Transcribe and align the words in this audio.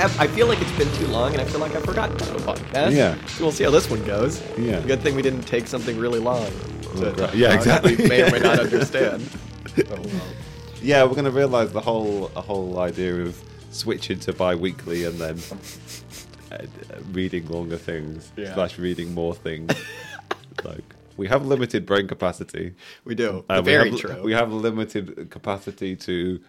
I 0.00 0.04
have. 0.04 0.18
I 0.18 0.26
feel 0.28 0.46
like 0.46 0.58
it's 0.62 0.72
been 0.78 0.90
too 0.94 1.06
long, 1.08 1.32
and 1.32 1.42
I 1.42 1.44
feel 1.44 1.60
like 1.60 1.74
I've 1.74 1.84
forgotten 1.84 2.16
about 2.16 2.28
a 2.30 2.62
podcast. 2.62 2.96
Yeah. 2.96 3.22
So 3.26 3.44
we'll 3.44 3.52
see 3.52 3.64
how 3.64 3.70
this 3.70 3.90
one 3.90 4.02
goes. 4.06 4.42
Yeah. 4.58 4.80
Good 4.80 5.02
thing 5.02 5.14
we 5.14 5.20
didn't 5.20 5.42
take 5.42 5.66
something 5.66 5.98
really 5.98 6.18
long. 6.20 6.50
to. 6.96 7.30
Yeah, 7.34 7.52
exactly. 7.52 7.96
We 7.96 8.08
may 8.08 8.22
or 8.22 8.30
may 8.30 8.38
not 8.38 8.60
understand. 8.66 9.28
Oh, 9.76 9.82
well. 10.00 10.10
Yeah, 10.80 11.04
we're 11.04 11.16
gonna 11.16 11.30
realise 11.30 11.72
the 11.72 11.82
whole 11.82 12.30
a 12.34 12.40
whole 12.40 12.78
idea 12.78 13.14
of 13.20 13.38
switching 13.72 14.18
to 14.20 14.32
bi-weekly 14.32 15.04
and 15.04 15.18
then 15.18 15.38
uh, 16.50 16.64
reading 17.12 17.46
longer 17.48 17.76
things 17.76 18.32
Yeah. 18.38 18.54
slash 18.54 18.78
reading 18.78 19.12
more 19.12 19.34
things. 19.34 19.70
like 20.64 20.94
we 21.18 21.28
have 21.28 21.44
limited 21.44 21.84
brain 21.84 22.08
capacity. 22.08 22.72
We 23.04 23.14
do. 23.14 23.44
Uh, 23.50 23.60
we 23.62 23.72
have, 23.72 23.96
true. 23.98 24.22
We 24.22 24.32
have 24.32 24.50
limited 24.50 25.28
capacity 25.28 25.94
to 25.96 26.40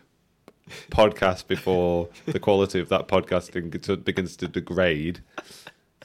podcast 0.90 1.48
before 1.48 2.10
the 2.26 2.40
quality 2.40 2.80
of 2.80 2.90
that 2.90 3.08
podcasting 3.08 4.04
begins 4.04 4.36
to 4.38 4.48
degrade. 4.48 5.22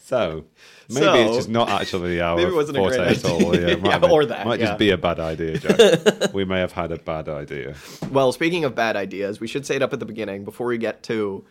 So 0.01 0.45
maybe 0.89 1.05
So, 1.05 1.15
it's 1.15 1.37
just 1.37 1.49
not 1.49 1.69
actually 1.69 2.21
our 2.27 2.37
maybe 2.37 2.51
it 2.51 2.55
wasn't 2.55 2.79
a 2.79 2.81
forte 2.81 2.97
great 2.97 3.19
at 3.19 3.25
all. 3.25 3.57
Yeah, 3.57 3.75
might 3.77 3.85
Yeah, 3.91 3.99
been- 3.99 4.11
or 4.11 4.25
that, 4.27 4.47
might 4.47 4.61
yeah. 4.61 4.67
just 4.67 4.79
be 4.79 4.91
a 4.91 4.97
bad 4.99 5.19
idea, 5.19 5.59
Jack. 5.59 6.33
we 6.33 6.45
may 6.45 6.61
have 6.61 6.73
had 6.73 6.93
a 6.93 6.99
bad 6.99 7.29
idea. 7.29 7.75
Well, 8.13 8.31
speaking 8.33 8.65
of 8.65 8.75
bad 8.77 8.95
ideas, 8.95 9.41
we 9.41 9.49
should 9.49 9.67
say 9.67 9.75
it 9.77 9.83
up 9.83 9.93
at 9.93 9.99
the 9.99 10.07
beginning 10.07 10.45
before 10.45 10.69
we 10.69 10.79
get 10.79 11.03
to 11.05 11.45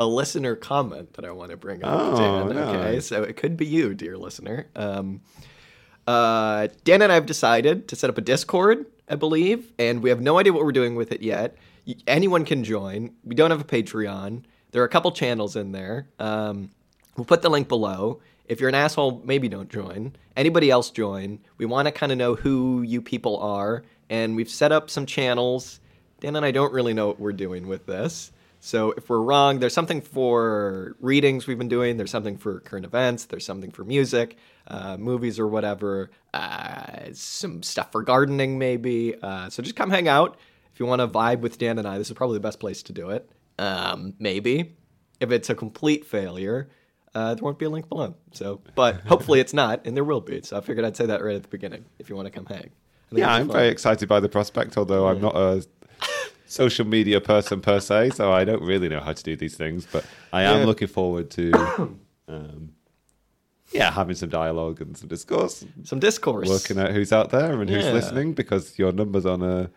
a 0.00 0.06
listener 0.06 0.56
comment 0.56 1.12
that 1.14 1.24
I 1.24 1.30
want 1.30 1.50
to 1.52 1.56
bring 1.56 1.84
up. 1.84 2.00
Oh, 2.00 2.48
Dan, 2.48 2.58
Okay, 2.58 3.00
so 3.00 3.22
it 3.22 3.36
could 3.36 3.56
be 3.56 3.66
you, 3.66 3.94
dear 3.94 4.16
listener. 4.16 4.66
Um, 4.74 5.20
uh, 6.06 6.68
Dan 6.84 7.02
and 7.02 7.12
I 7.12 7.14
have 7.14 7.26
decided 7.26 7.86
to 7.88 7.96
set 7.96 8.10
up 8.10 8.18
a 8.18 8.22
Discord, 8.22 8.86
I 9.08 9.14
believe, 9.14 9.70
and 9.78 10.02
we 10.02 10.08
have 10.10 10.20
no 10.20 10.38
idea 10.38 10.52
what 10.52 10.64
we're 10.64 10.72
doing 10.72 10.96
with 10.96 11.12
it 11.12 11.22
yet. 11.22 11.56
Anyone 12.06 12.44
can 12.44 12.64
join. 12.64 13.14
We 13.24 13.34
don't 13.34 13.50
have 13.50 13.60
a 13.60 13.64
Patreon. 13.64 14.44
There 14.72 14.82
are 14.82 14.86
a 14.86 14.88
couple 14.88 15.10
channels 15.12 15.56
in 15.56 15.72
there. 15.72 16.08
Um, 16.18 16.70
we'll 17.16 17.24
put 17.24 17.42
the 17.42 17.50
link 17.50 17.68
below. 17.68 18.20
If 18.46 18.60
you're 18.60 18.68
an 18.68 18.74
asshole, 18.74 19.22
maybe 19.24 19.48
don't 19.48 19.70
join. 19.70 20.16
Anybody 20.36 20.70
else 20.70 20.90
join. 20.90 21.38
We 21.58 21.66
want 21.66 21.86
to 21.86 21.92
kind 21.92 22.10
of 22.10 22.18
know 22.18 22.34
who 22.34 22.82
you 22.82 23.00
people 23.00 23.38
are, 23.38 23.84
and 24.08 24.34
we've 24.34 24.50
set 24.50 24.72
up 24.72 24.90
some 24.90 25.06
channels. 25.06 25.80
Dan 26.20 26.36
and 26.36 26.44
I 26.44 26.50
don't 26.50 26.72
really 26.72 26.92
know 26.92 27.06
what 27.06 27.20
we're 27.20 27.32
doing 27.32 27.68
with 27.68 27.86
this. 27.86 28.32
So 28.60 28.92
if 28.92 29.08
we're 29.08 29.20
wrong, 29.20 29.58
there's 29.58 29.72
something 29.72 30.02
for 30.02 30.94
readings 31.00 31.46
we've 31.46 31.58
been 31.58 31.68
doing. 31.68 31.96
There's 31.96 32.10
something 32.10 32.36
for 32.36 32.60
current 32.60 32.84
events. 32.84 33.24
There's 33.24 33.46
something 33.46 33.70
for 33.70 33.84
music, 33.84 34.36
uh, 34.66 34.98
movies 34.98 35.38
or 35.38 35.46
whatever. 35.46 36.10
Uh, 36.34 37.08
some 37.14 37.62
stuff 37.62 37.90
for 37.90 38.02
gardening 38.02 38.58
maybe. 38.58 39.14
Uh, 39.20 39.48
so 39.48 39.62
just 39.62 39.76
come 39.76 39.88
hang 39.90 40.08
out. 40.08 40.38
If 40.72 40.80
you 40.80 40.86
want 40.86 41.00
to 41.00 41.08
vibe 41.08 41.40
with 41.40 41.58
Dan 41.58 41.78
and 41.78 41.86
I, 41.86 41.98
this 41.98 42.08
is 42.08 42.14
probably 42.16 42.36
the 42.38 42.42
best 42.42 42.60
place 42.60 42.82
to 42.84 42.92
do 42.92 43.10
it. 43.10 43.28
Um, 43.58 44.14
maybe. 44.18 44.76
If 45.20 45.30
it's 45.30 45.50
a 45.50 45.54
complete 45.54 46.06
failure, 46.06 46.70
uh, 47.14 47.34
there 47.34 47.42
won't 47.44 47.58
be 47.58 47.66
a 47.66 47.70
link 47.70 47.88
below. 47.88 48.14
So, 48.32 48.60
but 48.74 49.00
hopefully 49.06 49.40
it's 49.40 49.52
not, 49.52 49.86
and 49.86 49.96
there 49.96 50.04
will 50.04 50.20
be. 50.22 50.40
So 50.42 50.56
I 50.56 50.60
figured 50.60 50.86
I'd 50.86 50.96
say 50.96 51.06
that 51.06 51.22
right 51.22 51.36
at 51.36 51.42
the 51.42 51.48
beginning. 51.48 51.84
If 51.98 52.08
you 52.08 52.16
want 52.16 52.26
to 52.26 52.30
come 52.32 52.46
hang. 52.46 52.70
Yeah, 53.12 53.30
I'm 53.32 53.48
fun. 53.48 53.56
very 53.56 53.68
excited 53.68 54.08
by 54.08 54.20
the 54.20 54.28
prospect, 54.28 54.78
although 54.78 55.08
I'm 55.08 55.20
not 55.20 55.36
a 55.36 55.66
social 56.46 56.86
media 56.86 57.20
person 57.20 57.60
per 57.60 57.80
se, 57.80 58.10
so 58.10 58.32
I 58.32 58.44
don't 58.44 58.62
really 58.62 58.88
know 58.88 59.00
how 59.00 59.12
to 59.12 59.22
do 59.22 59.36
these 59.36 59.56
things. 59.56 59.86
But 59.90 60.06
I 60.32 60.42
am 60.44 60.60
Yeah. 60.60 60.66
looking 60.66 60.88
forward 60.88 61.28
to, 61.32 61.98
um, 62.28 62.70
yeah, 63.72 63.90
having 63.90 64.14
some 64.14 64.28
dialogue 64.30 64.80
and 64.80 64.96
some 64.96 65.08
discourse, 65.08 65.64
some 65.82 65.98
discourse. 65.98 66.48
working 66.48 66.78
out 66.78 66.92
who's 66.92 67.12
out 67.12 67.30
there 67.30 67.60
and 67.60 67.68
who's 67.68 67.84
Yeah. 67.86 67.92
listening, 67.92 68.32
because 68.32 68.78
your 68.78 68.92
numbers 68.92 69.26
on 69.26 69.42
a 69.42 69.70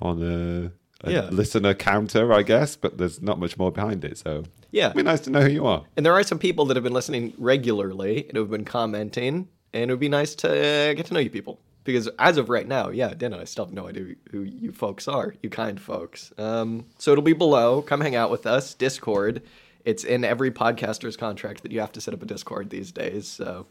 on 0.00 0.22
a, 0.22 1.06
a 1.06 1.12
Yeah. 1.12 1.28
listener 1.30 1.74
counter, 1.74 2.32
I 2.32 2.42
guess, 2.42 2.76
but 2.76 2.98
there's 2.98 3.20
not 3.22 3.38
much 3.38 3.56
more 3.58 3.72
behind 3.72 4.04
it. 4.04 4.18
So 4.18 4.44
Yeah. 4.70 4.86
it'd 4.86 4.96
be 4.96 5.02
nice 5.02 5.20
to 5.22 5.30
know 5.30 5.40
who 5.42 5.50
you 5.50 5.66
are. 5.66 5.84
And 5.96 6.04
there 6.06 6.12
are 6.12 6.22
some 6.22 6.38
people 6.38 6.64
that 6.66 6.76
have 6.76 6.84
been 6.84 6.92
listening 6.92 7.32
regularly 7.38 8.26
and 8.28 8.36
have 8.36 8.50
been 8.50 8.64
commenting, 8.64 9.48
and 9.72 9.90
it 9.90 9.92
would 9.94 10.00
be 10.00 10.08
nice 10.08 10.34
to 10.36 10.48
uh, 10.48 10.94
get 10.94 11.06
to 11.06 11.14
know 11.14 11.20
you 11.20 11.30
people. 11.30 11.60
Because 11.82 12.08
as 12.18 12.36
of 12.36 12.50
right 12.50 12.68
now, 12.68 12.90
yeah, 12.90 13.14
Dan 13.14 13.32
and 13.32 13.40
I 13.40 13.44
still 13.46 13.64
have 13.64 13.72
no 13.74 13.88
idea 13.88 14.14
who 14.30 14.42
you 14.42 14.70
folks 14.70 15.08
are, 15.08 15.34
you 15.42 15.48
kind 15.48 15.80
folks. 15.80 16.30
Um, 16.36 16.84
so 16.98 17.10
it'll 17.12 17.24
be 17.24 17.32
below. 17.32 17.80
Come 17.80 18.02
hang 18.02 18.14
out 18.14 18.30
with 18.30 18.46
us. 18.46 18.74
Discord. 18.74 19.42
It's 19.86 20.04
in 20.04 20.22
every 20.22 20.50
podcaster's 20.50 21.16
contract 21.16 21.62
that 21.62 21.72
you 21.72 21.80
have 21.80 21.90
to 21.92 22.00
set 22.02 22.12
up 22.12 22.22
a 22.22 22.26
Discord 22.26 22.68
these 22.68 22.92
days. 22.92 23.26
So 23.26 23.66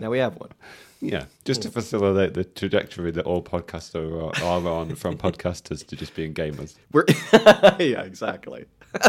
now 0.00 0.10
we 0.10 0.18
have 0.18 0.34
one. 0.34 0.50
Yeah, 1.00 1.24
just 1.44 1.62
to 1.62 1.70
facilitate 1.70 2.34
the 2.34 2.44
trajectory 2.44 3.10
that 3.12 3.24
all 3.24 3.42
podcasters 3.42 4.12
are, 4.12 4.44
are 4.44 4.68
on 4.68 4.94
from 4.96 5.16
podcasters 5.18 5.86
to 5.86 5.96
just 5.96 6.14
being 6.14 6.34
gamers. 6.34 6.76
We're 6.92 7.04
yeah, 7.78 8.02
exactly. 8.02 8.66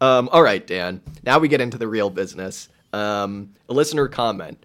um, 0.00 0.28
all 0.32 0.42
right, 0.42 0.66
Dan. 0.66 1.02
Now 1.24 1.38
we 1.38 1.48
get 1.48 1.60
into 1.60 1.76
the 1.78 1.88
real 1.88 2.10
business. 2.10 2.68
Um, 2.92 3.54
a 3.68 3.74
listener 3.74 4.08
comment. 4.08 4.64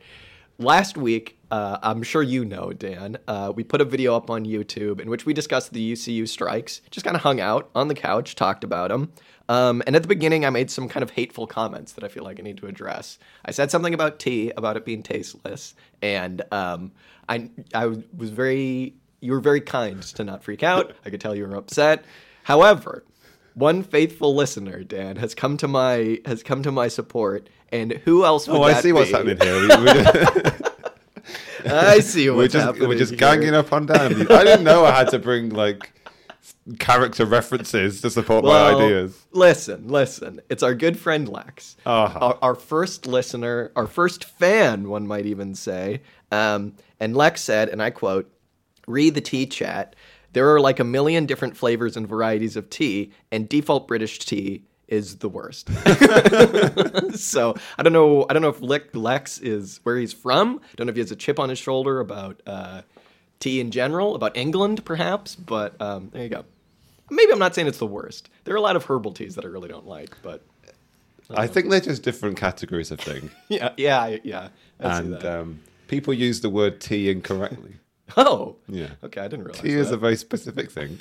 Last 0.60 0.96
week, 0.96 1.38
uh, 1.50 1.80
I'm 1.84 2.04
sure 2.04 2.24
you 2.24 2.46
know, 2.46 2.72
Dan. 2.72 3.18
Uh, 3.28 3.52
we 3.54 3.64
put 3.64 3.82
a 3.82 3.86
video 3.86 4.16
up 4.16 4.30
on 4.30 4.46
YouTube 4.46 5.02
in 5.02 5.10
which 5.10 5.26
we 5.26 5.34
discussed 5.34 5.74
the 5.74 5.94
UCU 5.94 6.28
strikes. 6.28 6.82
Just 6.92 7.04
kind 7.04 7.16
of 7.16 7.24
hung 7.24 7.42
out 7.42 7.70
on 7.76 7.90
the 7.90 7.96
couch, 7.96 8.36
talked 8.36 8.64
about 8.64 8.90
them. 8.90 9.12
Um, 9.50 9.82
and 9.86 9.96
at 9.96 10.02
the 10.02 10.08
beginning, 10.08 10.46
I 10.46 10.50
made 10.50 10.72
some 10.72 10.88
kind 10.88 11.04
of 11.04 11.12
hateful 11.12 11.46
comments 11.48 11.94
that 11.94 12.04
I 12.04 12.08
feel 12.08 12.24
like 12.24 12.40
I 12.40 12.44
need 12.44 12.58
to 12.58 12.68
address. 12.68 13.20
I 13.44 13.52
said 13.52 13.70
something 13.72 13.94
about 13.94 14.20
tea, 14.20 14.52
about 14.56 14.78
it 14.78 14.86
being 14.86 15.04
tasteless, 15.04 15.74
and 16.02 16.42
um, 16.52 16.92
I 17.28 17.50
I 17.74 17.88
was 17.88 18.30
very 18.30 18.96
you 19.20 19.32
were 19.34 19.40
very 19.40 19.62
kind 19.62 20.02
to 20.02 20.24
not 20.24 20.44
freak 20.44 20.64
out. 20.64 20.94
I 21.06 21.10
could 21.10 21.22
tell 21.22 21.36
you 21.36 21.46
were 21.48 21.56
upset. 21.56 22.06
However, 22.44 23.04
one 23.54 23.84
faithful 23.84 24.34
listener, 24.34 24.84
Dan, 24.84 25.18
has 25.18 25.36
come 25.36 25.58
to 25.58 25.68
my 25.68 26.20
has 26.26 26.44
come 26.44 26.64
to 26.64 26.72
my 26.72 26.88
support, 26.88 27.50
and 27.72 27.92
who 28.06 28.24
else 28.26 28.48
would 28.48 28.58
Oh, 28.58 28.64
I 28.64 28.74
see 28.74 28.94
what's 28.94 29.12
happening 29.12 29.38
here. 29.40 29.68
We, 31.64 31.70
we're, 31.70 31.76
I 31.76 32.00
see 32.00 32.30
we're 32.30 32.36
what's 32.38 32.54
just 32.54 32.66
happening. 32.66 32.90
we're 32.90 32.98
just 32.98 33.12
here. 33.12 33.20
ganging 33.20 33.54
up 33.54 33.72
on 33.74 33.86
Dan. 33.86 34.28
I 34.32 34.44
didn't 34.44 34.64
know 34.64 34.86
I 34.86 34.92
had 34.92 35.10
to 35.10 35.20
bring 35.20 35.50
like 35.50 35.92
character 36.80 37.26
references 37.26 38.02
to 38.02 38.10
support 38.10 38.44
my 38.46 38.74
ideas. 38.74 39.26
Listen, 39.32 39.88
listen. 39.88 40.42
It's 40.50 40.64
our 40.64 40.76
good 40.76 40.98
friend 41.00 41.28
Lex, 41.28 41.76
Uh-huh. 41.86 42.20
our, 42.20 42.38
our 42.42 42.56
first 42.56 43.08
listener, 43.08 43.72
our 43.76 43.88
first 43.88 44.24
fan, 44.26 44.88
one 44.90 45.08
might 45.08 45.26
even 45.26 45.56
say. 45.56 46.02
Um, 46.32 46.74
and 47.00 47.16
Lex 47.18 47.42
said, 47.42 47.70
and 47.70 47.82
I 47.82 47.90
quote, 47.90 48.32
"Read 48.88 49.16
the 49.16 49.22
tea 49.22 49.46
chat. 49.48 49.96
There 50.34 50.54
are 50.54 50.62
like 50.62 50.80
a 50.80 50.84
million 50.86 51.26
different 51.26 51.58
flavors 51.58 51.98
and 51.98 52.08
varieties 52.08 52.56
of 52.56 52.70
tea, 52.70 53.12
and 53.32 53.50
default 53.50 53.88
British 53.88 54.20
tea." 54.20 54.64
Is 54.88 55.20
the 55.20 55.30
worst. 55.30 55.70
so 57.18 57.56
I 57.78 57.84
don't 57.84 57.94
know. 57.94 58.26
I 58.30 58.34
don't 58.34 58.42
know 58.42 58.50
if 58.50 58.62
Lex- 58.62 58.94
Lex 58.94 59.40
is 59.40 59.80
where 59.84 59.98
he's 59.98 60.12
from. 60.12 60.60
I 60.64 60.68
don't 60.76 60.88
know 60.88 60.92
if 60.92 60.96
he 60.98 61.02
has 61.02 61.12
a 61.12 61.16
chip 61.16 61.40
on 61.40 61.48
his 61.48 61.58
shoulder 61.60 62.02
about 62.02 62.42
uh, 62.46 62.82
tea 63.42 63.60
in 63.60 63.72
general, 63.72 64.16
about 64.16 64.38
England, 64.38 64.86
perhaps. 64.86 65.36
But 65.36 65.80
um, 65.82 66.10
there 66.14 66.24
you 66.24 66.30
go. 66.30 66.46
Maybe 67.10 67.34
I'm 67.34 67.40
not 67.40 67.54
saying 67.54 67.68
it's 67.68 67.80
the 67.80 67.86
worst. 67.88 68.30
There 68.46 68.54
are 68.54 68.58
a 68.58 68.62
lot 68.62 68.78
of 68.78 68.86
herbal 68.86 69.12
teas 69.12 69.36
that 69.36 69.44
I 69.44 69.50
really 69.50 69.68
don't 69.68 69.86
like, 69.86 70.16
but 70.24 70.42
I 71.30 71.48
think 71.48 71.70
they're 71.70 71.82
just 71.82 72.04
different 72.04 72.38
categories 72.38 72.90
of 72.92 73.00
thing, 73.02 73.30
yeah, 73.50 73.72
yeah, 73.78 74.18
yeah. 74.24 74.48
I 74.80 74.94
see 74.94 75.06
and 75.06 75.14
that. 75.16 75.26
um, 75.42 75.60
people 75.88 76.14
use 76.14 76.40
the 76.42 76.50
word 76.50 76.80
tea 76.80 77.10
incorrectly. 77.10 77.76
oh, 78.18 78.56
Yeah, 78.68 78.90
okay, 79.04 79.22
I 79.22 79.28
didn't 79.28 79.46
realize 79.46 79.62
tea 79.62 79.74
is 79.74 79.92
a 79.92 79.98
very 79.98 80.16
specific 80.16 80.72
thing, 80.72 81.00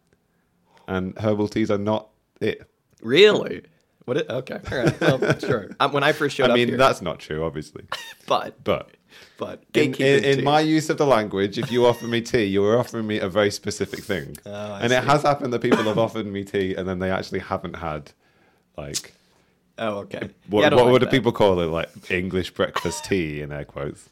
and 0.88 1.16
herbal 1.18 1.48
teas 1.48 1.70
are 1.70 1.78
not 1.78 2.08
it. 2.40 2.68
really. 3.02 3.62
What? 4.06 4.16
It, 4.16 4.30
okay, 4.30 4.60
all 4.72 4.78
right. 4.78 5.00
Well, 5.02 5.38
sure. 5.38 5.68
Um, 5.80 5.92
when 5.92 6.02
I 6.02 6.12
first 6.12 6.34
showed 6.36 6.46
I 6.48 6.52
up 6.52 6.54
mean, 6.54 6.68
here, 6.68 6.78
that's 6.78 7.02
not 7.02 7.18
true, 7.18 7.44
obviously, 7.44 7.84
but 8.26 8.64
but. 8.64 8.90
But 9.36 9.62
In, 9.74 9.94
in, 9.94 10.24
in 10.24 10.44
my 10.44 10.60
use 10.60 10.90
of 10.90 10.98
the 10.98 11.06
language, 11.06 11.58
if 11.58 11.70
you 11.70 11.86
offer 11.86 12.06
me 12.06 12.20
tea, 12.20 12.44
you 12.44 12.64
are 12.64 12.78
offering 12.78 13.06
me 13.06 13.18
a 13.18 13.28
very 13.28 13.50
specific 13.50 14.00
thing. 14.04 14.36
Oh, 14.46 14.74
and 14.80 14.92
it 14.92 15.04
has 15.04 15.22
happened 15.22 15.52
that 15.52 15.60
people 15.62 15.84
have 15.84 15.98
offered 15.98 16.26
me 16.26 16.44
tea 16.44 16.74
and 16.74 16.88
then 16.88 16.98
they 16.98 17.10
actually 17.10 17.40
haven't 17.40 17.76
had, 17.76 18.12
like, 18.76 19.12
oh, 19.78 19.98
okay. 19.98 20.30
what, 20.48 20.62
Yeah, 20.62 20.74
what 20.74 20.84
like 20.84 20.92
would 20.92 21.02
that. 21.02 21.10
people 21.10 21.32
call 21.32 21.60
it? 21.60 21.66
Like 21.66 21.88
English 22.10 22.50
breakfast 22.52 23.04
tea, 23.04 23.40
in 23.40 23.52
air 23.52 23.64
quotes. 23.64 24.08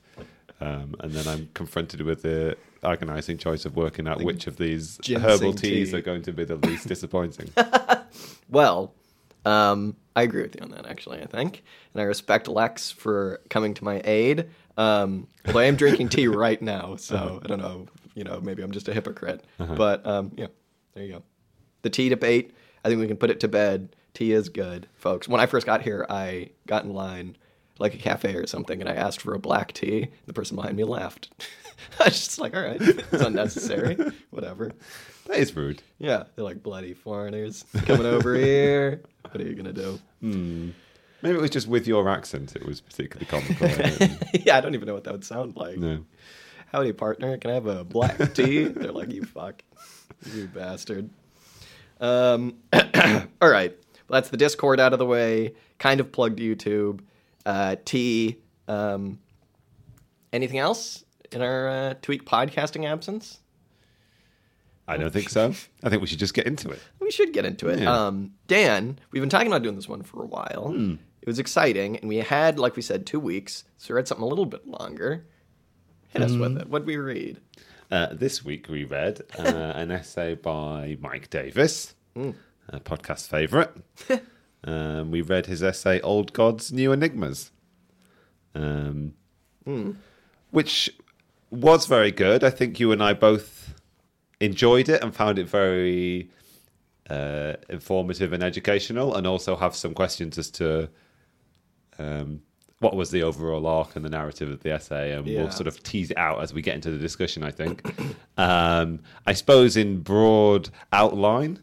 Um, 0.60 0.94
and 1.00 1.12
then 1.12 1.26
I'm 1.28 1.48
confronted 1.54 2.00
with 2.00 2.22
the 2.22 2.56
agonizing 2.82 3.36
choice 3.36 3.64
of 3.64 3.76
working 3.76 4.06
out 4.08 4.22
which 4.22 4.46
of 4.46 4.56
these 4.56 4.98
herbal 5.06 5.52
teas 5.54 5.90
tea. 5.90 5.96
are 5.96 6.00
going 6.00 6.22
to 6.22 6.32
be 6.32 6.44
the 6.44 6.56
least 6.56 6.88
disappointing. 6.88 7.50
Well, 8.48 8.94
um, 9.44 9.96
I 10.14 10.22
agree 10.22 10.42
with 10.42 10.54
you 10.54 10.62
on 10.62 10.70
that, 10.70 10.86
actually, 10.86 11.20
I 11.20 11.26
think. 11.26 11.62
And 11.92 12.00
I 12.00 12.04
respect 12.04 12.48
Lex 12.48 12.90
for 12.90 13.40
coming 13.50 13.74
to 13.74 13.84
my 13.84 14.00
aid. 14.04 14.48
Um, 14.76 15.26
although 15.46 15.60
I 15.60 15.64
am 15.64 15.76
drinking 15.76 16.08
tea 16.10 16.28
right 16.28 16.60
now, 16.60 16.96
so 16.96 17.16
Uh-huh. 17.16 17.40
I 17.42 17.46
don't 17.48 17.58
know, 17.60 17.86
you 18.14 18.24
know, 18.24 18.40
maybe 18.40 18.62
I'm 18.62 18.72
just 18.72 18.88
a 18.88 18.94
hypocrite. 18.94 19.44
But 19.58 20.06
um, 20.06 20.32
yeah, 20.36 20.48
there 20.94 21.04
you 21.04 21.12
go. 21.14 21.22
The 21.82 21.90
tea 21.90 22.08
debate, 22.08 22.52
I 22.84 22.88
think 22.88 23.00
we 23.00 23.06
can 23.06 23.16
put 23.16 23.30
it 23.30 23.40
to 23.40 23.48
bed. 23.48 23.94
Tea 24.14 24.32
is 24.32 24.48
good, 24.48 24.88
folks. 24.94 25.28
When 25.28 25.40
I 25.40 25.46
first 25.46 25.66
got 25.66 25.82
here, 25.82 26.06
I 26.08 26.50
got 26.66 26.84
in 26.84 26.92
line 26.94 27.36
like 27.78 27.94
a 27.94 27.98
cafe 27.98 28.34
or 28.34 28.46
something, 28.46 28.80
and 28.80 28.88
I 28.88 28.94
asked 28.94 29.20
for 29.20 29.34
a 29.34 29.38
black 29.38 29.72
tea. 29.72 30.08
The 30.26 30.32
person 30.32 30.56
behind 30.56 30.76
me 30.76 30.84
laughed. 30.84 31.28
I 32.00 32.04
was 32.04 32.14
just 32.24 32.38
like, 32.38 32.56
all 32.56 32.62
right, 32.62 32.80
it's 32.80 33.12
unnecessary. 33.12 33.96
Whatever. 34.30 34.72
That 35.26 35.38
is 35.38 35.54
rude. 35.54 35.82
Yeah, 35.98 36.24
they're 36.34 36.44
like 36.44 36.62
bloody 36.62 36.94
foreigners 36.94 37.64
coming 37.84 38.06
over 38.06 38.34
here. 38.34 39.02
What 39.30 39.40
are 39.40 39.44
you 39.46 39.54
gonna 39.54 39.72
do? 39.74 39.98
Maybe 41.22 41.36
it 41.36 41.40
was 41.40 41.50
just 41.50 41.66
with 41.66 41.86
your 41.86 42.08
accent. 42.08 42.54
It 42.54 42.64
was 42.66 42.80
particularly 42.80 43.26
comical. 43.26 43.68
yeah, 44.44 44.56
I 44.56 44.60
don't 44.60 44.74
even 44.74 44.86
know 44.86 44.94
what 44.94 45.04
that 45.04 45.12
would 45.12 45.24
sound 45.24 45.56
like. 45.56 45.78
no. 45.78 46.04
Howdy, 46.72 46.92
partner. 46.94 47.38
Can 47.38 47.52
I 47.52 47.54
have 47.54 47.66
a 47.66 47.84
black 47.84 48.18
tea? 48.34 48.64
They're 48.64 48.92
like, 48.92 49.12
you 49.12 49.22
fuck, 49.22 49.62
you 50.34 50.48
bastard. 50.48 51.08
Um, 52.00 52.56
all 52.72 53.48
right. 53.48 53.70
Well, 54.08 54.20
that's 54.20 54.30
the 54.30 54.36
Discord 54.36 54.80
out 54.80 54.92
of 54.92 54.98
the 54.98 55.06
way. 55.06 55.54
Kind 55.78 56.00
of 56.00 56.10
plugged 56.12 56.38
YouTube. 56.40 57.00
Uh, 57.46 57.76
T. 57.84 58.38
Um, 58.68 59.20
anything 60.32 60.58
else 60.58 61.04
in 61.32 61.40
our 61.40 61.68
uh, 61.68 61.94
tweak 62.02 62.26
podcasting 62.26 62.84
absence? 62.84 63.38
I 64.88 64.96
don't 64.96 65.12
think 65.12 65.28
so. 65.30 65.52
I 65.82 65.88
think 65.88 66.00
we 66.00 66.06
should 66.06 66.18
just 66.18 66.34
get 66.34 66.46
into 66.46 66.70
it. 66.70 66.78
We 67.00 67.10
should 67.10 67.32
get 67.32 67.44
into 67.44 67.68
it. 67.68 67.80
Yeah. 67.80 68.06
Um, 68.06 68.32
Dan, 68.46 68.98
we've 69.10 69.20
been 69.22 69.30
talking 69.30 69.48
about 69.48 69.62
doing 69.62 69.74
this 69.74 69.88
one 69.88 70.02
for 70.02 70.22
a 70.22 70.26
while. 70.26 70.72
It 71.20 71.26
was 71.26 71.40
exciting, 71.40 71.96
and 71.96 72.08
we 72.08 72.18
had, 72.18 72.58
like 72.58 72.76
we 72.76 72.82
said, 72.82 73.04
two 73.04 73.18
weeks. 73.18 73.64
So 73.78 73.92
we 73.92 73.96
read 73.96 74.06
something 74.06 74.22
a 74.22 74.28
little 74.28 74.46
bit 74.46 74.66
longer. 74.68 75.26
Hit 76.10 76.22
us 76.22 76.32
with 76.32 76.56
it. 76.56 76.68
What 76.68 76.80
did 76.80 76.86
we 76.86 76.96
read? 76.98 77.40
Uh, 77.90 78.08
this 78.12 78.44
week 78.44 78.68
we 78.68 78.84
read 78.84 79.22
uh, 79.38 79.42
an 79.74 79.90
essay 79.90 80.34
by 80.34 80.96
Mike 81.00 81.30
Davis, 81.30 81.94
a 82.16 82.80
podcast 82.80 83.26
favourite. 83.28 83.70
um, 84.64 85.10
we 85.10 85.20
read 85.20 85.46
his 85.46 85.62
essay 85.62 86.00
"Old 86.00 86.32
Gods, 86.32 86.72
New 86.72 86.92
Enigmas," 86.92 87.50
um, 88.54 89.14
which 90.50 90.90
was 91.50 91.86
very 91.86 92.12
good. 92.12 92.44
I 92.44 92.50
think 92.50 92.78
you 92.80 92.92
and 92.92 93.02
I 93.02 93.12
both 93.14 93.55
enjoyed 94.40 94.88
it 94.88 95.02
and 95.02 95.14
found 95.14 95.38
it 95.38 95.48
very 95.48 96.30
uh, 97.10 97.54
informative 97.68 98.32
and 98.32 98.42
educational, 98.42 99.14
and 99.14 99.26
also 99.26 99.56
have 99.56 99.74
some 99.74 99.94
questions 99.94 100.38
as 100.38 100.50
to 100.50 100.88
um, 101.98 102.40
what 102.80 102.94
was 102.94 103.10
the 103.10 103.22
overall 103.22 103.66
arc 103.66 103.96
and 103.96 104.04
the 104.04 104.10
narrative 104.10 104.50
of 104.50 104.62
the 104.62 104.70
essay, 104.72 105.12
and 105.12 105.26
Yeah. 105.26 105.42
we'll 105.42 105.50
sort 105.50 105.66
of 105.66 105.82
tease 105.82 106.10
it 106.10 106.18
out 106.18 106.42
as 106.42 106.52
we 106.52 106.60
get 106.62 106.74
into 106.74 106.90
the 106.90 106.98
discussion. 106.98 107.42
I 107.42 107.50
think. 107.50 107.82
um, 108.36 109.00
I 109.26 109.32
suppose 109.32 109.76
in 109.76 110.00
broad 110.00 110.68
outline, 110.92 111.60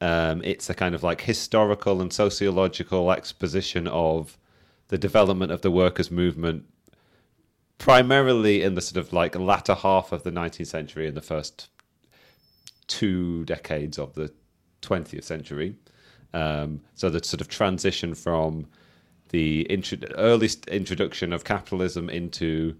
um, 0.00 0.42
it's 0.44 0.68
a 0.68 0.74
kind 0.74 0.94
of 0.94 1.02
like 1.02 1.20
historical 1.20 2.00
and 2.00 2.12
sociological 2.12 3.12
exposition 3.12 3.86
of 3.86 4.38
the 4.88 4.98
development 4.98 5.52
of 5.52 5.62
the 5.62 5.70
workers' 5.70 6.10
movement, 6.10 6.64
primarily 7.78 8.62
in 8.62 8.74
the 8.74 8.80
sort 8.80 8.96
of 9.04 9.12
like 9.12 9.34
latter 9.36 9.74
half 9.74 10.10
of 10.12 10.22
the 10.22 10.30
19th 10.30 10.66
century 10.66 11.06
and 11.06 11.16
the 11.16 11.22
first 11.22 11.68
two 12.86 13.44
decades 13.44 13.98
of 13.98 14.14
the 14.14 14.32
20th 14.82 15.24
century. 15.24 15.76
Um, 16.32 16.82
so 16.94 17.08
the 17.08 17.22
sort 17.24 17.40
of 17.40 17.48
transition 17.48 18.14
from 18.14 18.66
the 19.30 19.62
intro- 19.62 19.98
early 20.16 20.48
st- 20.48 20.68
introduction 20.68 21.32
of 21.32 21.44
capitalism 21.44 22.08
into 22.10 22.76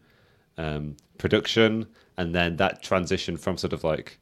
um, 0.59 0.97
production, 1.19 1.87
and 2.17 2.35
then 2.35 2.57
that 2.57 2.83
transition 2.83 3.37
from 3.37 3.57
sort 3.57 3.73
of 3.73 3.85
like 3.85 4.19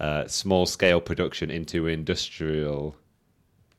uh, 0.00 0.26
small 0.26 0.66
scale 0.66 1.00
production 1.00 1.50
into 1.50 1.86
industrial 1.86 2.96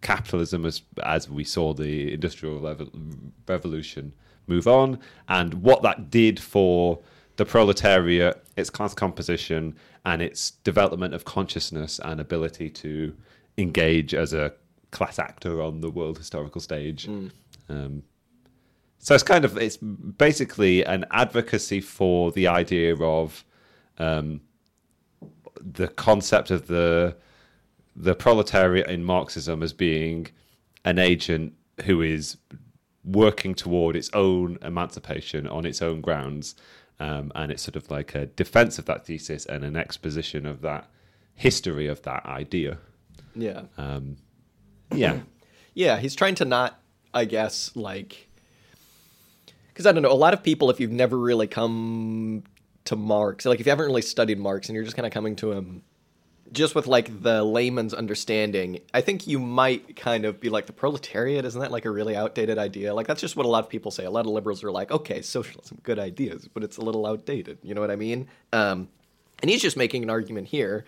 capitalism 0.02 0.66
as 0.66 0.82
as 1.04 1.30
we 1.30 1.44
saw 1.44 1.74
the 1.74 2.14
industrial 2.14 2.60
revolution 3.48 4.14
move 4.48 4.68
on, 4.68 5.00
and 5.28 5.56
what 5.56 5.82
that 5.82 6.10
did 6.10 6.40
for 6.40 7.00
the 7.38 7.46
proletariat, 7.46 8.44
its 8.56 8.70
class 8.70 8.94
composition, 8.94 9.76
and 10.06 10.22
its 10.22 10.52
development 10.52 11.14
of 11.14 11.26
consciousness 11.26 12.00
and 12.04 12.20
ability 12.22 12.70
to 12.70 13.16
engage 13.58 14.14
as 14.14 14.34
a 14.34 14.54
class 14.92 15.20
actor 15.20 15.62
on 15.62 15.82
the 15.82 15.90
world 15.90 16.18
historical 16.18 16.62
stage. 16.62 17.08
Um, 17.70 18.04
so 19.00 19.14
it's 19.14 19.24
kind 19.24 19.46
of 19.46 19.58
it's 19.58 19.78
basically 19.78 20.84
an 20.86 21.06
advocacy 21.12 21.82
for 21.82 22.32
the 22.32 22.48
idea 22.48 22.96
of 22.96 23.44
um, 23.98 24.42
the 25.62 25.88
concept 25.88 26.52
of 26.52 26.68
the 26.68 27.16
the 27.96 28.16
proletariat 28.16 28.90
in 28.90 29.04
Marxism 29.04 29.64
as 29.64 29.74
being 29.74 30.28
an 30.84 31.00
agent 31.00 31.54
who 31.86 32.02
is 32.02 32.38
working 33.04 33.54
toward 33.54 33.96
its 33.96 34.10
own 34.14 34.58
emancipation 34.62 35.48
on 35.48 35.66
its 35.66 35.82
own 35.82 36.02
grounds, 36.02 36.56
um, 37.00 37.32
and 37.36 37.52
it's 37.52 37.64
sort 37.64 37.76
of 37.76 37.90
like 37.92 38.16
a 38.16 38.26
defense 38.26 38.80
of 38.80 38.86
that 38.86 39.06
thesis 39.06 39.46
and 39.46 39.64
an 39.64 39.76
exposition 39.76 40.46
of 40.46 40.62
that 40.62 40.90
history 41.36 41.88
of 41.88 42.02
that 42.04 42.26
idea. 42.26 42.78
Yeah. 43.36 43.64
Um, 43.78 44.18
yeah, 44.94 45.20
Yeah, 45.76 46.00
he's 46.00 46.16
trying 46.16 46.36
to 46.36 46.46
not, 46.46 46.80
I 47.14 47.26
guess, 47.26 47.76
like, 47.76 48.30
because 49.68 49.86
I 49.86 49.92
don't 49.92 50.02
know. 50.02 50.12
A 50.12 50.14
lot 50.14 50.34
of 50.34 50.42
people, 50.42 50.70
if 50.70 50.80
you've 50.80 50.92
never 50.92 51.20
really 51.20 51.48
come 51.48 52.44
to 52.86 52.96
Marx, 52.96 53.46
like 53.46 53.60
if 53.60 53.66
you 53.66 53.72
haven't 53.72 53.86
really 53.86 54.02
studied 54.02 54.40
Marx 54.40 54.70
and 54.70 54.76
you're 54.76 54.86
just 54.86 54.96
kind 54.96 55.06
of 55.06 55.12
coming 55.12 55.36
to 55.36 55.52
him 55.52 55.84
just 56.52 56.76
with 56.76 56.88
like 56.88 57.22
the 57.22 57.44
layman's 57.44 57.94
understanding, 57.94 58.82
I 58.94 59.02
think 59.02 59.28
you 59.28 59.40
might 59.40 59.96
kind 59.96 60.26
of 60.26 60.40
be 60.40 60.50
like 60.50 60.68
the 60.68 60.74
proletariat. 60.74 61.44
Isn't 61.46 61.60
that 61.60 61.72
like 61.72 61.86
a 61.86 61.92
really 61.92 62.16
outdated 62.16 62.58
idea? 62.58 62.94
Like 62.94 63.08
that's 63.08 63.22
just 63.22 63.36
what 63.36 63.46
a 63.46 63.50
lot 63.50 63.64
of 63.64 63.70
people 63.70 63.92
say. 63.92 64.06
A 64.06 64.12
lot 64.12 64.26
of 64.26 64.32
liberals 64.32 64.64
are 64.64 64.72
like, 64.72 64.92
okay, 64.92 65.22
socialism, 65.22 65.80
good 65.84 66.00
ideas, 66.00 66.48
but 66.54 66.64
it's 66.64 66.78
a 66.78 66.82
little 66.82 67.06
outdated. 67.06 67.58
You 67.64 67.74
know 67.74 67.82
what 67.82 67.92
I 67.92 67.96
mean? 67.96 68.28
Um, 68.54 68.90
and 69.42 69.50
he's 69.50 69.62
just 69.62 69.76
making 69.76 70.04
an 70.04 70.10
argument 70.10 70.48
here. 70.48 70.86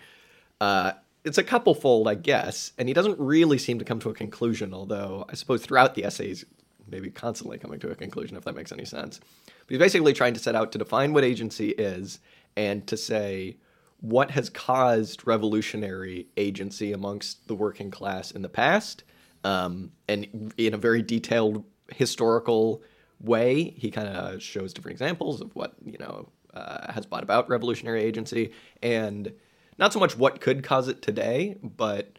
Uh, 0.60 0.92
it's 1.24 1.38
a 1.38 1.44
couple 1.44 1.74
fold, 1.74 2.08
I 2.08 2.14
guess, 2.14 2.72
and 2.78 2.88
he 2.88 2.94
doesn't 2.94 3.18
really 3.18 3.58
seem 3.58 3.78
to 3.80 3.84
come 3.84 3.98
to 4.00 4.10
a 4.10 4.14
conclusion. 4.14 4.72
Although 4.72 5.26
I 5.28 5.34
suppose 5.34 5.62
throughout 5.62 5.94
the 5.94 6.04
essays, 6.04 6.44
maybe 6.88 7.10
constantly 7.10 7.58
coming 7.58 7.80
to 7.80 7.90
a 7.90 7.94
conclusion, 7.94 8.36
if 8.36 8.44
that 8.44 8.54
makes 8.54 8.72
any 8.72 8.84
sense. 8.84 9.20
But 9.44 9.68
he's 9.68 9.78
basically 9.78 10.12
trying 10.12 10.34
to 10.34 10.40
set 10.40 10.54
out 10.54 10.72
to 10.72 10.78
define 10.78 11.12
what 11.12 11.24
agency 11.24 11.70
is 11.70 12.20
and 12.56 12.86
to 12.86 12.96
say 12.96 13.56
what 14.00 14.30
has 14.30 14.48
caused 14.48 15.26
revolutionary 15.26 16.28
agency 16.36 16.92
amongst 16.92 17.48
the 17.48 17.54
working 17.54 17.90
class 17.90 18.30
in 18.30 18.42
the 18.42 18.48
past, 18.48 19.04
um, 19.44 19.90
and 20.08 20.52
in 20.56 20.74
a 20.74 20.78
very 20.78 21.02
detailed 21.02 21.64
historical 21.88 22.82
way, 23.20 23.74
he 23.76 23.90
kind 23.90 24.08
of 24.08 24.42
shows 24.42 24.72
different 24.72 24.94
examples 24.94 25.40
of 25.40 25.54
what 25.54 25.74
you 25.84 25.98
know 25.98 26.28
uh, 26.54 26.92
has 26.92 27.06
brought 27.06 27.22
about 27.22 27.48
revolutionary 27.48 28.02
agency, 28.02 28.52
and 28.82 29.32
not 29.78 29.92
so 29.92 30.00
much 30.00 30.16
what 30.16 30.40
could 30.40 30.62
cause 30.62 30.88
it 30.88 31.02
today, 31.02 31.56
but 31.62 32.18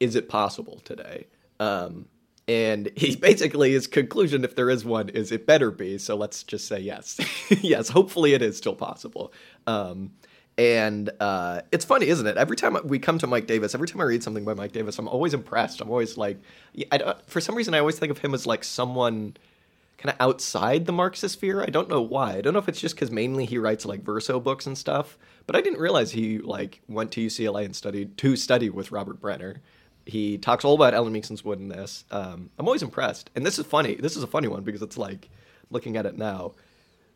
is 0.00 0.16
it 0.16 0.28
possible 0.28 0.80
today? 0.84 1.26
Um, 1.58 2.06
and 2.48 2.90
he 2.96 3.14
basically 3.20 3.72
his 3.72 3.86
conclusion, 3.86 4.44
if 4.44 4.56
there 4.56 4.70
is 4.70 4.84
one, 4.84 5.08
is 5.10 5.30
it 5.30 5.46
better 5.46 5.70
be. 5.70 5.98
So 5.98 6.16
let's 6.16 6.42
just 6.42 6.66
say 6.66 6.80
yes, 6.80 7.20
yes. 7.60 7.88
Hopefully, 7.88 8.34
it 8.34 8.42
is 8.42 8.56
still 8.56 8.74
possible. 8.74 9.32
Um, 9.66 10.12
and 10.60 11.08
uh, 11.20 11.62
it's 11.72 11.86
funny, 11.86 12.08
isn't 12.08 12.26
it? 12.26 12.36
Every 12.36 12.54
time 12.54 12.76
we 12.84 12.98
come 12.98 13.16
to 13.20 13.26
Mike 13.26 13.46
Davis, 13.46 13.74
every 13.74 13.88
time 13.88 13.98
I 14.02 14.04
read 14.04 14.22
something 14.22 14.44
by 14.44 14.52
Mike 14.52 14.72
Davis, 14.72 14.98
I'm 14.98 15.08
always 15.08 15.32
impressed. 15.32 15.80
I'm 15.80 15.88
always 15.88 16.18
like, 16.18 16.36
I 16.92 16.98
don't, 16.98 17.30
for 17.30 17.40
some 17.40 17.54
reason, 17.54 17.72
I 17.72 17.78
always 17.78 17.98
think 17.98 18.10
of 18.10 18.18
him 18.18 18.34
as 18.34 18.46
like 18.46 18.62
someone 18.62 19.38
kind 19.96 20.14
of 20.14 20.20
outside 20.20 20.84
the 20.84 20.92
Marxist 20.92 21.36
sphere. 21.36 21.62
I 21.62 21.70
don't 21.70 21.88
know 21.88 22.02
why. 22.02 22.34
I 22.34 22.40
don't 22.42 22.52
know 22.52 22.58
if 22.58 22.68
it's 22.68 22.78
just 22.78 22.94
because 22.94 23.10
mainly 23.10 23.46
he 23.46 23.56
writes 23.56 23.86
like 23.86 24.02
verso 24.02 24.38
books 24.38 24.66
and 24.66 24.76
stuff. 24.76 25.16
But 25.46 25.56
I 25.56 25.62
didn't 25.62 25.80
realize 25.80 26.10
he 26.10 26.40
like 26.40 26.82
went 26.88 27.10
to 27.12 27.26
UCLA 27.26 27.64
and 27.64 27.74
studied 27.74 28.18
to 28.18 28.36
study 28.36 28.68
with 28.68 28.92
Robert 28.92 29.18
Brenner. 29.18 29.62
He 30.04 30.36
talks 30.36 30.66
all 30.66 30.74
about 30.74 30.92
Ellen 30.92 31.14
Meiksins 31.14 31.42
Wood 31.42 31.58
in 31.58 31.68
this. 31.68 32.04
Um, 32.10 32.50
I'm 32.58 32.66
always 32.66 32.82
impressed, 32.82 33.30
and 33.34 33.46
this 33.46 33.58
is 33.58 33.64
funny. 33.64 33.94
This 33.94 34.14
is 34.14 34.22
a 34.22 34.26
funny 34.26 34.48
one 34.48 34.62
because 34.62 34.82
it's 34.82 34.98
like 34.98 35.30
looking 35.70 35.96
at 35.96 36.04
it 36.04 36.18
now. 36.18 36.52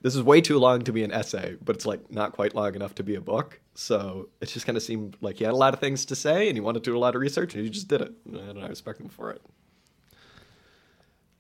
This 0.05 0.15
is 0.15 0.23
way 0.23 0.43
too 0.43 0.59
long 0.59 0.83
to 0.83 0.93
be 0.93 1.03
an 1.03 1.11
essay, 1.13 1.57
but 1.65 1.77
it's 1.77 1.87
like 1.87 2.13
not 2.13 2.33
quite 2.33 2.55
long 2.55 2.75
enough 2.75 2.95
to 2.97 3.03
be 3.03 3.15
a 3.15 3.23
book. 3.23 3.59
So 3.75 4.29
it 4.43 4.51
just 4.51 4.67
kind 4.67 4.77
of 4.77 4.83
seemed 4.83 5.17
like 5.23 5.39
he 5.39 5.45
had 5.45 5.55
a 5.55 5.57
lot 5.57 5.73
of 5.73 5.81
things 5.81 6.05
to 6.05 6.15
say, 6.15 6.47
and 6.47 6.59
he 6.59 6.61
wanted 6.61 6.85
to 6.85 6.91
do 6.91 6.97
a 6.97 6.99
lot 6.99 7.15
of 7.15 7.23
research, 7.23 7.55
and 7.55 7.65
he 7.65 7.71
just 7.71 7.89
did 7.89 8.03
it. 8.03 8.13
And 8.31 8.63
I 8.63 8.67
respect 8.67 9.01
him 9.01 9.09
for 9.09 9.31
it. 9.31 9.41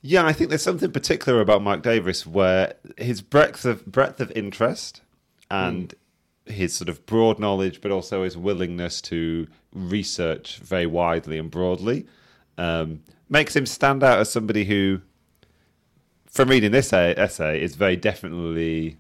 Yeah, 0.01 0.25
I 0.25 0.33
think 0.33 0.49
there's 0.49 0.63
something 0.63 0.91
particular 0.93 1.43
about 1.43 1.61
Mark 1.61 1.83
Davis 1.83 2.27
where 2.27 2.73
his 2.97 3.21
breadth 3.21 3.67
of 3.67 3.85
breadth 3.85 4.19
of 4.23 4.33
interest 4.33 5.03
and 5.51 5.95
his 6.47 6.73
sort 6.73 6.89
of 6.89 7.05
broad 7.05 7.39
knowledge, 7.39 7.83
but 7.83 7.91
also 7.91 8.23
his 8.23 8.35
willingness 8.35 9.03
to 9.03 9.47
research 9.75 10.57
very 10.61 10.87
widely 10.87 11.37
and 11.37 11.51
broadly, 11.51 12.07
um, 12.57 13.03
makes 13.29 13.55
him 13.55 13.67
stand 13.67 14.03
out 14.03 14.21
as 14.21 14.33
somebody 14.33 14.65
who, 14.65 15.03
from 16.35 16.49
reading 16.49 16.73
this 16.73 16.93
essay, 16.93 17.15
essay 17.17 17.63
is 17.63 17.77
very 17.77 17.95
definitely 17.95 18.99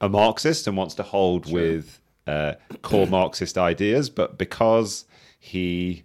a 0.00 0.08
Marxist 0.08 0.68
and 0.68 0.76
wants 0.76 0.94
to 0.94 1.02
hold 1.02 1.52
with 1.52 2.00
uh, 2.26 2.54
core 2.82 3.06
Marxist 3.08 3.58
ideas, 3.58 4.08
but 4.08 4.38
because 4.38 5.04
he 5.40 6.04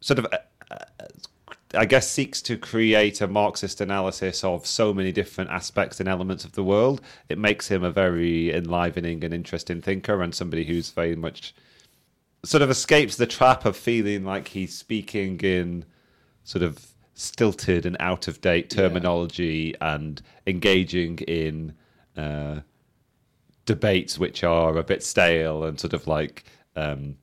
sort 0.00 0.18
of 0.18 0.26
uh, 0.32 0.38
I 1.74 1.84
guess 1.84 2.10
seeks 2.10 2.42
to 2.42 2.56
create 2.56 3.20
a 3.20 3.28
Marxist 3.28 3.80
analysis 3.80 4.42
of 4.42 4.66
so 4.66 4.92
many 4.94 5.12
different 5.12 5.50
aspects 5.50 6.00
and 6.00 6.08
elements 6.08 6.44
of 6.44 6.52
the 6.52 6.64
world. 6.64 7.00
It 7.28 7.38
makes 7.38 7.68
him 7.68 7.84
a 7.84 7.92
very 7.92 8.52
enlivening 8.52 9.22
and 9.22 9.32
interesting 9.32 9.80
thinker 9.80 10.20
and 10.22 10.34
somebody 10.34 10.64
who's 10.64 10.90
very 10.90 11.14
much 11.14 11.54
sort 12.44 12.62
of 12.62 12.70
escapes 12.70 13.16
the 13.16 13.26
trap 13.26 13.66
of 13.66 13.76
feeling 13.76 14.24
like 14.24 14.48
he's 14.48 14.76
speaking 14.76 15.38
in 15.40 15.84
sort 16.42 16.62
of 16.62 16.90
stilted 17.20 17.84
and 17.84 17.96
out 18.00 18.28
of 18.28 18.40
date 18.40 18.70
terminology 18.70 19.74
yeah. 19.80 19.94
and 19.94 20.22
engaging 20.46 21.18
in 21.18 21.74
uh, 22.16 22.60
debates 23.66 24.18
which 24.18 24.42
are 24.42 24.76
a 24.78 24.82
bit 24.82 25.02
stale 25.02 25.64
and 25.64 25.78
sort 25.78 25.92
of 25.92 26.06
like 26.06 26.44
um, 26.76 27.16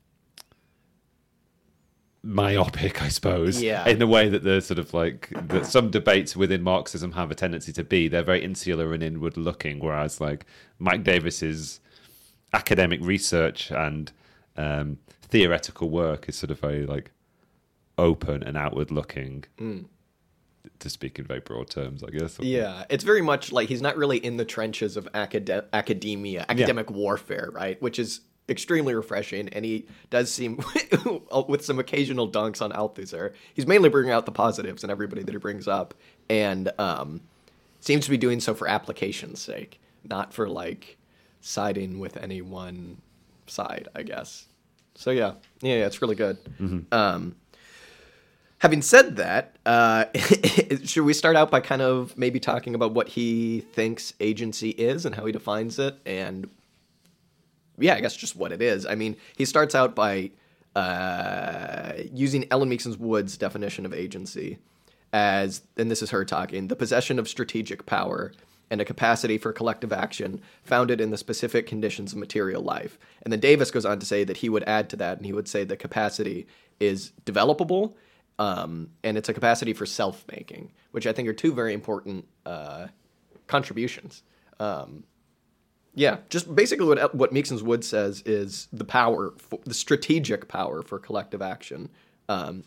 myopic, 2.24 3.02
I 3.02 3.10
suppose. 3.10 3.62
Yeah. 3.62 3.88
In 3.88 3.98
the 3.98 4.08
way 4.08 4.30
that 4.30 4.44
the 4.44 4.62
sort 4.62 4.78
of 4.78 4.94
like 4.94 5.30
that 5.48 5.66
some 5.66 5.90
debates 5.90 6.36
within 6.36 6.62
Marxism 6.62 7.14
have 7.14 7.32
a 7.32 7.36
tendency 7.36 7.74
to 7.74 7.84
be. 7.84 8.08
They're 8.08 8.22
very 8.22 8.44
insular 8.44 8.94
and 8.94 9.02
inward 9.02 9.36
looking, 9.36 9.80
whereas 9.80 10.22
like 10.22 10.46
Mike 10.78 11.04
Davis's 11.04 11.80
academic 12.54 13.00
research 13.02 13.72
and 13.72 14.12
um, 14.56 15.00
theoretical 15.22 15.90
work 15.90 16.30
is 16.30 16.36
sort 16.36 16.52
of 16.52 16.60
very 16.60 16.86
like 16.86 17.12
open 17.98 18.44
and 18.44 18.58
outward 18.58 18.92
looking. 18.92 19.46
Mm. 19.60 19.86
To 20.80 20.90
speak 20.90 21.18
in 21.18 21.26
very 21.26 21.40
broad 21.40 21.70
terms, 21.70 22.04
I 22.04 22.10
guess. 22.10 22.38
Yeah, 22.40 22.84
it's 22.90 23.04
very 23.04 23.22
much 23.22 23.54
like 23.54 23.70
he's 23.70 23.82
not 23.82 23.96
really 23.96 24.18
in 24.18 24.36
the 24.36 24.44
trenches 24.44 24.98
of 24.98 25.08
acad- 25.14 25.66
academia, 25.72 26.46
academic 26.50 26.90
yeah. 26.90 26.96
warfare, 26.96 27.50
right? 27.54 27.82
Which 27.82 27.98
is 27.98 28.20
extremely 28.50 28.94
refreshing, 28.94 29.50
and 29.50 29.64
he 29.64 29.88
does 30.10 30.32
seem, 30.32 30.60
with 31.48 31.64
some 31.64 31.80
occasional 31.80 32.30
dunks 32.30 32.62
on 32.62 32.72
Althusser, 32.72 33.34
he's 33.54 33.66
mainly 33.66 33.90
bringing 33.90 34.12
out 34.12 34.26
the 34.26 34.32
positives 34.32 34.84
and 34.84 34.92
everybody 34.92 35.24
that 35.24 35.32
he 35.32 35.38
brings 35.38 35.68
up, 35.68 35.94
and 36.30 36.72
um, 36.78 37.22
seems 37.80 38.06
to 38.06 38.12
be 38.12 38.18
doing 38.18 38.40
so 38.40 38.54
for 38.54 38.68
application's 38.68 39.42
sake, 39.42 39.80
not 40.04 40.34
for 40.34 40.48
like 40.48 40.98
siding 41.42 42.00
with 42.00 42.18
any 42.18 42.42
one 42.42 43.02
side, 43.48 43.88
I 43.96 44.04
guess. 44.04 44.48
So 44.96 45.12
yeah, 45.12 45.34
yeah, 45.62 45.76
yeah 45.76 45.86
it's 45.86 46.02
really 46.02 46.16
good. 46.16 46.38
Mm-hmm. 46.60 46.94
Um, 46.94 47.36
having 48.60 48.82
said 48.82 49.16
that, 49.18 49.58
uh, 49.66 50.06
should 50.84 51.04
we 51.04 51.14
start 51.14 51.36
out 51.36 51.52
by 51.52 51.60
kind 51.60 51.82
of 51.82 52.18
maybe 52.18 52.40
talking 52.40 52.76
about 52.76 52.94
what 52.94 53.10
he 53.10 53.62
thinks 53.74 54.14
agency 54.20 54.70
is 54.72 55.06
and 55.06 55.16
how 55.16 55.26
he 55.26 55.32
defines 55.32 55.80
it, 55.80 55.98
and 56.06 56.50
yeah, 57.78 57.96
I 57.96 58.02
guess 58.02 58.16
just 58.16 58.36
what 58.36 58.52
it 58.52 58.62
is. 58.62 58.86
I 58.86 58.96
mean, 58.96 59.16
he 59.36 59.46
starts 59.46 59.76
out 59.76 59.96
by 59.96 60.32
uh, 60.76 61.94
using 62.12 62.46
Ellen 62.52 62.70
Meiksins 62.70 62.98
Wood's 62.98 63.38
definition 63.38 63.86
of 63.86 63.94
agency 63.94 64.58
as, 65.14 65.62
and 65.78 65.90
this 65.90 66.02
is 66.02 66.10
her 66.10 66.26
talking, 66.26 66.68
the 66.68 66.76
possession 66.76 67.20
of 67.20 67.28
strategic 67.28 67.86
power 67.86 68.34
and 68.70 68.82
a 68.82 68.86
capacity 68.86 69.38
for 69.38 69.54
collective 69.54 69.94
action 69.94 70.42
founded 70.64 71.00
in 71.00 71.10
the 71.10 71.18
specific 71.18 71.66
conditions 71.66 72.12
of 72.12 72.20
material 72.20 72.62
life. 72.62 73.00
And 73.24 73.32
then 73.32 73.40
Davis 73.40 73.72
goes 73.72 73.86
on 73.86 74.00
to 74.00 74.06
say 74.06 74.24
that 74.26 74.38
he 74.38 74.50
would 74.50 74.64
add 74.66 74.90
to 74.90 74.96
that, 74.98 75.18
and 75.18 75.26
he 75.26 75.34
would 75.34 75.48
say 75.48 75.64
the 75.64 75.78
capacity 75.78 76.48
is 76.80 77.12
developable, 77.26 77.94
um, 78.40 78.92
and 79.04 79.18
it's 79.18 79.30
a 79.30 79.34
capacity 79.34 79.74
for 79.74 79.86
self 79.86 80.26
making, 80.32 80.72
which 80.92 81.08
I 81.08 81.14
think 81.14 81.28
are 81.28 81.34
two 81.34 81.54
very 81.54 81.74
important 81.74 82.26
uh, 82.46 82.88
contributions. 83.48 84.24
Um, 84.60 85.04
yeah, 85.96 86.18
just 86.30 86.54
basically 86.54 86.86
what 86.86 87.16
what 87.16 87.34
Meiksins 87.34 87.64
Wood 87.64 87.84
says 87.84 88.22
is 88.26 88.68
the 88.72 88.86
power, 88.86 89.34
for, 89.38 89.60
the 89.66 89.74
strategic 89.74 90.48
power 90.48 90.84
for 90.84 91.00
collective 91.00 91.42
action. 91.42 91.90
Um, 92.30 92.64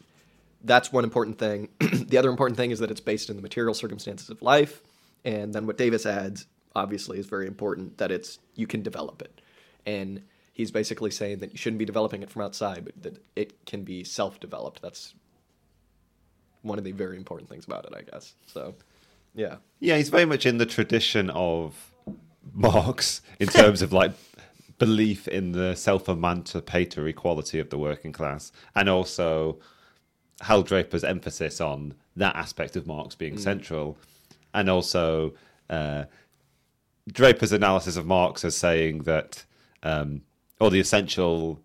that's 0.63 0.93
one 0.93 1.05
important 1.05 1.39
thing. 1.39 1.69
the 1.81 2.19
other 2.19 2.29
important 2.29 2.57
thing 2.57 2.73
is 2.73 2.81
that 2.81 2.91
it's 2.91 3.01
based 3.01 3.31
in 3.31 3.37
the 3.37 3.43
material 3.43 3.73
circumstances 3.73 4.31
of 4.31 4.43
life, 4.43 4.83
and 5.25 5.55
then 5.55 5.67
what 5.67 5.79
Davis 5.79 6.07
adds, 6.07 6.47
obviously, 6.75 7.19
is 7.19 7.27
very 7.27 7.47
important 7.47 7.99
that 7.99 8.11
it's 8.11 8.41
you 8.57 8.67
can 8.67 8.83
develop 8.83 9.23
it, 9.23 9.41
and 9.87 10.23
he's 10.53 10.73
basically 10.73 11.13
saying 11.13 11.39
that 11.39 11.53
you 11.53 11.57
shouldn't 11.57 11.79
be 11.79 11.85
developing 11.85 12.23
it 12.23 12.31
from 12.31 12.43
outside, 12.43 12.85
but 12.85 13.01
that 13.01 13.23
it 13.37 13.65
can 13.65 13.85
be 13.85 14.03
self-developed. 14.03 14.83
That's 14.83 15.15
one 16.63 16.79
of 16.79 16.85
the 16.85 16.93
very 16.93 17.17
important 17.17 17.49
things 17.49 17.65
about 17.65 17.85
it, 17.85 17.93
I 17.97 18.03
guess. 18.03 18.35
So, 18.47 18.75
yeah, 19.35 19.57
yeah, 19.79 19.97
he's 19.97 20.09
very 20.09 20.25
much 20.25 20.47
in 20.47 20.59
the 20.59 20.67
tradition 20.67 21.31
of 21.31 21.93
Marx 22.53 23.23
in 23.39 23.49
terms 23.61 23.83
of 23.83 23.93
like 23.93 24.13
belief 24.79 25.29
in 25.29 25.53
the 25.53 25.75
self-emancipatory 25.75 27.13
quality 27.13 27.59
of 27.59 27.71
the 27.71 27.79
working 27.79 28.13
class, 28.13 28.53
and 28.75 28.89
also 28.89 29.59
Hal 30.43 30.63
Draper's 30.63 31.05
emphasis 31.05 31.61
on 31.61 31.95
that 32.17 32.35
aspect 32.37 32.77
of 32.77 32.87
Marx 32.87 33.15
being 33.15 33.37
mm. 33.37 33.41
central, 33.41 33.99
and 34.55 34.69
also 34.69 35.35
uh, 35.69 36.05
Draper's 37.11 37.53
analysis 37.53 37.97
of 37.97 38.07
Marx 38.07 38.45
as 38.45 38.57
saying 38.57 39.05
that, 39.05 39.45
um, 39.83 40.23
or 40.61 40.71
the 40.71 40.81
essential 40.81 41.61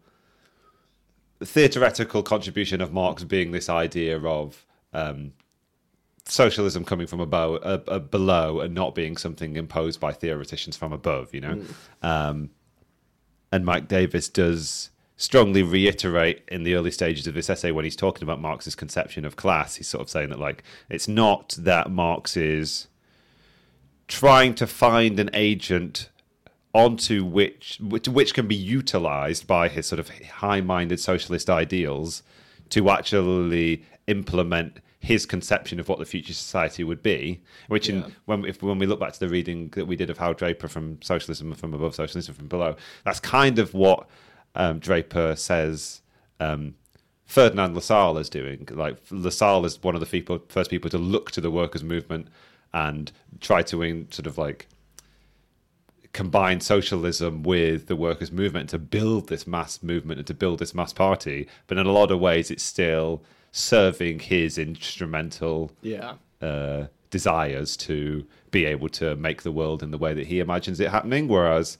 theoretical 1.44 2.24
contribution 2.24 2.82
of 2.82 2.94
Marx 2.94 3.24
being 3.24 3.52
this 3.52 3.70
idea 3.70 4.20
of 4.20 4.66
um, 4.96 5.34
socialism 6.25 6.84
coming 6.84 7.08
from 7.08 7.20
above, 7.20 7.62
uh, 7.64 7.80
uh, 7.88 8.00
below 8.00 8.62
and 8.62 8.74
not 8.74 8.96
being 8.96 9.18
something 9.18 9.56
imposed 9.56 10.00
by 10.00 10.12
theoreticians 10.12 10.75
from 10.75 10.92
above, 10.92 11.34
you 11.34 11.42
know. 11.42 11.56
Mm. 11.56 12.08
Um, 12.08 12.50
and 13.52 13.66
Mike 13.66 13.88
Davis 13.88 14.28
does 14.28 14.90
strongly 15.18 15.64
reiterate 15.64 16.44
in 16.50 16.64
the 16.64 16.75
early 16.75 16.92
stages 16.92 17.25
of 17.28 17.34
this 17.34 17.50
essay 17.50 17.72
when 17.72 17.86
he's 17.86 17.96
talking 17.96 18.24
about 18.24 18.42
Marx's 18.42 18.75
conception 18.75 19.24
of 19.24 19.36
class. 19.36 19.75
He's 19.75 19.88
sort 19.88 20.02
of 20.02 20.10
saying 20.10 20.30
that 20.30 20.40
like 20.40 20.64
it's 20.90 21.08
not 21.08 21.56
that 21.60 21.90
Marx 21.90 22.36
is 22.36 22.88
trying 24.08 24.56
to 24.56 24.68
find 24.68 25.20
an 25.20 25.30
agent 25.34 26.10
onto 26.74 27.24
which 27.24 27.80
which, 27.82 28.10
which 28.10 28.34
can 28.34 28.48
be 28.48 28.56
utilized 28.56 29.48
by 29.48 29.70
his 29.70 29.86
sort 29.86 30.00
of 30.00 30.10
high-minded 30.10 31.00
socialist 31.00 31.50
ideals 31.50 32.22
to 32.70 32.90
actually 32.90 33.84
implement 34.08 34.80
his 35.06 35.26
conception 35.26 35.80
of 35.80 35.88
what 35.88 36.00
the 36.00 36.06
future 36.06 36.34
society 36.34 36.84
would 36.84 37.04
be. 37.04 37.42
Which, 37.68 37.88
yeah. 37.88 37.96
in, 37.96 38.16
when 38.26 38.46
if 38.46 38.62
when 38.64 38.80
we 38.80 38.88
look 38.88 39.00
back 39.00 39.14
to 39.14 39.20
the 39.20 39.30
reading 39.30 39.70
that 39.76 39.86
we 39.86 39.96
did 39.96 40.10
of 40.10 40.18
Hal 40.18 40.34
Draper 40.34 40.68
from 40.68 41.02
Socialism 41.02 41.54
from 41.54 41.74
Above, 41.74 41.94
Socialism 41.94 42.34
from 42.34 42.48
Below, 42.48 42.76
that's 43.04 43.20
kind 43.20 43.60
of 43.60 43.74
what 43.74 44.10
um, 44.56 44.80
Draper 44.80 45.36
says. 45.36 46.02
Um, 46.40 46.76
Ferdinand 47.26 47.76
Lassalle 47.76 48.20
is 48.20 48.30
doing. 48.30 48.68
Like 48.72 48.98
Lassalle 49.10 49.66
is 49.66 49.82
one 49.82 49.96
of 49.96 50.00
the 50.00 50.08
people, 50.08 50.40
first 50.48 50.70
people 50.70 50.90
to 50.92 50.98
look 50.98 51.32
to 51.32 51.42
the 51.42 51.50
workers' 51.50 51.84
movement 51.84 52.28
and 52.74 53.12
try 53.42 53.64
to 53.64 54.06
sort 54.12 54.28
of 54.28 54.38
like 54.38 54.68
combine 56.14 56.62
socialism 56.62 57.44
with 57.44 57.88
the 57.88 57.96
workers' 57.96 58.32
movement 58.32 58.70
to 58.70 58.80
build 58.80 59.28
this 59.28 59.48
mass 59.48 59.82
movement 59.82 60.20
and 60.20 60.28
to 60.28 60.34
build 60.34 60.60
this 60.60 60.76
mass 60.76 60.94
party. 60.94 61.48
But 61.68 61.78
in 61.78 61.88
a 61.88 61.92
lot 61.92 62.12
of 62.12 62.20
ways, 62.20 62.52
it's 62.52 62.64
still 62.64 63.24
serving 63.58 64.20
his 64.20 64.58
instrumental 64.58 65.72
yeah. 65.82 66.16
uh, 66.42 66.88
desires 67.10 67.78
to 67.78 68.26
be 68.52 68.66
able 68.66 68.90
to 68.90 69.16
make 69.16 69.44
the 69.44 69.52
world 69.52 69.82
in 69.82 69.92
the 69.92 69.98
way 69.98 70.14
that 70.14 70.28
he 70.28 70.42
imagines 70.42 70.82
it 70.82 70.90
happening. 70.90 71.30
Whereas 71.30 71.78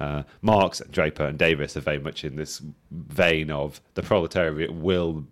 uh, 0.00 0.24
Marx, 0.40 0.80
and 0.80 0.90
Draper, 0.90 1.24
and 1.24 1.38
Davis 1.38 1.76
are 1.76 1.80
very 1.80 2.00
much 2.00 2.24
in 2.24 2.34
this 2.34 2.60
vein 2.90 3.52
of 3.52 3.80
the 3.94 4.02
proletariat 4.02 4.74
will, 4.74 5.24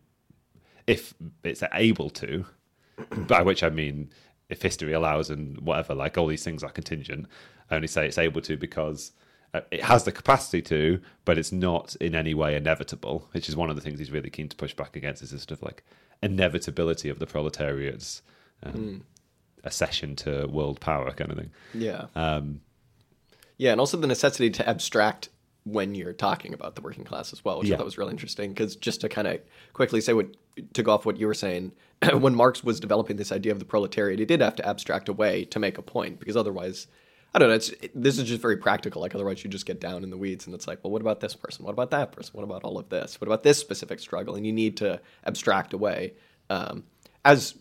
if 0.87 1.13
it's 1.43 1.65
able 1.73 2.09
to, 2.11 2.45
by 3.27 3.43
which 3.43 3.65
I 3.65 3.71
mean 3.71 4.11
if 4.49 4.63
history 4.63 4.93
allows 4.93 5.29
and 5.29 5.61
whatever, 5.61 5.97
like 5.97 6.17
all 6.17 6.29
these 6.29 6.45
things 6.45 6.63
are 6.63 6.71
contingent. 6.71 7.27
I 7.69 7.75
only 7.75 7.89
say 7.89 8.07
it's 8.07 8.19
able 8.19 8.43
to 8.43 8.57
because 8.57 9.11
it 9.52 9.83
has 9.83 10.04
the 10.04 10.12
capacity 10.12 10.62
to, 10.62 11.00
but 11.25 11.38
it's 11.38 11.52
not 11.52 11.97
in 11.97 12.14
any 12.14 12.35
way 12.35 12.54
inevitable, 12.54 13.28
which 13.33 13.49
is 13.49 13.57
one 13.57 13.71
of 13.71 13.76
the 13.76 13.83
things 13.83 13.99
he's 13.99 14.11
really 14.11 14.30
keen 14.30 14.49
to 14.49 14.57
push 14.57 14.75
back 14.75 14.97
against 14.97 15.23
is 15.23 15.30
this 15.30 15.42
sort 15.42 15.52
of 15.52 15.62
like 15.62 15.85
inevitability 16.23 17.09
of 17.09 17.19
the 17.19 17.26
proletariat's 17.26 18.23
um, 18.62 18.73
mm. 18.73 19.00
accession 19.64 20.14
to 20.16 20.47
world 20.47 20.80
power 20.80 21.11
kind 21.12 21.33
of 21.33 21.38
thing. 21.38 21.50
Yeah. 21.75 22.07
Um, 22.14 22.61
yeah, 23.57 23.73
and 23.73 23.80
also 23.80 23.97
the 23.97 24.07
necessity 24.07 24.50
to 24.50 24.69
abstract 24.69 25.28
when 25.64 25.95
you're 25.95 26.12
talking 26.12 26.54
about 26.54 26.75
the 26.75 26.80
working 26.80 27.04
class 27.04 27.33
as 27.33 27.45
well, 27.45 27.59
which 27.59 27.69
yeah. 27.69 27.75
I 27.75 27.78
thought 27.78 27.85
was 27.85 27.99
really 27.99 28.12
interesting. 28.12 28.50
Because 28.50 28.76
just 28.76 29.00
to 29.02 29.09
kind 29.09 29.28
of 29.28 29.40
quickly 29.73 30.00
say 30.00 30.12
what 30.12 30.28
took 30.73 30.88
off 30.88 31.04
what 31.04 31.19
you 31.19 31.26
were 31.26 31.35
saying, 31.35 31.73
when 32.14 32.35
Marx 32.35 32.64
was 32.64 32.80
developing 32.80 33.16
this 33.16 33.33
idea 33.33 33.52
of 33.52 33.59
the 33.59 33.64
proletariat, 33.64 34.19
he 34.19 34.25
did 34.25 34.40
have 34.40 34.57
to 34.57 34.66
abstract 34.66 35.09
away 35.09 35.45
to 35.47 35.59
make 35.59 35.76
a 35.76 35.83
point, 35.83 36.19
because 36.19 36.37
otherwise 36.37 36.87
I 37.33 37.39
don't 37.39 37.49
know. 37.49 37.55
It's 37.55 37.69
it, 37.69 37.93
this 37.95 38.19
is 38.19 38.29
just 38.29 38.43
very 38.43 38.57
practical. 38.57 39.01
Like 39.03 39.15
otherwise, 39.15 39.45
you 39.45 39.51
just 39.51 39.67
get 39.67 39.81
down 39.81 40.03
in 40.03 40.11
the 40.11 40.17
weeds, 40.17 40.47
and 40.47 40.55
it's 40.55 40.67
like, 40.67 40.83
well, 40.83 40.91
what 40.91 41.03
about 41.03 41.21
this 41.21 41.35
person? 41.35 41.65
What 41.65 41.73
about 41.73 41.91
that 41.91 42.13
person? 42.13 42.33
What 42.35 42.45
about 42.45 42.65
all 42.65 42.79
of 42.79 42.89
this? 42.89 43.21
What 43.21 43.29
about 43.29 43.43
this 43.43 43.59
specific 43.59 44.01
struggle? 44.01 44.35
And 44.35 44.47
you 44.47 44.53
need 44.53 44.77
to 44.79 45.01
abstract 45.25 45.73
away. 45.73 46.15
Um, 46.49 46.85
as 47.25 47.55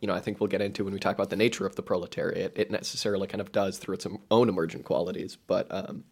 you 0.00 0.08
know, 0.08 0.14
I 0.14 0.20
think 0.20 0.40
we'll 0.40 0.48
get 0.48 0.60
into 0.60 0.84
when 0.84 0.92
we 0.94 0.98
talk 0.98 1.14
about 1.14 1.30
the 1.30 1.36
nature 1.36 1.66
of 1.66 1.76
the 1.76 1.82
proletariat. 1.82 2.52
It 2.56 2.70
necessarily 2.70 3.26
kind 3.26 3.40
of 3.40 3.52
does 3.52 3.78
through 3.78 3.94
its 3.96 4.06
own 4.30 4.48
emergent 4.48 4.84
qualities, 4.84 5.36
but 5.46 5.66
um, 5.70 6.04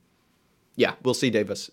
yeah, 0.76 0.95
we'll 1.02 1.14
see 1.14 1.30
Davis. 1.30 1.71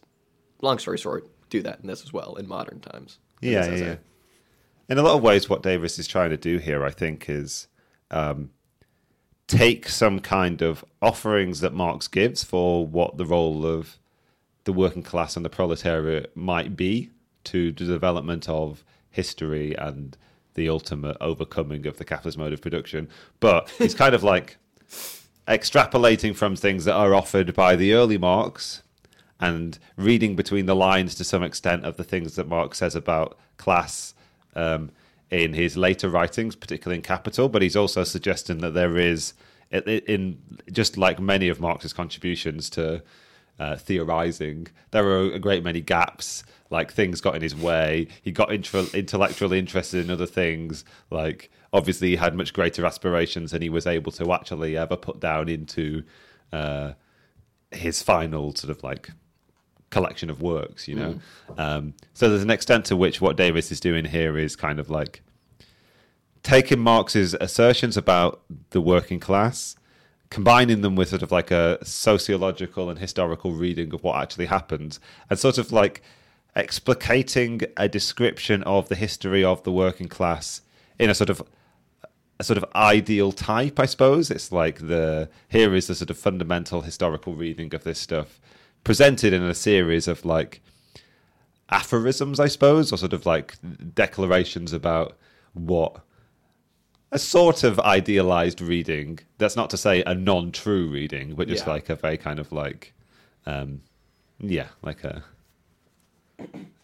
Long 0.62 0.80
story 0.80 0.98
short, 0.98 1.30
do 1.50 1.62
that 1.62 1.80
in 1.82 1.88
this 1.88 2.04
as 2.04 2.12
well 2.12 2.36
in 2.36 2.48
modern 2.48 2.80
times. 2.80 3.20
Yeah, 3.42 3.68
yeah, 3.68 3.76
yeah. 3.76 3.96
in 4.90 4.98
a 4.98 5.04
lot 5.04 5.16
of 5.16 5.22
ways, 5.22 5.48
what 5.48 5.62
Davis 5.62 6.00
is 6.00 6.08
trying 6.08 6.32
to 6.32 6.38
do 6.38 6.58
here, 6.58 6.84
I 6.84 6.90
think, 6.90 7.30
is 7.30 7.68
um, 8.10 8.50
take 9.48 9.88
some 9.88 10.20
kind 10.20 10.62
of 10.62 10.84
offerings 11.02 11.62
that 11.62 11.74
Marx 11.74 12.08
gives 12.08 12.44
for 12.44 12.86
what 12.86 13.18
the 13.18 13.26
role 13.26 13.66
of 13.66 13.98
the 14.66 14.74
working 14.74 15.04
class 15.04 15.36
and 15.36 15.46
the 15.46 15.50
proletariat 15.50 16.36
might 16.36 16.76
be 16.76 17.10
to 17.46 17.72
the 17.72 17.86
development 17.86 18.50
of 18.50 18.84
history 19.10 19.74
and 19.76 20.18
the 20.56 20.68
ultimate 20.68 21.16
overcoming 21.22 21.88
of 21.88 21.98
the 21.98 22.04
capitalist 22.04 22.38
mode 22.38 22.52
of 22.52 22.62
production. 22.62 23.08
But 23.40 23.72
it's 23.80 23.94
kind 23.94 24.14
of 24.14 24.24
like 24.24 24.58
extrapolating 25.48 26.36
from 26.36 26.58
things 26.58 26.84
that 26.86 26.96
are 26.96 27.16
offered 27.16 27.54
by 27.54 27.78
the 27.78 27.94
early 27.94 28.18
Marx 28.18 28.84
and 29.40 29.80
reading 29.96 30.36
between 30.36 30.66
the 30.66 30.76
lines 30.76 31.16
to 31.16 31.24
some 31.24 31.44
extent 31.44 31.86
of 31.86 31.96
the 31.96 32.04
things 32.04 32.36
that 32.36 32.48
Marx 32.48 32.80
says 32.80 32.96
about 32.96 33.38
class 33.58 34.14
um, 34.56 34.92
in 35.30 35.54
his 35.54 35.76
later 35.76 36.10
writings, 36.10 36.56
particularly 36.56 36.98
in 36.98 37.04
Capital. 37.04 37.50
But 37.50 37.62
he's 37.62 37.76
also 37.76 38.04
suggesting 38.04 38.60
that 38.60 38.74
there 38.74 38.98
is, 38.98 39.34
in 39.72 40.40
just 40.72 40.98
like 40.98 41.20
many 41.20 41.50
of 41.50 41.60
Marx's 41.60 41.94
contributions 41.94 42.70
to 42.72 43.04
uh, 43.60 43.76
theorizing, 43.76 44.68
there 44.92 45.06
are 45.06 45.32
a 45.32 45.40
great 45.40 45.64
many 45.64 45.82
gaps. 45.82 46.44
Like 46.70 46.92
things 46.92 47.22
got 47.22 47.36
in 47.36 47.42
his 47.42 47.56
way. 47.56 48.10
He 48.22 48.32
got 48.32 48.52
intellectually 48.52 49.58
interested 49.58 50.04
in 50.04 50.12
other 50.12 50.26
things. 50.26 50.84
Like 51.10 51.50
obviously, 51.72 52.10
he 52.10 52.16
had 52.18 52.36
much 52.36 52.54
greater 52.54 52.86
aspirations 52.86 53.52
than 53.52 53.62
he 53.62 53.70
was 53.70 53.88
able 53.88 54.12
to 54.14 54.34
actually 54.34 54.76
ever 54.76 54.98
put 54.98 55.22
down 55.22 55.48
into 55.48 56.04
uh, 56.52 56.94
his 57.72 58.02
final 58.02 58.54
sort 58.56 58.72
of 58.72 58.84
like 58.84 59.12
collection 59.90 60.30
of 60.30 60.42
works, 60.42 60.88
you 60.88 60.96
know. 60.96 61.20
Mm. 61.50 61.60
Um, 61.60 61.94
so 62.14 62.30
there's 62.30 62.44
an 62.44 62.50
extent 62.50 62.86
to 62.86 62.96
which 62.96 63.22
what 63.22 63.38
Davis 63.38 63.72
is 63.72 63.80
doing 63.80 64.06
here 64.06 64.38
is 64.38 64.56
kind 64.56 64.80
of 64.80 64.90
like 64.90 65.22
taking 66.44 66.80
Marx's 66.80 67.34
assertions 67.36 67.98
about 67.98 68.42
the 68.72 68.82
working 68.82 69.20
class, 69.20 69.76
combining 70.30 70.82
them 70.82 70.96
with 70.96 71.10
sort 71.10 71.24
of 71.24 71.32
like 71.32 71.52
a 71.52 71.78
sociological 71.84 72.90
and 72.90 73.00
historical 73.00 73.52
reading 73.52 73.94
of 73.94 74.04
what 74.04 74.22
actually 74.22 74.48
happened, 74.48 75.00
and 75.30 75.40
sort 75.40 75.58
of 75.58 75.72
like 75.72 76.02
explicating 76.56 77.70
a 77.78 77.88
description 77.88 78.64
of 78.64 78.90
the 78.90 78.96
history 78.96 79.44
of 79.44 79.64
the 79.64 79.72
working 79.72 80.08
class 80.08 80.62
in 81.00 81.10
a 81.10 81.16
sort 81.16 81.30
of 81.30 81.42
a 82.40 82.44
sort 82.44 82.58
of 82.58 82.66
ideal 82.76 83.32
type, 83.32 83.80
I 83.80 83.86
suppose. 83.86 84.30
It's 84.30 84.52
like 84.52 84.88
the 84.88 85.30
here 85.48 85.74
is 85.74 85.88
the 85.88 85.96
sort 85.96 86.10
of 86.10 86.18
fundamental 86.18 86.82
historical 86.82 87.34
reading 87.34 87.74
of 87.74 87.84
this 87.84 88.00
stuff 88.00 88.40
presented 88.88 89.34
in 89.34 89.44
a 89.44 89.54
series 89.54 90.08
of 90.08 90.24
like 90.24 90.62
aphorisms, 91.70 92.40
I 92.40 92.48
suppose, 92.48 92.94
or 92.94 92.98
sort 92.98 93.12
of 93.12 93.26
like 93.26 93.56
declarations 93.94 94.72
about 94.72 95.18
what 95.54 96.00
a 97.12 97.20
sort 97.20 97.66
of 97.66 97.82
idealized 97.82 98.62
reading. 98.62 99.20
That's 99.40 99.58
not 99.58 99.70
to 99.72 99.78
say 99.78 100.04
a 100.04 100.16
non-true 100.16 100.88
reading, 100.88 101.36
but 101.36 101.50
just 101.50 101.68
yeah. 101.68 101.74
like 101.74 101.90
a 101.90 101.96
very 101.98 102.18
kind 102.18 102.40
of 102.40 102.54
like, 102.54 102.94
um, 103.46 103.82
yeah, 104.40 104.68
like 104.82 105.04
a 105.04 105.22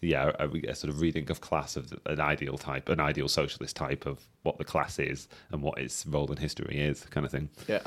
yeah, 0.01 0.31
a, 0.39 0.49
a, 0.69 0.75
sort 0.75 0.93
of 0.93 0.99
reading 0.99 1.29
of 1.31 1.41
class 1.41 1.75
of 1.75 1.93
an 2.05 2.19
ideal 2.19 2.57
type, 2.57 2.89
an 2.89 2.99
ideal 2.99 3.27
socialist 3.27 3.75
type 3.75 4.05
of 4.05 4.19
what 4.43 4.57
the 4.57 4.63
class 4.63 4.99
is 4.99 5.27
and 5.51 5.61
what 5.61 5.77
its 5.77 6.05
role 6.05 6.29
in 6.31 6.37
history 6.37 6.79
is, 6.79 7.05
kind 7.05 7.25
of 7.25 7.31
thing. 7.31 7.49
Yeah, 7.67 7.79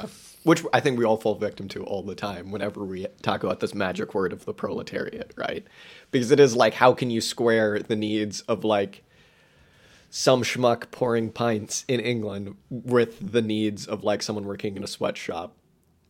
which 0.45 0.65
I 0.73 0.81
think 0.81 0.99
we 0.99 1.05
all 1.05 1.17
fall 1.17 1.35
victim 1.35 1.69
to 1.69 1.85
all 1.85 2.03
the 2.03 2.15
time 2.15 2.51
whenever 2.51 2.85
we 2.85 3.07
talk 3.23 3.43
about 3.43 3.61
this 3.61 3.75
magic 3.75 4.15
word 4.15 4.33
of 4.33 4.45
the 4.45 4.55
proletariat, 4.55 5.33
right? 5.37 5.67
Because 6.11 6.31
it 6.31 6.41
is 6.41 6.57
like, 6.57 6.75
how 6.75 6.95
can 6.95 7.11
you 7.11 7.21
square 7.21 7.79
the 7.81 7.97
needs 7.97 8.41
of 8.43 8.65
like 8.65 9.03
some 10.09 10.43
schmuck 10.43 10.91
pouring 10.91 11.31
pints 11.31 11.85
in 11.89 12.01
England 12.01 12.57
with 12.71 13.33
the 13.33 13.43
needs 13.43 13.87
of 13.87 14.05
like 14.05 14.23
someone 14.23 14.47
working 14.47 14.77
in 14.77 14.85
a 14.85 14.89
sweatshop 14.89 15.55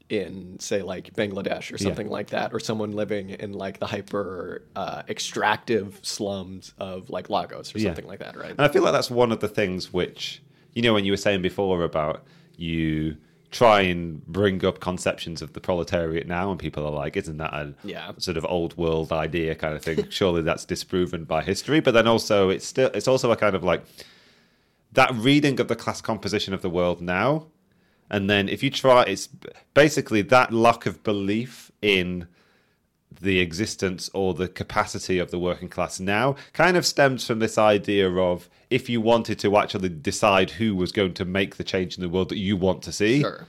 in 0.08 0.58
say 0.60 0.82
like 0.82 1.12
Bangladesh 1.14 1.72
or 1.72 1.78
something 1.78 2.06
yeah. 2.06 2.12
like 2.12 2.28
that, 2.28 2.54
or 2.54 2.60
someone 2.60 2.92
living 2.92 3.30
in 3.30 3.52
like 3.52 3.78
the 3.78 3.86
hyper 3.86 4.62
uh, 4.76 5.02
extractive 5.08 5.98
slums 6.02 6.72
of 6.78 7.10
like 7.10 7.28
Lagos 7.28 7.74
or 7.74 7.78
something 7.78 8.04
yeah. 8.04 8.10
like 8.10 8.20
that, 8.20 8.36
right? 8.36 8.50
And 8.50 8.60
I 8.60 8.68
feel 8.68 8.82
like 8.82 8.92
that's 8.92 9.10
one 9.10 9.32
of 9.32 9.40
the 9.40 9.48
things 9.48 9.92
which 9.92 10.42
you 10.74 10.82
know 10.82 10.94
when 10.94 11.04
you 11.04 11.12
were 11.12 11.16
saying 11.16 11.42
before 11.42 11.82
about 11.82 12.24
you 12.56 13.16
try 13.50 13.80
and 13.80 14.24
bring 14.26 14.64
up 14.64 14.80
conceptions 14.80 15.40
of 15.40 15.52
the 15.52 15.60
proletariat 15.60 16.26
now 16.26 16.50
and 16.50 16.60
people 16.60 16.84
are 16.84 16.92
like 16.92 17.16
isn't 17.16 17.38
that 17.38 17.52
a 17.54 17.74
yeah. 17.84 18.12
sort 18.18 18.36
of 18.36 18.44
old 18.44 18.76
world 18.76 19.12
idea 19.12 19.54
kind 19.54 19.74
of 19.74 19.82
thing 19.82 20.06
surely 20.10 20.42
that's 20.42 20.64
disproven 20.64 21.24
by 21.24 21.42
history 21.42 21.80
but 21.80 21.92
then 21.94 22.06
also 22.06 22.50
it's 22.50 22.66
still 22.66 22.90
it's 22.92 23.08
also 23.08 23.30
a 23.30 23.36
kind 23.36 23.54
of 23.54 23.62
like 23.62 23.84
that 24.92 25.12
reading 25.14 25.58
of 25.60 25.68
the 25.68 25.76
class 25.76 26.00
composition 26.00 26.52
of 26.52 26.60
the 26.60 26.70
world 26.70 27.00
now 27.00 27.46
and 28.10 28.30
then 28.30 28.48
if 28.48 28.62
you 28.62 28.70
try, 28.70 29.02
it's 29.04 29.28
basically 29.74 30.22
that 30.22 30.52
lack 30.52 30.86
of 30.86 31.02
belief 31.02 31.70
in 31.82 32.28
the 33.20 33.40
existence 33.40 34.10
or 34.12 34.34
the 34.34 34.48
capacity 34.48 35.18
of 35.18 35.30
the 35.30 35.38
working 35.38 35.68
class 35.68 35.98
now 35.98 36.36
kind 36.52 36.76
of 36.76 36.84
stems 36.84 37.26
from 37.26 37.38
this 37.38 37.56
idea 37.56 38.10
of 38.10 38.48
if 38.70 38.88
you 38.88 39.00
wanted 39.00 39.38
to 39.38 39.56
actually 39.56 39.88
decide 39.88 40.50
who 40.50 40.74
was 40.74 40.92
going 40.92 41.14
to 41.14 41.24
make 41.24 41.56
the 41.56 41.64
change 41.64 41.96
in 41.96 42.02
the 42.02 42.08
world 42.08 42.28
that 42.28 42.38
you 42.38 42.56
want 42.56 42.82
to 42.82 42.92
see. 42.92 43.20
Sure. 43.20 43.46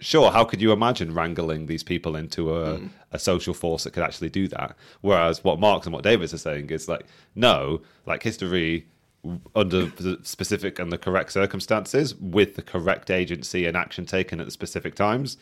Sure, 0.00 0.30
how 0.30 0.44
could 0.44 0.60
you 0.60 0.72
imagine 0.72 1.14
wrangling 1.14 1.66
these 1.66 1.82
people 1.82 2.16
into 2.16 2.54
a, 2.54 2.78
mm. 2.78 2.90
a 3.12 3.18
social 3.18 3.54
force 3.54 3.84
that 3.84 3.92
could 3.92 4.02
actually 4.02 4.28
do 4.28 4.48
that? 4.48 4.76
Whereas 5.00 5.42
what 5.44 5.60
Marx 5.60 5.86
and 5.86 5.94
what 5.94 6.04
Davis 6.04 6.34
are 6.34 6.38
saying 6.38 6.68
is 6.70 6.88
like, 6.88 7.06
no, 7.34 7.80
like 8.04 8.22
history 8.22 8.86
under 9.54 9.86
the 9.86 10.18
specific 10.22 10.78
and 10.78 10.92
the 10.92 10.98
correct 10.98 11.32
circumstances 11.32 12.14
with 12.16 12.56
the 12.56 12.62
correct 12.62 13.10
agency 13.10 13.66
and 13.66 13.76
action 13.76 14.04
taken 14.04 14.40
at 14.40 14.46
the 14.46 14.52
specific 14.52 14.94
times 14.94 15.36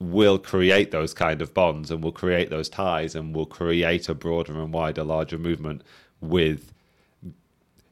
will 0.00 0.38
create 0.38 0.90
those 0.90 1.14
kind 1.14 1.40
of 1.40 1.54
bonds 1.54 1.90
and 1.90 2.02
will 2.02 2.12
create 2.12 2.50
those 2.50 2.68
ties 2.68 3.14
and 3.14 3.34
will 3.34 3.46
create 3.46 4.08
a 4.08 4.14
broader 4.14 4.60
and 4.60 4.72
wider 4.72 5.04
larger 5.04 5.38
movement 5.38 5.82
with 6.20 6.72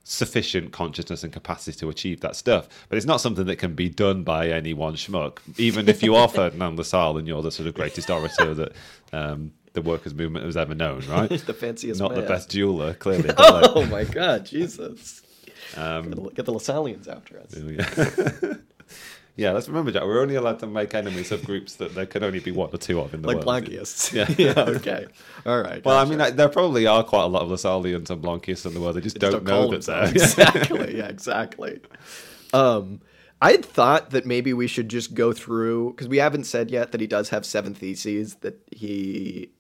sufficient 0.04 0.72
consciousness 0.72 1.22
and 1.22 1.32
capacity 1.32 1.78
to 1.78 1.88
achieve 1.88 2.20
that 2.20 2.34
stuff. 2.34 2.68
But 2.88 2.96
it's 2.96 3.06
not 3.06 3.20
something 3.20 3.46
that 3.46 3.56
can 3.56 3.74
be 3.74 3.88
done 3.88 4.24
by 4.24 4.48
any 4.48 4.74
one 4.74 4.94
schmuck. 4.94 5.38
Even 5.58 5.88
if 5.88 6.02
you 6.02 6.16
are 6.16 6.28
Ferdinand 6.28 6.76
Lassalle 6.76 7.18
and 7.18 7.28
you're 7.28 7.42
the 7.42 7.52
sort 7.52 7.68
of 7.68 7.74
greatest 7.74 8.10
orator 8.10 8.54
that 8.54 8.72
um, 9.12 9.52
the 9.72 9.82
workers' 9.82 10.14
movement 10.14 10.44
has 10.44 10.56
ever 10.56 10.74
known, 10.74 11.02
right? 11.08 11.28
the 11.46 11.54
fanciest, 11.54 12.00
not 12.00 12.14
the 12.14 12.22
best 12.22 12.50
jeweler, 12.50 12.94
clearly. 12.98 13.30
oh 13.36 13.72
like, 13.74 13.90
my 13.90 14.04
god, 14.04 14.46
Jesus! 14.46 15.22
Um, 15.76 16.10
get 16.34 16.46
the 16.46 16.52
Lassalleans 16.52 17.08
after 17.08 17.38
us. 17.38 17.54
Yeah. 17.56 18.54
yeah, 19.36 19.52
let's 19.52 19.68
remember, 19.68 19.90
Jack. 19.90 20.02
We're 20.02 20.20
only 20.20 20.34
allowed 20.34 20.58
to 20.58 20.66
make 20.66 20.94
enemies 20.94 21.32
of 21.32 21.44
groups 21.44 21.76
that 21.76 21.94
there 21.94 22.04
can 22.04 22.22
only 22.22 22.40
be 22.40 22.50
one 22.50 22.68
or 22.72 22.76
two 22.76 23.00
of 23.00 23.14
in 23.14 23.22
the 23.22 23.28
like 23.28 23.36
world. 23.38 23.46
Like 23.46 23.64
Blanquists. 23.64 24.12
Yeah. 24.12 24.28
yeah. 24.36 24.76
Okay. 24.76 25.06
All 25.46 25.62
right. 25.62 25.82
Well, 25.82 26.04
gotcha. 26.04 26.22
I 26.22 26.26
mean, 26.26 26.36
there 26.36 26.50
probably 26.50 26.86
are 26.86 27.02
quite 27.02 27.24
a 27.24 27.28
lot 27.28 27.42
of 27.42 27.48
Lassalleans 27.48 28.10
and 28.10 28.22
Blanquists 28.22 28.66
in 28.66 28.74
the 28.74 28.80
world. 28.80 28.96
They 28.96 29.00
just, 29.00 29.18
they 29.18 29.30
don't, 29.30 29.44
don't, 29.44 29.44
know 29.44 29.70
that 29.70 29.86
they're 29.86 30.10
exactly. 30.10 30.98
yeah. 30.98 31.06
Exactly. 31.06 31.80
Um, 32.52 33.00
I 33.42 33.50
had 33.50 33.64
thought 33.64 34.10
that 34.10 34.24
maybe 34.24 34.52
we 34.52 34.68
should 34.68 34.88
just 34.88 35.14
go 35.14 35.32
through 35.32 35.90
because 35.90 36.06
we 36.06 36.18
haven't 36.18 36.44
said 36.44 36.70
yet 36.70 36.92
that 36.92 37.00
he 37.00 37.08
does 37.08 37.30
have 37.30 37.44
seven 37.44 37.74
theses 37.74 38.36
that 38.36 38.60
he 38.70 39.50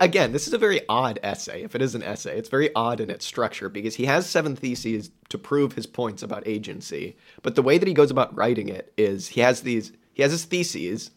again, 0.00 0.32
this 0.32 0.46
is 0.46 0.52
a 0.52 0.58
very 0.58 0.80
odd 0.88 1.18
essay. 1.22 1.62
If 1.62 1.74
it 1.74 1.82
is 1.82 1.94
an 1.94 2.02
essay, 2.02 2.36
it's 2.36 2.48
very 2.48 2.72
odd 2.74 3.00
in 3.00 3.10
its 3.10 3.24
structure 3.24 3.68
because 3.68 3.96
he 3.96 4.06
has 4.06 4.28
seven 4.28 4.56
theses 4.56 5.10
to 5.28 5.38
prove 5.38 5.72
his 5.72 5.86
points 5.86 6.22
about 6.22 6.46
agency. 6.46 7.16
But 7.42 7.54
the 7.54 7.62
way 7.62 7.78
that 7.78 7.88
he 7.88 7.94
goes 7.94 8.10
about 8.10 8.36
writing 8.36 8.68
it 8.68 8.92
is 8.96 9.28
he 9.28 9.40
has 9.40 9.62
these 9.62 9.92
he 10.12 10.22
has 10.22 10.32
his 10.32 10.44
theses, 10.44 11.10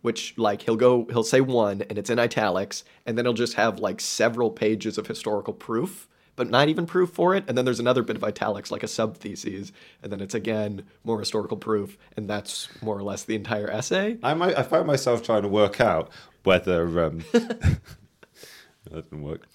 which 0.00 0.34
like 0.36 0.62
he'll 0.62 0.76
go 0.76 1.06
he'll 1.10 1.22
say 1.22 1.40
one 1.40 1.82
and 1.82 1.98
it's 1.98 2.10
in 2.10 2.18
italics, 2.18 2.84
and 3.06 3.16
then 3.16 3.24
he'll 3.24 3.34
just 3.34 3.54
have 3.54 3.78
like 3.78 4.00
several 4.00 4.50
pages 4.50 4.98
of 4.98 5.06
historical 5.06 5.54
proof, 5.54 6.08
but 6.34 6.50
not 6.50 6.68
even 6.68 6.86
proof 6.86 7.10
for 7.10 7.36
it. 7.36 7.44
And 7.46 7.56
then 7.56 7.64
there's 7.64 7.80
another 7.80 8.02
bit 8.02 8.16
of 8.16 8.24
italics 8.24 8.72
like 8.72 8.82
a 8.82 8.88
sub 8.88 9.16
thesis, 9.16 9.70
and 10.02 10.10
then 10.10 10.20
it's 10.20 10.34
again 10.34 10.84
more 11.04 11.20
historical 11.20 11.56
proof, 11.56 11.96
and 12.16 12.28
that's 12.28 12.68
more 12.82 12.98
or 12.98 13.02
less 13.02 13.22
the 13.22 13.36
entire 13.36 13.70
essay. 13.70 14.18
I 14.24 14.34
might 14.34 14.58
I 14.58 14.64
find 14.64 14.88
myself 14.88 15.22
trying 15.22 15.42
to 15.42 15.48
work 15.48 15.80
out 15.80 16.10
whether 16.44 17.04
um, 17.04 17.24
that 17.32 17.80
didn't 18.90 19.22
work. 19.22 19.46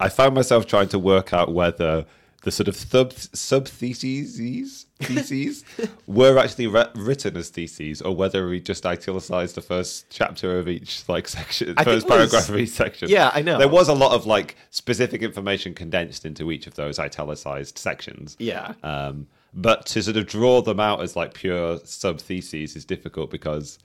I 0.00 0.08
found 0.08 0.34
myself 0.34 0.66
trying 0.66 0.88
to 0.88 0.98
work 0.98 1.32
out 1.32 1.52
whether 1.52 2.06
the 2.44 2.50
sort 2.50 2.68
of 2.68 2.76
sub 2.76 3.12
sub 3.12 3.66
theses 3.66 4.86
theses 5.00 5.64
were 6.06 6.38
actually 6.38 6.66
re- 6.66 6.90
written 6.94 7.36
as 7.36 7.48
theses, 7.48 8.02
or 8.02 8.14
whether 8.14 8.46
we 8.46 8.60
just 8.60 8.84
italicized 8.86 9.54
the 9.54 9.62
first 9.62 10.06
chapter 10.10 10.58
of 10.58 10.68
each 10.68 11.08
like 11.08 11.26
section, 11.26 11.74
I 11.76 11.84
first 11.84 12.06
paragraph 12.06 12.42
was, 12.42 12.50
of 12.50 12.58
each 12.58 12.70
section. 12.70 13.08
Yeah, 13.08 13.30
I 13.32 13.42
know. 13.42 13.58
There 13.58 13.68
was 13.68 13.88
a 13.88 13.94
lot 13.94 14.12
of 14.12 14.26
like 14.26 14.56
specific 14.70 15.22
information 15.22 15.74
condensed 15.74 16.24
into 16.24 16.52
each 16.52 16.66
of 16.66 16.74
those 16.74 16.98
italicized 16.98 17.78
sections. 17.78 18.36
Yeah. 18.38 18.74
Um, 18.82 19.26
but 19.54 19.86
to 19.86 20.02
sort 20.02 20.16
of 20.16 20.26
draw 20.26 20.60
them 20.60 20.80
out 20.80 21.00
as 21.00 21.16
like 21.16 21.32
pure 21.34 21.78
sub 21.84 22.20
theses 22.20 22.76
is 22.76 22.84
difficult 22.84 23.30
because 23.30 23.78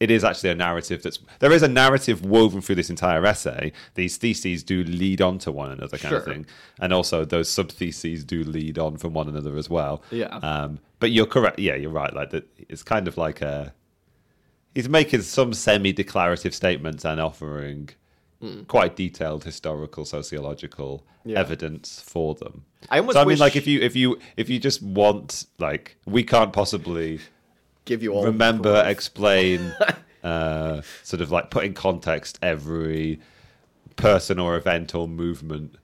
it 0.00 0.10
is 0.10 0.24
actually 0.24 0.48
a 0.50 0.54
narrative 0.54 1.02
that's 1.02 1.18
there 1.40 1.52
is 1.52 1.62
a 1.62 1.68
narrative 1.68 2.24
woven 2.24 2.60
through 2.62 2.74
this 2.76 2.88
entire 2.90 3.24
essay. 3.26 3.72
These 3.94 4.16
theses 4.16 4.62
do 4.64 4.82
lead 4.82 5.20
on 5.20 5.38
to 5.40 5.52
one 5.52 5.70
another, 5.70 5.98
kind 5.98 6.14
of 6.16 6.24
thing, 6.24 6.46
and 6.80 6.92
also 6.92 7.24
those 7.24 7.48
sub 7.50 7.70
theses 7.70 8.24
do 8.24 8.42
lead 8.42 8.78
on 8.78 8.96
from 8.96 9.12
one 9.12 9.28
another 9.28 9.56
as 9.56 9.68
well. 9.70 10.02
Yeah. 10.10 10.34
Um, 10.38 10.78
but 10.98 11.10
you're 11.10 11.26
correct. 11.26 11.58
Yeah, 11.58 11.74
you're 11.76 11.90
right. 11.90 12.12
Like 12.14 12.30
that, 12.30 12.48
it's 12.68 12.82
kind 12.82 13.06
of 13.06 13.16
like 13.18 13.42
a. 13.42 13.74
He's 14.74 14.88
making 14.88 15.22
some 15.22 15.52
semi-declarative 15.52 16.54
statements 16.54 17.04
and 17.04 17.20
offering 17.20 17.90
quite 18.68 18.96
detailed 18.96 19.44
historical, 19.44 20.04
sociological. 20.04 21.04
Yeah. 21.22 21.38
evidence 21.38 22.00
for 22.00 22.34
them. 22.34 22.64
I 22.88 22.98
almost 23.00 23.16
so 23.16 23.20
I 23.20 23.24
mean, 23.24 23.28
wish- 23.32 23.40
like 23.40 23.54
if 23.54 23.66
you 23.66 23.78
if 23.82 23.94
you 23.94 24.18
if 24.38 24.48
you 24.48 24.58
just 24.58 24.80
want 24.82 25.44
like 25.58 25.98
we 26.06 26.22
can't 26.24 26.50
possibly 26.50 27.20
Give 27.84 28.02
you 28.02 28.12
all 28.12 28.24
remember, 28.24 28.82
explain, 28.86 29.74
uh, 30.22 30.82
sort 31.02 31.20
of 31.20 31.30
like 31.30 31.50
put 31.50 31.64
in 31.64 31.74
context 31.74 32.38
every 32.42 33.20
person 33.96 34.38
or 34.38 34.56
event 34.56 34.94
or 34.94 35.08
movement, 35.08 35.76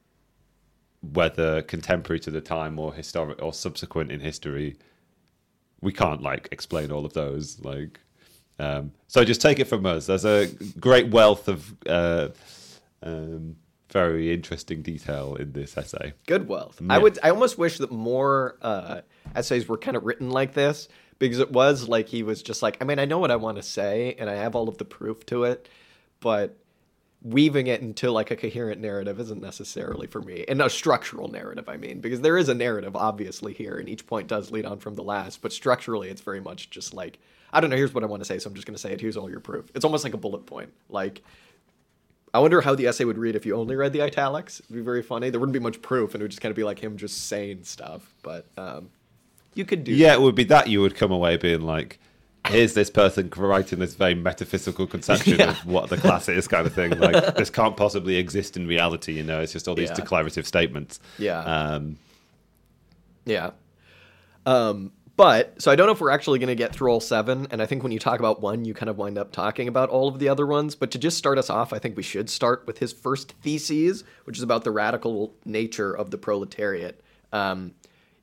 whether 1.01 1.63
contemporary 1.63 2.21
to 2.21 2.31
the 2.31 2.41
time 2.41 2.79
or 2.79 2.93
historic 2.95 3.43
or 3.43 3.53
subsequent 3.53 4.11
in 4.11 4.21
history. 4.21 4.77
We 5.81 5.93
can't 5.93 6.23
like 6.23 6.49
explain 6.53 6.91
all 6.91 7.05
of 7.05 7.13
those. 7.13 7.61
Like, 7.61 8.01
um, 8.59 8.93
so 9.07 9.25
just 9.25 9.41
take 9.41 9.59
it 9.59 9.67
from 9.67 9.87
us. 9.87 10.07
There's 10.07 10.25
a 10.25 10.49
great 10.81 11.11
wealth 11.11 11.49
of 11.49 11.75
uh, 11.87 12.29
um, 13.03 13.57
very 13.91 14.33
interesting 14.33 14.83
detail 14.83 15.37
in 15.37 15.53
this 15.53 15.77
essay. 15.77 16.13
good 16.27 16.49
wealth. 16.49 16.81
I 16.89 16.99
would. 16.99 17.19
I 17.23 17.31
almost 17.31 17.59
wish 17.59 17.79
that 17.79 17.93
more 17.93 18.57
uh, 18.63 19.03
essays 19.35 19.69
were 19.69 19.79
kind 19.79 19.97
of 19.97 20.05
written 20.05 20.31
like 20.31 20.55
this 20.55 20.89
because 21.19 21.39
it 21.39 21.51
was 21.51 21.89
like 21.89 22.09
he 22.09 22.23
was 22.23 22.43
just 22.43 22.63
like, 22.63 22.77
I 22.81 22.85
mean, 22.85 22.99
I 22.99 23.05
know 23.05 23.19
what 23.19 23.31
I 23.31 23.37
want 23.37 23.57
to 23.57 23.63
say 23.63 24.15
and 24.19 24.29
I 24.29 24.35
have 24.35 24.55
all 24.55 24.69
of 24.69 24.79
the 24.79 24.85
proof 24.85 25.25
to 25.27 25.45
it, 25.45 25.69
but 26.21 26.57
weaving 27.23 27.67
it 27.67 27.81
into 27.81 28.11
like 28.11 28.31
a 28.31 28.37
coherent 28.37 28.81
narrative 28.81 29.19
isn't 29.19 29.43
necessarily 29.43 30.07
for 30.07 30.21
me. 30.21 30.45
And 30.49 30.63
a 30.63 30.71
structural 30.71 31.29
narrative, 31.29 31.69
I 31.69 31.77
mean, 31.77 32.01
because 32.01 32.21
there 32.21 32.39
is 32.39 32.49
a 32.49 32.55
narrative 32.55 32.95
obviously 32.95 33.53
here, 33.53 33.77
and 33.77 33.89
each 33.89 34.07
point 34.07 34.29
does 34.29 34.51
lead 34.51 34.65
on 34.65 34.79
from 34.79 34.95
the 34.95 35.03
last. 35.03 35.43
But 35.43 35.53
structurally, 35.53 36.09
it's 36.09 36.21
very 36.21 36.41
much 36.41 36.71
just 36.71 36.95
like, 36.95 37.19
I 37.53 37.61
don't 37.61 37.71
know. 37.71 37.77
Here's 37.77 37.95
what 37.95 38.05
I 38.05 38.07
want 38.07 38.21
to 38.21 38.25
say, 38.25 38.39
so 38.39 38.49
I'm 38.49 38.55
just 38.55 38.67
going 38.67 38.75
to 38.75 38.81
say 38.81 38.93
it. 38.93 39.01
Here's 39.01 39.17
all 39.17 39.31
your 39.31 39.41
proof. 39.41 39.71
It's 39.75 39.85
almost 39.85 40.05
like 40.05 40.15
a 40.15 40.19
bullet 40.19 40.47
point, 40.47 40.73
like. 40.89 41.23
I 42.35 42.39
wonder 42.39 42.61
how 42.61 42.75
the 42.75 42.87
essay 42.87 43.07
would 43.07 43.17
read 43.17 43.35
if 43.35 43.47
you 43.47 43.57
only 43.57 43.77
read 43.77 43.95
the 43.95 44.03
italics. 44.03 44.61
It'd 44.61 44.75
be 44.75 44.83
very 44.83 45.01
funny. 45.01 45.31
There 45.31 45.41
wouldn't 45.41 45.55
be 45.55 45.61
much 45.61 45.81
proof, 45.81 46.13
and 46.13 46.21
it 46.21 46.25
would 46.25 46.33
just 46.33 46.43
kind 46.43 46.51
of 46.51 46.57
be 46.57 46.65
like 46.65 46.79
him 46.79 46.99
just 46.99 47.29
saying 47.29 47.65
stuff. 47.65 48.15
But 48.23 48.45
um, 48.59 48.91
you 49.57 49.65
could 49.65 49.85
do. 49.85 49.93
Yeah, 49.93 50.13
it 50.13 50.21
would 50.21 50.35
be 50.35 50.45
that 50.45 50.69
you 50.69 50.81
would 50.81 50.95
come 50.95 51.11
away 51.11 51.37
being 51.37 51.63
like, 51.63 51.99
here's 52.49 52.75
this 52.75 52.91
person 52.91 53.31
writing 53.37 53.79
this 53.81 53.95
very 53.95 54.15
metaphysical 54.15 54.87
conception 54.87 55.37
Yeah. 55.39 55.51
of 55.51 55.67
what 55.67 55.91
the 55.91 55.97
class 55.97 56.29
is, 56.29 56.47
kind 56.47 56.67
of 56.67 56.73
thing. 56.73 56.97
Like, 56.99 57.35
this 57.37 57.51
can't 57.51 57.77
possibly 57.77 58.17
exist 58.17 58.57
in 58.57 58.67
reality, 58.69 59.13
you 59.15 59.23
know, 59.25 59.41
it's 59.41 59.53
just 59.53 59.67
all 59.67 59.75
these 59.75 59.89
Yeah. 59.89 59.95
declarative 59.97 60.47
statements. 60.47 61.01
Yeah. 61.19 61.41
Um, 61.41 61.97
Yeah. 63.25 63.51
Um, 64.45 64.93
but 65.17 65.61
so 65.61 65.71
I 65.73 65.77
don't 65.77 65.87
know 65.87 65.93
if 65.93 66.01
we're 66.01 66.11
actually 66.11 66.39
going 66.39 66.49
to 66.49 66.55
get 66.55 66.75
through 66.75 66.91
all 66.93 67.01
seven, 67.01 67.47
and 67.51 67.63
I 67.63 67.67
think 67.67 67.83
when 67.83 67.91
you 67.91 67.99
talk 67.99 68.21
about 68.21 68.43
one, 68.43 68.65
you 68.67 68.75
kind 68.75 68.91
of 68.91 68.99
wind 68.99 69.17
up 69.17 69.33
talking 69.33 69.67
about 69.67 69.89
all 69.89 70.09
of 70.09 70.19
the 70.19 70.29
other 70.29 70.47
ones. 70.47 70.75
But 70.75 70.91
to 70.91 70.99
just 70.99 71.17
start 71.17 71.39
us 71.39 71.49
off, 71.49 71.73
I 71.73 71.79
think 71.79 71.97
we 71.97 72.03
should 72.03 72.29
start 72.29 72.65
with 72.67 72.79
his 72.79 72.93
first 72.93 73.33
theses, 73.43 74.05
which 74.25 74.37
is 74.37 74.43
about 74.43 74.63
the 74.65 74.71
radical 74.71 75.35
nature 75.47 75.91
of 75.97 76.11
the 76.11 76.19
proletariat. 76.19 77.01
Um, 77.33 77.73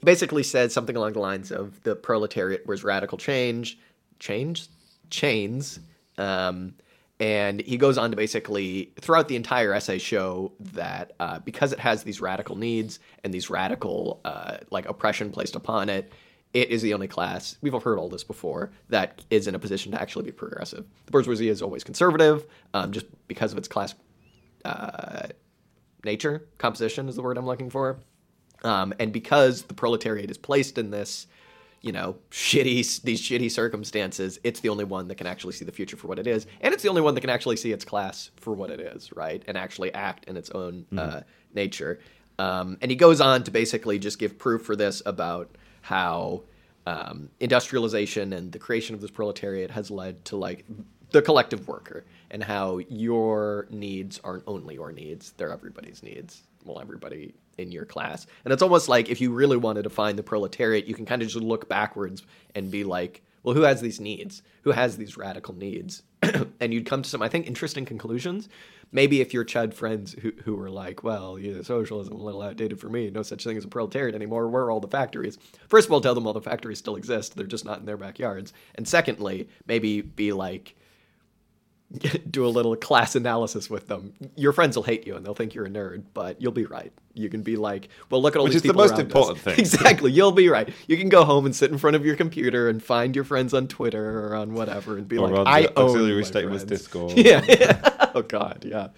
basically 0.04 0.44
said 0.44 0.72
something 0.72 0.96
along 0.96 1.14
the 1.14 1.20
lines 1.20 1.52
of 1.52 1.82
the 1.84 1.96
proletariat 1.96 2.66
was 2.68 2.84
radical 2.84 3.18
change, 3.18 3.78
change, 4.20 4.68
chains. 5.10 5.80
Um, 6.18 6.76
and 7.20 7.62
he 7.62 7.78
goes 7.78 7.98
on 7.98 8.12
to 8.12 8.18
basically, 8.18 8.92
throughout 9.00 9.28
the 9.28 9.36
entire 9.36 9.74
essay, 9.74 9.98
show 9.98 10.52
that 10.60 11.14
uh, 11.20 11.40
because 11.40 11.72
it 11.72 11.80
has 11.80 12.04
these 12.04 12.20
radical 12.20 12.56
needs 12.56 13.00
and 13.24 13.34
these 13.34 13.50
radical 13.50 14.20
uh, 14.26 14.58
like 14.72 14.88
oppression 14.88 15.32
placed 15.32 15.56
upon 15.56 15.90
it, 15.90 16.12
it 16.54 16.70
is 16.70 16.82
the 16.82 16.94
only 16.94 17.08
class 17.08 17.58
we've 17.62 17.74
all 17.74 17.80
heard 17.80 17.98
all 17.98 18.10
this 18.10 18.24
before 18.24 18.72
that 18.90 19.24
is 19.30 19.48
in 19.48 19.56
a 19.56 19.60
position 19.60 19.92
to 19.92 20.02
actually 20.02 20.26
be 20.26 20.32
progressive. 20.32 20.86
The 21.06 21.12
bourgeoisie 21.12 21.50
is 21.50 21.62
always 21.62 21.84
conservative, 21.84 22.46
um, 22.74 22.92
just 22.92 23.06
because 23.28 23.52
of 23.52 23.58
its 23.58 23.68
class 23.68 23.96
uh, 24.66 25.28
nature. 26.04 26.48
Composition 26.58 27.10
is 27.10 27.16
the 27.16 27.22
word 27.22 27.38
I'm 27.38 27.46
looking 27.46 27.70
for. 27.70 28.00
Um, 28.64 28.94
and 29.00 29.12
because 29.12 29.64
the 29.64 29.74
proletariat 29.74 30.32
is 30.32 30.38
placed 30.38 30.78
in 30.78 30.92
this, 30.92 31.28
you 31.82 31.92
know, 31.92 32.16
shitty 32.32 33.02
these 33.02 33.22
shitty 33.22 33.52
circumstances, 33.52 34.40
it's 34.44 34.62
the 34.62 34.70
only 34.70 34.86
one 34.86 35.08
that 35.10 35.16
can 35.16 35.28
actually 35.28 35.54
see 35.54 35.66
the 35.66 35.72
future 35.72 35.98
for 35.98 36.08
what 36.08 36.20
it 36.20 36.28
is, 36.28 36.48
and 36.62 36.74
it's 36.74 36.84
the 36.84 36.90
only 36.90 37.02
one 37.02 37.14
that 37.16 37.22
can 37.22 37.30
actually 37.30 37.58
see 37.58 37.72
its 37.72 37.84
class 37.84 38.32
for 38.38 38.54
what 38.54 38.70
it 38.70 38.80
is, 38.80 39.12
right, 39.14 39.44
and 39.48 39.58
actually 39.58 39.94
act 39.94 40.26
in 40.26 40.38
its 40.38 40.50
own 40.52 40.86
uh, 40.98 41.22
nature. 41.54 42.00
Um, 42.40 42.78
and 42.82 42.90
he 42.90 42.96
goes 42.96 43.22
on 43.22 43.44
to 43.44 43.52
basically 43.52 44.00
just 44.00 44.18
give 44.18 44.40
proof 44.40 44.64
for 44.64 44.76
this 44.76 45.04
about 45.06 45.56
how 45.82 46.44
um, 46.86 47.30
industrialization 47.40 48.34
and 48.34 48.52
the 48.52 48.60
creation 48.60 48.96
of 48.96 49.02
this 49.02 49.12
proletariat 49.12 49.72
has 49.72 49.92
led 49.92 50.24
to 50.26 50.36
like 50.36 50.66
the 51.12 51.22
collective 51.22 51.68
worker 51.68 52.06
and 52.32 52.44
how 52.44 52.80
your 52.90 53.68
needs 53.70 54.20
aren't 54.24 54.44
only 54.48 54.74
your 54.76 54.92
needs 54.92 55.34
they're 55.34 55.52
everybody's 55.52 56.02
needs. 56.02 56.44
Well 56.66 56.80
everybody 56.80 57.36
in 57.58 57.72
your 57.72 57.86
class. 57.86 58.26
And 58.44 58.54
it's 58.54 58.64
almost 58.64 58.90
like 58.90 59.10
if 59.10 59.22
you 59.22 59.32
really 59.32 59.58
wanted 59.58 59.84
to 59.84 59.90
find 59.90 60.18
the 60.18 60.24
proletariat 60.24 60.86
you 60.86 60.96
can 60.96 61.06
kind 61.06 61.22
of 61.22 61.28
just 61.28 61.44
look 61.44 61.70
backwards 61.70 62.24
and 62.56 62.72
be 62.72 62.84
like 62.84 63.24
well 63.44 63.56
who 63.56 63.64
has 63.64 63.82
these 63.82 64.00
needs? 64.00 64.42
Who 64.62 64.72
has 64.72 64.98
these 64.98 65.18
radical 65.18 65.56
needs? 65.56 66.04
And 66.60 66.74
you'd 66.74 66.86
come 66.86 67.02
to 67.02 67.10
some 67.10 67.22
i 67.22 67.28
think 67.28 67.46
interesting 67.46 67.84
conclusions. 67.84 68.48
Maybe 68.92 69.20
if 69.20 69.34
your 69.34 69.44
chud 69.44 69.74
friends 69.74 70.14
who, 70.14 70.32
who 70.46 70.56
were 70.56 70.70
like 70.70 71.04
well 71.04 71.38
yeah, 71.38 71.62
socialism 71.62 72.14
a 72.14 72.24
little 72.24 72.42
outdated 72.42 72.80
for 72.80 72.90
me 72.90 73.10
no 73.10 73.24
such 73.24 73.44
thing 73.44 73.58
as 73.58 73.66
a 73.66 73.68
proletariat 73.68 74.16
anymore 74.16 74.48
where 74.48 74.64
are 74.64 74.72
all 74.72 74.80
the 74.80 74.88
factories? 74.88 75.38
First 75.68 75.88
of 75.88 75.92
all 75.92 76.02
tell 76.02 76.16
them 76.16 76.26
all 76.26 76.34
the 76.34 76.42
factories 76.42 76.80
still 76.80 76.96
exist. 76.96 77.36
They're 77.36 77.46
just 77.46 77.66
not 77.66 77.80
in 77.80 77.86
their 77.86 77.98
backyards. 77.98 78.54
And 78.76 78.88
secondly 78.88 79.50
maybe 79.68 80.02
be 80.02 80.32
like 80.32 80.76
do 82.32 82.46
a 82.46 82.50
little 82.50 82.76
class 82.76 83.16
analysis 83.16 83.70
with 83.70 83.88
them. 83.88 84.14
Your 84.36 84.52
friends 84.54 84.76
will 84.76 84.84
hate 84.84 85.06
you 85.06 85.16
and 85.16 85.26
they'll 85.26 85.36
think 85.36 85.54
you're 85.54 85.66
a 85.66 85.70
nerd, 85.70 86.04
but 86.14 86.42
you'll 86.42 86.52
be 86.52 86.66
right. 86.66 86.92
You 87.14 87.30
can 87.30 87.44
be 87.44 87.56
like, 87.58 87.90
well, 88.10 88.22
look 88.22 88.36
at 88.36 88.40
all 88.40 88.46
Which 88.46 88.54
these 88.54 88.64
is 88.64 88.68
the 88.68 88.74
most 88.74 88.98
important 88.98 89.38
us. 89.38 89.44
thing. 89.44 89.56
Exactly. 89.60 90.12
You'll 90.12 90.32
be 90.32 90.50
right. 90.50 90.68
You 90.88 90.98
can 90.98 91.10
go 91.10 91.24
home 91.24 91.46
and 91.46 91.56
sit 91.56 91.72
in 91.72 91.78
front 91.78 91.96
of 91.96 92.06
your 92.06 92.16
computer 92.16 92.68
and 92.70 92.82
find 92.82 93.16
your 93.16 93.24
friends 93.26 93.54
on 93.54 93.68
Twitter 93.68 94.28
or 94.28 94.36
on 94.36 94.54
whatever 94.56 94.98
and 94.98 95.08
be 95.08 95.18
Or 95.20 95.30
like, 95.30 95.48
I 95.48 95.66
own 95.76 95.90
auxiliary 95.90 96.22
my 96.22 96.28
statements 96.28 96.64
friends." 96.64 96.82
Discord. 96.82 97.12
Yeah. 97.18 98.10
Oh 98.16 98.24
God. 98.24 98.66
Yeah. 98.68 98.90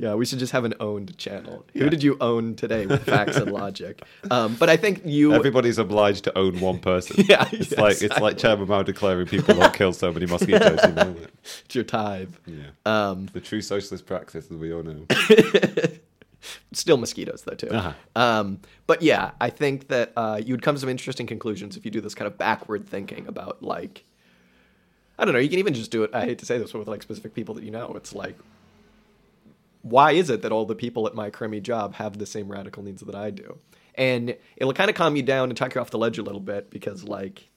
Yeah, 0.00 0.14
we 0.14 0.24
should 0.26 0.38
just 0.38 0.52
have 0.52 0.64
an 0.64 0.74
owned 0.78 1.18
channel. 1.18 1.64
Who 1.74 1.84
Yeah. 1.84 1.88
did 1.90 2.04
you 2.04 2.16
own 2.20 2.54
today 2.54 2.86
with 2.86 3.02
facts 3.04 3.36
and 3.36 3.50
logic? 3.50 4.02
Um, 4.30 4.56
but 4.56 4.68
I 4.68 4.76
think 4.76 5.02
you. 5.04 5.32
everybody's 5.32 5.78
obliged 5.78 6.24
to 6.24 6.38
own 6.38 6.60
one 6.60 6.78
person. 6.78 7.24
Yeah, 7.28 7.48
it's 7.50 7.72
yeah, 7.72 7.80
like 7.80 8.02
it's 8.02 8.18
like 8.20 8.38
Chairman 8.38 8.68
Mao 8.68 8.82
declaring 8.82 9.26
people 9.26 9.54
don't 9.54 9.74
kill 9.74 9.92
so 9.92 10.12
many 10.12 10.26
mosquitoes. 10.26 10.78
You 10.84 10.92
know? 10.92 11.16
it's 11.64 11.74
your 11.74 11.84
tithe. 11.84 12.32
Yeah. 12.46 12.64
Um, 12.86 13.28
the 13.32 13.40
true 13.40 13.60
socialist 13.60 14.06
practice, 14.06 14.50
as 14.50 14.56
we 14.56 14.72
all 14.72 14.82
know. 14.82 15.06
Still 16.72 16.96
mosquitoes 16.96 17.42
though 17.42 17.54
too. 17.54 17.68
Uh-huh. 17.70 17.92
Um, 18.14 18.60
but 18.86 19.02
yeah, 19.02 19.32
I 19.40 19.50
think 19.50 19.88
that 19.88 20.12
uh, 20.16 20.40
you 20.44 20.52
would 20.54 20.62
come 20.62 20.74
to 20.76 20.80
some 20.80 20.88
interesting 20.88 21.26
conclusions 21.26 21.76
if 21.76 21.84
you 21.84 21.90
do 21.90 22.00
this 22.00 22.14
kind 22.14 22.26
of 22.26 22.38
backward 22.38 22.86
thinking 22.86 23.26
about 23.26 23.62
like, 23.62 24.04
I 25.18 25.24
don't 25.24 25.34
know. 25.34 25.40
You 25.40 25.48
can 25.48 25.58
even 25.58 25.74
just 25.74 25.90
do 25.90 26.04
it. 26.04 26.10
I 26.14 26.24
hate 26.24 26.38
to 26.38 26.46
say 26.46 26.58
this, 26.58 26.70
but 26.72 26.78
with 26.78 26.88
like 26.88 27.02
specific 27.02 27.34
people 27.34 27.54
that 27.56 27.64
you 27.64 27.70
know, 27.72 27.92
it's 27.96 28.14
like, 28.14 28.36
why 29.82 30.12
is 30.12 30.30
it 30.30 30.42
that 30.42 30.52
all 30.52 30.64
the 30.64 30.74
people 30.74 31.06
at 31.06 31.14
my 31.14 31.30
crummy 31.30 31.60
job 31.60 31.94
have 31.94 32.18
the 32.18 32.26
same 32.26 32.50
radical 32.50 32.82
needs 32.82 33.02
that 33.02 33.14
I 33.14 33.30
do? 33.30 33.58
And 33.94 34.36
it'll 34.56 34.72
kind 34.72 34.90
of 34.90 34.96
calm 34.96 35.16
you 35.16 35.22
down 35.22 35.48
and 35.48 35.56
talk 35.56 35.74
you 35.74 35.80
off 35.80 35.90
the 35.90 35.98
ledge 35.98 36.18
a 36.18 36.22
little 36.22 36.40
bit 36.40 36.70
because 36.70 37.04
like, 37.04 37.48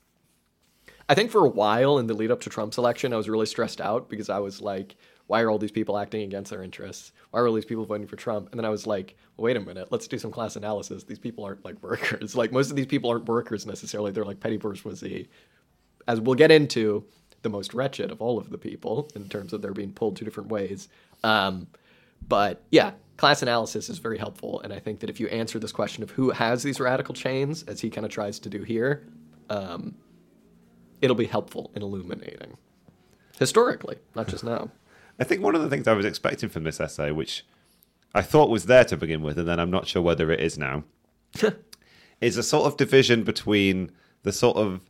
I 1.08 1.14
think 1.14 1.30
for 1.30 1.46
a 1.46 1.50
while 1.50 1.98
in 2.00 2.08
the 2.08 2.14
lead 2.14 2.32
up 2.32 2.42
to 2.42 2.50
Trump's 2.50 2.78
election, 2.78 3.14
I 3.14 3.18
was 3.18 3.30
really 3.30 3.46
stressed 3.46 3.82
out 3.82 4.10
because 4.10 4.30
I 4.30 4.40
was 4.40 4.62
like, 4.62 4.96
why 5.28 5.42
are 5.42 5.50
all 5.50 5.58
these 5.58 5.72
people 5.72 5.98
acting 5.98 6.24
against 6.24 6.52
their 6.52 6.64
interests? 6.64 7.12
Why 7.30 7.40
are 7.42 7.48
all 7.48 7.54
these 7.54 7.66
people 7.66 7.86
voting 7.86 8.08
for 8.08 8.16
Trump? 8.16 8.50
And 8.52 8.60
then 8.60 8.66
I 8.66 8.70
was 8.70 8.88
like, 8.88 9.16
wait 9.38 9.56
a 9.56 9.60
minute, 9.60 9.92
let's 9.92 10.08
do 10.08 10.18
some 10.18 10.32
class 10.32 10.56
analysis. 10.56 11.04
These 11.04 11.20
people 11.20 11.44
aren't 11.44 11.64
like 11.64 11.82
workers. 11.84 12.36
Like 12.36 12.52
most 12.52 12.70
of 12.70 12.76
these 12.76 12.88
people 12.88 13.10
aren't 13.10 13.26
workers 13.26 13.66
necessarily. 13.66 14.12
They're 14.12 14.26
like 14.26 14.40
petty 14.40 14.58
bourgeoisie. 14.58 15.30
As 16.08 16.20
we'll 16.20 16.36
get 16.36 16.52
into, 16.52 17.06
the 17.42 17.50
most 17.50 17.74
wretched 17.74 18.12
of 18.12 18.22
all 18.22 18.38
of 18.38 18.50
the 18.50 18.58
people 18.58 19.10
in 19.16 19.28
terms 19.28 19.54
of 19.54 19.62
they're 19.62 19.74
being 19.74 19.94
pulled 19.94 20.16
two 20.16 20.26
different 20.26 20.50
ways. 20.50 20.88
Um, 21.24 21.68
but 22.28 22.64
yeah, 22.72 22.92
class 23.18 23.42
analysis 23.42 23.90
is 23.90 24.00
very 24.00 24.18
helpful. 24.18 24.62
And 24.62 24.74
I 24.74 24.80
think 24.80 25.00
that 25.02 25.10
if 25.10 25.20
you 25.20 25.28
answer 25.28 25.60
this 25.60 25.72
question 25.72 26.04
of 26.04 26.12
who 26.12 26.32
has 26.32 26.64
these 26.64 26.80
radical 26.80 27.14
chains, 27.14 27.64
as 27.64 27.82
he 27.82 27.90
kind 27.90 28.06
of 28.06 28.12
tries 28.12 28.40
to 28.40 28.50
do 28.50 28.64
here, 28.64 29.08
um, 29.50 29.96
it'll 31.02 31.16
be 31.16 31.26
helpful 31.26 31.72
in 31.76 31.82
illuminating 31.82 32.58
historically, 33.42 33.98
not 34.16 34.28
just 34.28 34.44
now. 34.44 34.70
I 35.20 35.24
think 35.24 35.42
one 35.42 35.56
of 35.56 35.62
the 35.62 35.70
things 35.70 35.88
I 35.88 35.94
was 35.94 36.06
expecting 36.06 36.50
from 36.50 36.64
this 36.64 36.80
essay, 36.80 37.12
which 37.12 37.44
I 38.14 38.22
thought 38.22 38.50
was 38.50 38.68
there 38.68 38.86
to 38.86 38.96
begin 38.96 39.24
with, 39.24 39.38
and 39.38 39.48
then 39.48 39.60
I'm 39.60 39.72
not 39.72 39.88
sure 39.88 40.02
whether 40.02 40.32
it 40.32 40.40
is 40.40 40.58
now, 40.58 40.84
is 42.22 42.38
a 42.38 42.44
sort 42.44 42.66
of 42.68 42.78
division 42.78 43.24
between 43.24 43.92
the 44.24 44.32
sort 44.32 44.58
of 44.58 44.82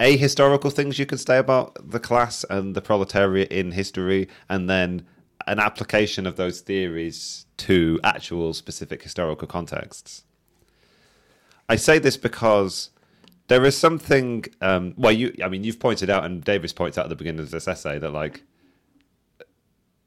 a 0.00 0.16
historical 0.16 0.70
things 0.70 0.98
you 0.98 1.06
can 1.06 1.18
say 1.18 1.38
about 1.38 1.90
the 1.90 2.00
class 2.00 2.44
and 2.50 2.74
the 2.74 2.80
proletariat 2.80 3.50
in 3.50 3.72
history, 3.72 4.28
and 4.48 4.68
then 4.68 5.06
an 5.48 5.58
application 5.58 6.26
of 6.26 6.36
those 6.36 6.60
theories 6.60 7.46
to 7.58 7.98
actual 8.04 8.54
specific 8.54 9.02
historical 9.02 9.48
contexts. 9.48 10.24
I 11.68 11.76
say 11.76 11.98
this 11.98 12.16
because 12.16 12.90
there 13.48 13.64
is 13.64 13.76
something. 13.76 14.44
Um, 14.60 14.94
well, 14.96 15.12
you, 15.12 15.34
I 15.42 15.48
mean, 15.48 15.64
you've 15.64 15.80
pointed 15.80 16.10
out, 16.10 16.24
and 16.24 16.44
Davis 16.44 16.72
points 16.72 16.96
out 16.96 17.06
at 17.06 17.08
the 17.08 17.16
beginning 17.16 17.40
of 17.40 17.50
this 17.50 17.66
essay 17.66 17.98
that 17.98 18.12
like 18.12 18.42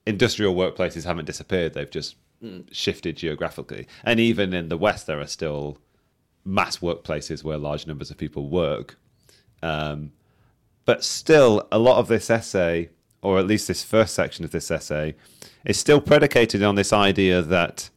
industrial 0.05 0.55
workplaces 0.55 1.05
haven't 1.05 1.25
disappeared; 1.25 1.73
they've 1.73 1.89
just 1.89 2.15
shifted 2.71 3.17
geographically. 3.17 3.87
And 4.03 4.19
even 4.19 4.53
in 4.53 4.69
the 4.69 4.77
West, 4.77 5.07
there 5.07 5.19
are 5.19 5.27
still 5.27 5.77
mass 6.43 6.77
workplaces 6.77 7.43
where 7.43 7.57
large 7.57 7.85
numbers 7.85 8.09
of 8.09 8.17
people 8.17 8.49
work. 8.49 8.97
Um, 9.61 10.11
but 10.85 11.03
still, 11.03 11.67
a 11.71 11.77
lot 11.77 11.99
of 11.99 12.07
this 12.07 12.29
essay, 12.29 12.89
or 13.21 13.39
at 13.39 13.47
least 13.47 13.67
this 13.67 13.83
first 13.83 14.13
section 14.13 14.43
of 14.43 14.51
this 14.51 14.71
essay, 14.71 15.15
is 15.65 15.77
still 15.77 16.01
predicated 16.01 16.63
on 16.63 16.75
this 16.75 16.91
idea 16.91 17.41
that 17.41 17.89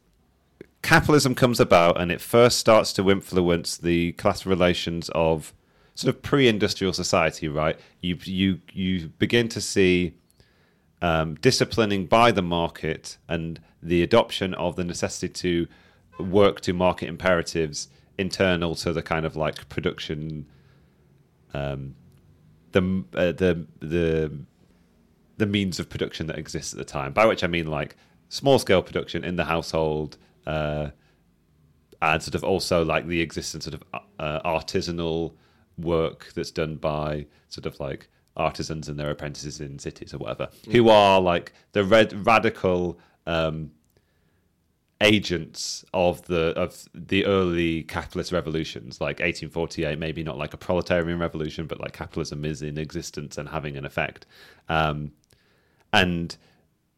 capitalism 0.81 1.33
comes 1.33 1.59
about 1.59 1.99
and 1.99 2.11
it 2.11 2.21
first 2.21 2.59
starts 2.59 2.93
to 2.93 3.09
influence 3.09 3.77
the 3.77 4.11
class 4.13 4.45
relations 4.45 5.09
of 5.15 5.53
sort 5.95 6.13
of 6.13 6.21
pre-industrial 6.21 6.93
society. 6.93 7.47
Right? 7.47 7.79
You 8.01 8.17
you 8.23 8.61
you 8.71 9.07
begin 9.17 9.49
to 9.49 9.61
see 9.61 10.13
um, 11.01 11.35
disciplining 11.35 12.05
by 12.05 12.31
the 12.31 12.41
market 12.41 13.17
and 13.27 13.59
the 13.81 14.03
adoption 14.03 14.53
of 14.55 14.75
the 14.75 14.83
necessity 14.83 15.29
to 15.29 15.67
work 16.23 16.61
to 16.61 16.73
market 16.73 17.07
imperatives 17.09 17.89
internal 18.17 18.75
to 18.75 18.93
the 18.93 19.01
kind 19.01 19.25
of 19.25 19.35
like 19.35 19.67
production 19.69 20.45
um, 21.53 21.95
the 22.71 23.03
uh, 23.13 23.31
the 23.31 23.65
the 23.79 24.31
the 25.37 25.45
means 25.45 25.79
of 25.79 25.89
production 25.89 26.27
that 26.27 26.37
exists 26.37 26.73
at 26.73 26.77
the 26.77 26.85
time. 26.85 27.13
By 27.13 27.25
which 27.25 27.43
I 27.43 27.47
mean 27.47 27.67
like 27.67 27.95
small 28.29 28.59
scale 28.59 28.81
production 28.81 29.23
in 29.23 29.35
the 29.35 29.45
household, 29.45 30.17
uh, 30.45 30.89
and 32.01 32.21
sort 32.21 32.35
of 32.35 32.43
also 32.43 32.83
like 32.83 33.07
the 33.07 33.21
existence 33.21 33.65
sort 33.65 33.75
of 33.75 33.83
uh, 34.19 34.39
artisanal 34.45 35.33
work 35.77 36.31
that's 36.35 36.51
done 36.51 36.75
by 36.77 37.25
sort 37.49 37.65
of 37.65 37.79
like 37.79 38.09
artisans 38.37 38.89
and 38.89 38.99
their 38.99 39.09
apprentices 39.09 39.61
in 39.61 39.79
cities 39.79 40.13
or 40.13 40.17
whatever, 40.17 40.49
who 40.71 40.89
are 40.89 41.21
like 41.21 41.53
the 41.71 41.83
red, 41.83 42.25
radical 42.25 42.99
um, 43.25 43.71
agents 45.01 45.83
of 45.93 46.21
the 46.23 46.53
of 46.55 46.85
the 46.93 47.25
early 47.25 47.83
capitalist 47.83 48.31
revolutions, 48.31 49.01
like 49.01 49.19
1848. 49.19 49.97
Maybe 49.97 50.23
not 50.23 50.37
like 50.37 50.53
a 50.53 50.57
proletarian 50.57 51.19
revolution, 51.19 51.67
but 51.67 51.79
like 51.79 51.93
capitalism 51.93 52.45
is 52.45 52.61
in 52.61 52.77
existence 52.77 53.37
and 53.37 53.49
having 53.49 53.77
an 53.77 53.85
effect. 53.85 54.25
Um, 54.69 55.11
and 55.95 56.35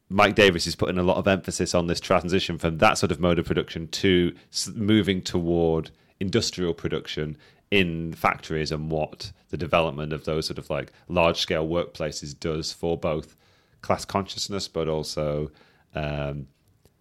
Mike 0.10 0.36
Davis 0.36 0.66
is 0.68 0.76
putting 0.76 0.98
a 0.98 1.04
lot 1.04 1.18
of 1.18 1.28
emphasis 1.28 1.76
on 1.76 1.88
this 1.88 2.00
transition 2.00 2.58
from 2.58 2.78
that 2.80 2.98
sort 2.98 3.12
of 3.12 3.20
mode 3.20 3.40
of 3.40 3.46
production 3.46 3.88
to 3.90 4.34
moving 4.74 5.22
toward 5.22 5.92
industrial 6.20 6.74
production 6.74 7.38
in 7.70 8.14
factories 8.14 8.72
and 8.72 8.90
what 8.90 9.32
the 9.50 9.58
development 9.58 10.14
of 10.14 10.26
those 10.26 10.48
sort 10.48 10.58
of 10.58 10.70
like 10.70 10.92
large 11.10 11.38
scale 11.38 11.68
workplaces 11.68 12.38
does 12.40 12.72
for 12.72 12.98
both 12.98 13.36
class 13.82 14.06
consciousness 14.06 14.68
but 14.68 14.88
also 14.88 15.52
um, 15.94 16.48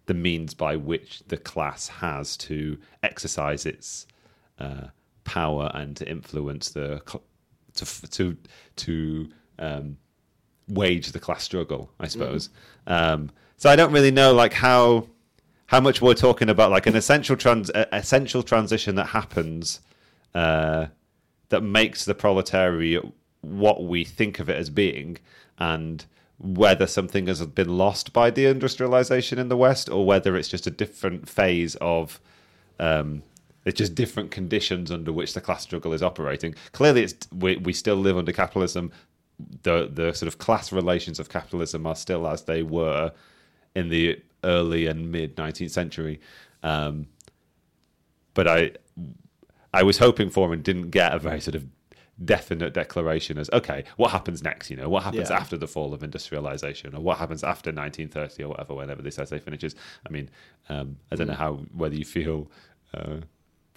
the 0.05 0.13
means 0.13 0.53
by 0.53 0.75
which 0.75 1.23
the 1.29 1.37
class 1.37 1.87
has 1.87 2.35
to 2.37 2.77
exercise 3.01 3.65
its 3.65 4.05
uh, 4.59 4.87
power 5.23 5.71
and 5.73 5.95
to 5.95 6.07
influence 6.07 6.69
the 6.69 7.01
to 7.73 7.85
to 8.09 8.37
to 8.75 9.29
um, 9.59 9.97
wage 10.67 11.11
the 11.11 11.19
class 11.19 11.43
struggle, 11.43 11.91
I 11.99 12.07
suppose. 12.07 12.49
Um, 12.85 13.31
so 13.57 13.69
I 13.69 13.75
don't 13.75 13.91
really 13.91 14.11
know 14.11 14.33
like 14.33 14.53
how 14.53 15.07
how 15.67 15.79
much 15.79 16.01
we're 16.01 16.13
talking 16.13 16.49
about 16.49 16.71
like 16.71 16.87
an 16.87 16.95
essential 16.95 17.35
trans 17.35 17.69
essential 17.73 18.43
transition 18.43 18.95
that 18.95 19.07
happens 19.07 19.81
uh, 20.33 20.87
that 21.49 21.61
makes 21.61 22.05
the 22.05 22.15
proletariat 22.15 23.03
what 23.41 23.83
we 23.83 24.03
think 24.03 24.39
of 24.39 24.49
it 24.49 24.57
as 24.57 24.69
being, 24.69 25.17
and 25.57 26.05
whether 26.39 26.85
something 26.85 27.27
has 27.27 27.45
been 27.47 27.77
lost 27.77 28.13
by 28.13 28.29
the 28.29 28.45
industrialization 28.45 29.39
in 29.39 29.49
the 29.49 29.57
West 29.57 29.89
or 29.89 30.05
whether 30.05 30.35
it's 30.35 30.49
just 30.49 30.67
a 30.67 30.71
different 30.71 31.27
phase 31.27 31.75
of 31.81 32.19
um, 32.79 33.23
it's 33.65 33.77
just 33.77 33.95
different 33.95 34.31
conditions 34.31 34.91
under 34.91 35.11
which 35.11 35.33
the 35.33 35.41
class 35.41 35.63
struggle 35.63 35.91
is 35.91 36.01
operating. 36.03 36.55
Clearly, 36.71 37.03
it's 37.03 37.15
we, 37.33 37.57
we 37.57 37.73
still 37.73 37.97
live 37.97 38.17
under 38.17 38.31
capitalism. 38.31 38.91
The 39.39 39.89
the 39.91 40.13
sort 40.13 40.27
of 40.27 40.37
class 40.39 40.71
relations 40.71 41.19
of 41.19 41.29
capitalism 41.29 41.85
are 41.85 41.95
still 41.95 42.27
as 42.27 42.43
they 42.43 42.63
were 42.63 43.11
in 43.75 43.89
the 43.89 44.19
early 44.43 44.87
and 44.87 45.11
mid 45.11 45.35
19th 45.35 45.71
century. 45.71 46.19
Um, 46.63 47.07
but 48.33 48.47
I 48.47 48.71
I 49.73 49.83
was 49.83 49.99
hoping 49.99 50.29
for 50.29 50.53
and 50.53 50.63
didn't 50.63 50.89
get 50.89 51.13
a 51.13 51.19
very 51.19 51.39
sort 51.41 51.55
of 51.55 51.65
definite 52.23 52.73
declaration 52.73 53.37
as 53.37 53.47
okay, 53.53 53.83
what 53.97 54.11
happens 54.11 54.41
next? 54.41 54.71
You 54.71 54.77
know, 54.77 54.89
what 54.89 55.03
happens 55.03 55.29
Yeah. 55.29 55.37
after 55.37 55.55
the 55.55 55.67
fall 55.67 55.93
of 55.93 56.01
industrialization, 56.01 56.95
or 56.95 57.01
what 57.01 57.19
happens 57.19 57.43
after 57.43 57.71
1930 57.71 58.43
or 58.43 58.49
whatever, 58.49 58.73
whenever 58.73 59.01
this 59.03 59.19
essay 59.19 59.37
finishes. 59.39 59.75
I 60.05 60.09
mean, 60.09 60.29
um, 60.69 60.97
I 61.11 61.15
don't 61.15 61.27
know 61.27 61.33
how 61.35 61.55
whether 61.73 61.95
you 61.95 62.05
feel. 62.05 62.49
Uh, 62.93 63.17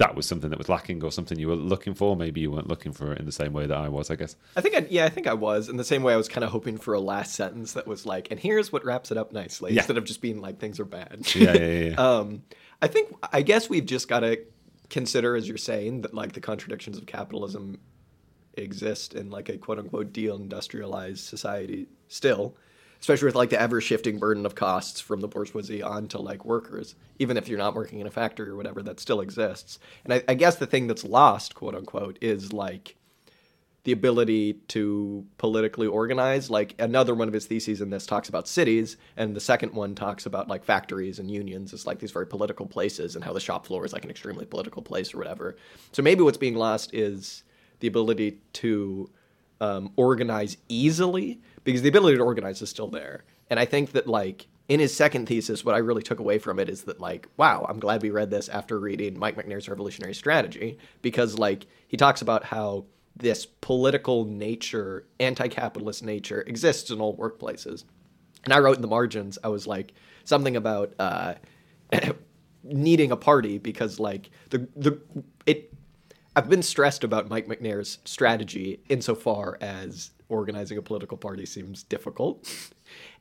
that 0.00 0.16
was 0.16 0.26
something 0.26 0.50
that 0.50 0.58
was 0.58 0.68
lacking, 0.68 1.04
or 1.04 1.12
something 1.12 1.38
you 1.38 1.46
were 1.48 1.54
looking 1.54 1.94
for. 1.94 2.16
Maybe 2.16 2.40
you 2.40 2.50
weren't 2.50 2.68
looking 2.68 2.92
for 2.92 3.12
it 3.12 3.18
in 3.20 3.26
the 3.26 3.32
same 3.32 3.52
way 3.52 3.66
that 3.66 3.76
I 3.78 3.88
was. 3.88 4.10
I 4.10 4.16
guess. 4.16 4.34
I 4.56 4.60
think, 4.60 4.74
I, 4.74 4.86
yeah, 4.90 5.04
I 5.04 5.08
think 5.10 5.26
I 5.26 5.34
was 5.34 5.68
in 5.68 5.76
the 5.76 5.84
same 5.84 6.02
way. 6.02 6.12
I 6.12 6.16
was 6.16 6.26
kind 6.28 6.42
of 6.42 6.50
hoping 6.50 6.76
for 6.78 6.94
a 6.94 7.00
last 7.00 7.34
sentence 7.34 7.74
that 7.74 7.86
was 7.86 8.04
like, 8.04 8.30
"And 8.30 8.40
here's 8.40 8.72
what 8.72 8.84
wraps 8.84 9.10
it 9.12 9.16
up 9.16 9.32
nicely," 9.32 9.72
Yeah. 9.72 9.80
instead 9.82 9.98
of 9.98 10.04
just 10.04 10.20
being 10.20 10.40
like, 10.40 10.58
"Things 10.58 10.80
are 10.80 10.84
bad." 10.84 11.22
Yeah, 11.36 11.52
yeah, 11.54 11.90
yeah. 11.90 11.94
um, 12.18 12.42
I 12.82 12.88
think, 12.88 13.14
I 13.32 13.42
guess 13.42 13.68
we've 13.68 13.86
just 13.86 14.08
got 14.08 14.20
to 14.20 14.40
consider, 14.88 15.36
as 15.36 15.46
you're 15.46 15.56
saying, 15.58 16.00
that 16.02 16.14
like 16.14 16.32
the 16.32 16.40
contradictions 16.40 16.98
of 16.98 17.06
capitalism 17.06 17.78
exist 18.54 19.14
in 19.14 19.30
like 19.30 19.48
a 19.48 19.56
quote 19.58 19.78
unquote 19.78 20.12
deindustrialized 20.12 21.18
society 21.18 21.86
still, 22.08 22.56
especially 23.00 23.26
with 23.26 23.34
like 23.34 23.50
the 23.50 23.60
ever 23.60 23.80
shifting 23.80 24.18
burden 24.18 24.44
of 24.44 24.54
costs 24.54 25.00
from 25.00 25.20
the 25.20 25.28
bourgeoisie 25.28 25.82
onto 25.82 26.18
like 26.18 26.44
workers. 26.44 26.94
Even 27.18 27.36
if 27.36 27.48
you're 27.48 27.58
not 27.58 27.74
working 27.74 28.00
in 28.00 28.06
a 28.06 28.10
factory 28.10 28.48
or 28.48 28.56
whatever, 28.56 28.82
that 28.82 29.00
still 29.00 29.20
exists. 29.20 29.78
And 30.04 30.14
I, 30.14 30.22
I 30.28 30.34
guess 30.34 30.56
the 30.56 30.66
thing 30.66 30.86
that's 30.86 31.04
lost, 31.04 31.54
quote 31.54 31.74
unquote, 31.74 32.18
is 32.20 32.52
like 32.52 32.96
the 33.84 33.92
ability 33.92 34.54
to 34.68 35.24
politically 35.38 35.86
organize. 35.86 36.50
Like 36.50 36.74
another 36.78 37.14
one 37.14 37.28
of 37.28 37.34
his 37.34 37.46
theses 37.46 37.80
in 37.80 37.88
this 37.88 38.04
talks 38.04 38.28
about 38.28 38.46
cities, 38.46 38.98
and 39.16 39.34
the 39.34 39.40
second 39.40 39.72
one 39.72 39.94
talks 39.94 40.26
about 40.26 40.48
like 40.48 40.64
factories 40.64 41.18
and 41.18 41.30
unions 41.30 41.72
as 41.72 41.86
like 41.86 41.98
these 41.98 42.10
very 42.10 42.26
political 42.26 42.66
places, 42.66 43.16
and 43.16 43.24
how 43.24 43.32
the 43.32 43.40
shop 43.40 43.66
floor 43.66 43.86
is 43.86 43.94
like 43.94 44.04
an 44.04 44.10
extremely 44.10 44.44
political 44.44 44.82
place 44.82 45.14
or 45.14 45.18
whatever. 45.18 45.56
So 45.92 46.02
maybe 46.02 46.22
what's 46.22 46.36
being 46.36 46.56
lost 46.56 46.92
is 46.92 47.44
the 47.80 47.88
ability 47.88 48.38
to 48.52 49.10
um, 49.60 49.92
organize 49.96 50.56
easily, 50.68 51.40
because 51.64 51.82
the 51.82 51.88
ability 51.88 52.16
to 52.16 52.22
organize 52.22 52.62
is 52.62 52.70
still 52.70 52.88
there. 52.88 53.24
And 53.48 53.58
I 53.58 53.64
think 53.64 53.92
that 53.92 54.06
like 54.06 54.46
in 54.68 54.78
his 54.78 54.94
second 54.94 55.26
thesis, 55.26 55.64
what 55.64 55.74
I 55.74 55.78
really 55.78 56.02
took 56.02 56.20
away 56.20 56.38
from 56.38 56.60
it 56.60 56.68
is 56.68 56.84
that 56.84 57.00
like, 57.00 57.28
wow, 57.36 57.66
I'm 57.68 57.80
glad 57.80 58.02
we 58.02 58.10
read 58.10 58.30
this 58.30 58.48
after 58.48 58.78
reading 58.78 59.18
Mike 59.18 59.36
Macnair's 59.36 59.68
Revolutionary 59.68 60.14
Strategy, 60.14 60.78
because 61.02 61.36
like 61.36 61.66
he 61.88 61.96
talks 61.96 62.22
about 62.22 62.44
how 62.44 62.84
this 63.16 63.46
political 63.46 64.24
nature, 64.24 65.06
anti-capitalist 65.18 66.04
nature 66.04 66.42
exists 66.42 66.90
in 66.90 67.00
all 67.00 67.16
workplaces. 67.16 67.84
And 68.44 68.54
I 68.54 68.60
wrote 68.60 68.76
in 68.76 68.82
the 68.82 68.88
margins, 68.88 69.38
I 69.42 69.48
was 69.48 69.66
like 69.66 69.92
something 70.24 70.56
about 70.56 70.94
uh, 70.98 71.34
needing 72.62 73.10
a 73.10 73.16
party 73.16 73.58
because 73.58 73.98
like 73.98 74.30
the 74.50 74.68
the 74.76 75.00
it. 75.46 75.72
I've 76.36 76.48
been 76.48 76.62
stressed 76.62 77.02
about 77.02 77.28
Mike 77.28 77.48
Macnair's 77.48 77.98
strategy 78.04 78.80
insofar 78.88 79.58
as 79.60 80.12
organizing 80.28 80.78
a 80.78 80.82
political 80.82 81.16
party 81.16 81.44
seems 81.44 81.82
difficult. 81.82 82.48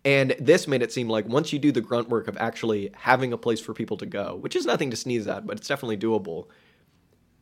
And 0.06 0.36
this 0.40 0.68
made 0.68 0.82
it 0.82 0.94
seem 0.94 1.10
like 1.10 1.28
once 1.28 1.52
you 1.52 1.60
do 1.60 1.72
the 1.72 1.82
grunt 1.82 2.10
work 2.10 2.28
of 2.28 2.38
actually 2.38 2.92
having 2.96 3.34
a 3.34 3.38
place 3.38 3.60
for 3.60 3.74
people 3.74 3.98
to 3.98 4.06
go, 4.06 4.36
which 4.36 4.56
is 4.56 4.66
nothing 4.66 4.92
to 4.92 4.96
sneeze 4.96 5.28
at, 5.28 5.46
but 5.46 5.58
it's 5.58 5.68
definitely 5.68 5.98
doable, 5.98 6.48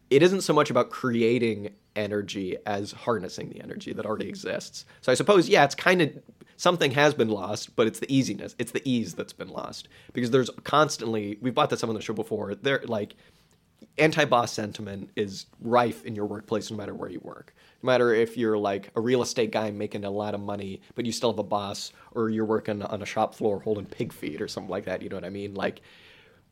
it 0.10 0.24
isn't 0.24 0.42
so 0.42 0.54
much 0.54 0.70
about 0.70 0.90
creating 0.90 1.74
energy 1.96 2.56
as 2.66 2.94
harnessing 2.94 3.50
the 3.50 3.62
energy 3.62 3.92
that 3.92 4.06
already 4.06 4.30
exists. 4.30 4.86
So 5.02 5.12
I 5.12 5.16
suppose, 5.16 5.50
yeah, 5.50 5.66
it's 5.66 5.76
kind 5.76 6.02
of 6.02 6.18
something 6.56 6.92
has 6.92 7.14
been 7.14 7.30
lost, 7.30 7.76
but 7.76 7.88
it's 7.88 8.00
the 8.00 8.14
easiness, 8.14 8.56
it's 8.58 8.72
the 8.72 8.88
ease 8.90 9.16
that's 9.16 9.34
been 9.34 9.50
lost 9.50 9.90
because 10.14 10.32
there's 10.32 10.50
constantly 10.64 11.38
we've 11.42 11.54
brought 11.54 11.70
this 11.70 11.84
up 11.84 11.90
on 11.90 11.96
the 11.96 12.02
show 12.02 12.14
before. 12.14 12.56
There, 12.56 12.82
like 12.86 13.16
anti-boss 13.98 14.52
sentiment 14.52 15.10
is 15.16 15.48
rife 15.60 16.06
in 16.06 16.16
your 16.16 16.26
workplace 16.26 16.70
no 16.70 16.78
matter 16.78 16.94
where 16.94 17.10
you 17.10 17.20
work. 17.24 17.54
No 17.82 17.88
matter 17.88 18.14
if 18.14 18.38
you're 18.38 18.58
like 18.58 18.92
a 18.96 19.02
real 19.02 19.22
estate 19.22 19.52
guy 19.52 19.72
making 19.72 20.06
a 20.06 20.10
lot 20.10 20.34
of 20.34 20.40
money, 20.40 20.82
but 20.96 21.06
you 21.06 21.12
still 21.12 21.32
have 21.32 21.40
a 21.40 21.44
boss, 21.44 21.92
or 22.12 22.30
you're 22.30 22.46
working 22.46 22.82
on 22.82 23.02
a 23.02 23.06
shop 23.06 23.34
floor 23.36 23.60
holding 23.60 23.86
pig 23.86 24.14
feet 24.14 24.42
or 24.42 24.48
something 24.48 24.70
like 24.70 24.86
that. 24.86 25.02
You 25.02 25.10
know 25.10 25.18
what 25.18 25.26
I 25.26 25.30
mean? 25.30 25.54
Like 25.54 25.82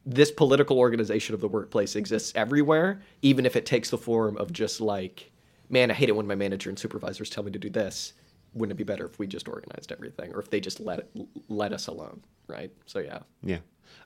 this 0.05 0.31
political 0.31 0.77
organization 0.77 1.33
of 1.33 1.41
the 1.41 1.47
workplace 1.47 1.95
exists 1.95 2.31
everywhere, 2.35 3.01
even 3.21 3.45
if 3.45 3.55
it 3.55 3.65
takes 3.65 3.89
the 3.89 3.97
form 3.97 4.37
of 4.37 4.53
just 4.53 4.81
like 4.81 5.31
man, 5.69 5.91
I 5.91 5.93
hate 5.93 6.09
it 6.09 6.15
when 6.15 6.27
my 6.27 6.35
manager 6.35 6.69
and 6.69 6.77
supervisors 6.77 7.29
tell 7.29 7.43
me 7.43 7.51
to 7.51 7.59
do 7.59 7.69
this. 7.69 8.13
Wouldn't 8.53 8.75
it 8.75 8.77
be 8.77 8.83
better 8.83 9.05
if 9.05 9.19
we 9.19 9.27
just 9.27 9.47
organized 9.47 9.91
everything, 9.91 10.33
or 10.33 10.39
if 10.39 10.49
they 10.49 10.59
just 10.59 10.79
let 10.79 11.09
let 11.49 11.73
us 11.73 11.87
alone, 11.87 12.21
right? 12.47 12.71
So 12.85 12.99
yeah, 12.99 13.19
Yeah, 13.43 13.59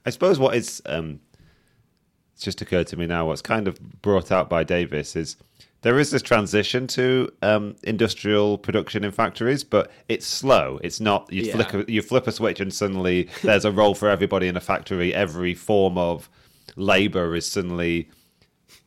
I 0.06 0.10
suppose 0.10 0.40
what 0.40 0.56
is 0.56 0.82
um, 0.88 1.20
it's 2.40 2.46
just 2.46 2.62
occurred 2.62 2.88
to 2.88 2.96
me 2.96 3.06
now. 3.06 3.28
What's 3.28 3.42
kind 3.42 3.68
of 3.68 3.78
brought 4.02 4.32
out 4.32 4.50
by 4.50 4.64
Davis 4.64 5.14
is 5.18 5.36
there 5.82 6.00
is 6.00 6.12
this 6.12 6.22
transition 6.22 6.88
to 6.88 7.30
um, 7.42 7.76
industrial 7.84 8.58
production 8.58 9.04
in 9.04 9.12
factories, 9.12 9.66
but 9.66 9.92
it's 10.08 10.26
slow. 10.26 10.80
It's 10.82 11.02
not 11.02 11.28
you 11.34 11.42
Yeah. 11.44 11.56
flick 11.58 11.74
a, 11.74 11.92
you 11.92 12.02
flip 12.02 12.28
a 12.28 12.32
switch 12.32 12.62
and 12.62 12.74
suddenly 12.74 13.28
there's 13.44 13.66
a 13.66 13.74
role 13.74 13.94
for 13.94 14.08
everybody 14.10 14.48
in 14.48 14.56
a 14.56 14.62
factory. 14.62 15.14
Every 15.14 15.54
form 15.54 15.98
of 15.98 16.30
labor 16.78 17.36
is 17.36 17.46
suddenly 17.46 18.10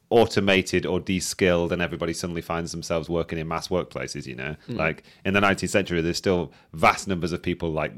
automated 0.08 0.86
or 0.86 0.98
de-skilled 0.98 1.72
and 1.74 1.82
everybody 1.82 2.14
suddenly 2.14 2.40
finds 2.42 2.72
themselves 2.72 3.10
working 3.10 3.38
in 3.38 3.48
mass 3.48 3.68
workplaces 3.68 4.26
you 4.26 4.34
know 4.34 4.54
Hmm. 4.66 4.76
like 4.76 5.04
in 5.24 5.32
the 5.34 5.40
19th 5.40 5.70
century 5.70 6.00
there's 6.02 6.18
still 6.18 6.52
vast 6.74 7.08
numbers 7.08 7.32
of 7.32 7.42
people 7.42 7.70
like 7.70 7.92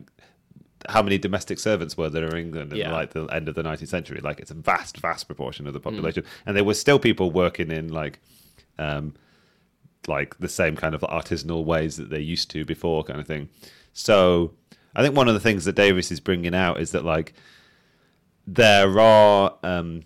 how 0.89 1.03
many 1.03 1.19
domestic 1.19 1.59
servants 1.59 1.97
were 1.97 2.09
there 2.11 2.27
in 2.29 2.37
England 2.47 2.73
in 2.73 2.79
Yeah. 2.79 2.93
like 2.93 3.13
the 3.13 3.25
end 3.27 3.49
of 3.49 3.55
the 3.55 3.63
19th 3.63 3.89
century? 3.89 4.21
Like 4.23 4.41
it's 4.41 4.51
a 4.51 4.55
vast 4.55 4.99
vast 4.99 5.27
proportion 5.27 5.67
of 5.67 5.73
the 5.73 5.81
population. 5.81 6.25
And 6.47 6.57
there 6.57 6.65
were 6.65 6.75
still 6.75 6.99
people 6.99 7.31
working 7.31 7.71
in 7.71 7.89
like 7.93 8.19
um 8.79 9.15
like 10.07 10.39
the 10.39 10.49
same 10.49 10.77
kind 10.77 10.95
of 10.95 11.01
artisanal 11.03 11.65
ways 11.65 11.97
that 11.97 12.11
they 12.11 12.21
used 12.21 12.51
to 12.51 12.65
before 12.65 13.03
kind 13.05 13.21
of 13.21 13.27
thing. 13.27 13.49
So 13.93 14.53
i 14.97 15.03
think 15.03 15.17
one 15.17 15.27
of 15.27 15.35
the 15.35 15.41
things 15.41 15.65
that 15.65 15.75
davis 15.75 16.13
is 16.13 16.21
bringing 16.21 16.55
out 16.55 16.79
is 16.81 16.93
that 16.93 17.05
like 17.05 17.35
there 18.47 18.99
are 19.01 19.57
um 19.65 20.03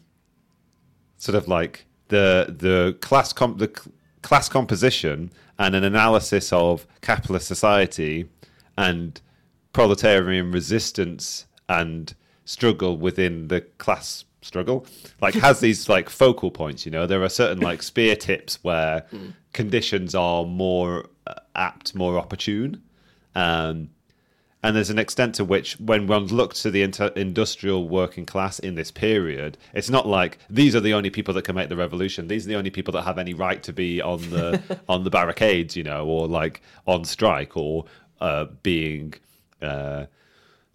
sort 1.19 1.35
of 1.37 1.49
like 1.49 1.85
the 2.09 2.55
the 2.59 2.97
class 3.01 3.33
com- 3.33 3.59
the 3.59 3.69
class 4.23 4.49
composition 4.49 5.31
and 5.59 5.75
an 5.75 5.85
analysis 5.85 6.53
of 6.53 6.87
capitalist 7.03 7.47
society 7.47 8.29
and 8.77 9.21
proletarian 9.73 10.51
resistance 10.51 11.47
and 11.69 12.15
struggle 12.45 12.97
within 12.97 13.49
the 13.49 13.61
class 13.79 14.25
struggle 14.41 14.87
like 15.21 15.35
has 15.47 15.61
these 15.61 15.89
like 15.89 16.09
focal 16.09 16.51
points 16.51 16.87
you 16.87 16.93
know? 16.93 17.07
There 17.07 17.23
are 17.23 17.29
certain 17.29 17.61
like 17.61 17.83
spear 17.83 18.17
tips 18.17 18.59
where 18.63 19.05
conditions 19.53 20.15
are 20.15 20.45
more 20.45 21.07
uh, 21.27 21.35
apt 21.55 21.95
more 21.95 22.19
opportune. 22.19 22.83
Um 23.35 23.91
and 24.63 24.75
there's 24.75 24.91
an 24.91 24.99
extent 24.99 25.37
to 25.37 25.45
which, 25.45 25.79
when 25.79 26.09
one 26.09 26.27
looks 26.27 26.63
to 26.63 26.71
the 26.73 26.83
inter- 26.83 27.13
industrial 27.15 27.89
working 27.89 28.27
class 28.27 28.59
in 28.59 28.75
this 28.75 28.91
period, 28.91 29.57
it's 29.73 29.89
not 29.89 30.07
like 30.07 30.39
these 30.51 30.75
are 30.75 30.81
the 30.81 30.95
only 30.95 31.11
people 31.11 31.33
that 31.35 31.43
can 31.43 31.55
make 31.55 31.69
the 31.69 31.77
revolution. 31.77 32.27
These 32.27 32.45
are 32.45 32.49
the 32.49 32.57
only 32.57 32.71
people 32.71 32.93
that 32.95 33.03
have 33.03 33.19
any 33.19 33.35
right 33.35 33.63
to 33.63 33.73
be 33.73 34.03
on 34.03 34.19
the 34.31 34.81
on 34.89 35.05
the 35.05 35.11
barricades, 35.11 35.77
you 35.77 35.85
know, 35.85 36.07
or 36.07 36.27
like 36.27 36.61
on 36.87 37.05
strike, 37.05 37.57
or 37.57 37.85
uh, 38.21 38.47
being 38.65 39.15
uh, 39.63 40.07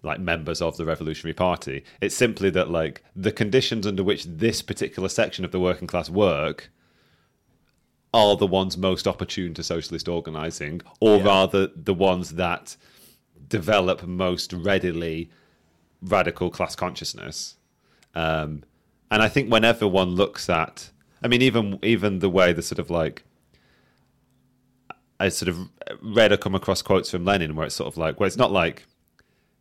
like 0.01 0.19
members 0.19 0.61
of 0.61 0.77
the 0.77 0.85
Revolutionary 0.85 1.33
Party. 1.33 1.83
It's 2.01 2.15
simply 2.15 2.49
that 2.51 2.69
like 2.69 3.03
the 3.15 3.31
conditions 3.31 3.87
under 3.87 4.03
which 4.03 4.25
this 4.25 4.61
particular 4.61 5.09
section 5.09 5.45
of 5.45 5.51
the 5.51 5.59
working 5.59 5.87
class 5.87 6.09
work 6.09 6.69
are 8.13 8.35
the 8.35 8.45
ones 8.47 8.77
most 8.77 9.07
opportune 9.07 9.53
to 9.55 9.63
socialist 9.63 10.07
organizing, 10.07 10.81
or 10.99 11.17
Yeah. 11.17 11.23
rather 11.23 11.67
the 11.75 11.93
ones 11.95 12.35
that 12.35 12.75
develop 13.49 14.03
most 14.05 14.53
readily 14.53 15.29
radical 16.01 16.49
class 16.51 16.75
consciousness. 16.75 17.55
Um, 18.13 18.63
and 19.09 19.23
I 19.23 19.29
think 19.29 19.51
whenever 19.51 19.87
one 19.87 20.11
looks 20.11 20.49
at, 20.49 20.91
I 21.23 21.27
mean, 21.27 21.41
even 21.41 21.79
even 21.81 22.19
the 22.19 22.29
way 22.29 22.53
the 22.53 22.61
sort 22.61 22.79
of 22.79 22.89
like, 22.89 23.23
I 25.25 25.29
sort 25.29 25.49
of 25.49 25.57
read 26.01 26.31
or 26.31 26.37
come 26.37 26.55
across 26.55 26.81
quotes 26.81 27.09
from 27.11 27.23
Lenin 27.25 27.55
where 27.55 27.65
it's 27.65 27.75
sort 27.75 27.87
of 27.91 27.97
like, 27.97 28.19
where 28.19 28.27
it's 28.27 28.37
not 28.37 28.51
like 28.51 28.85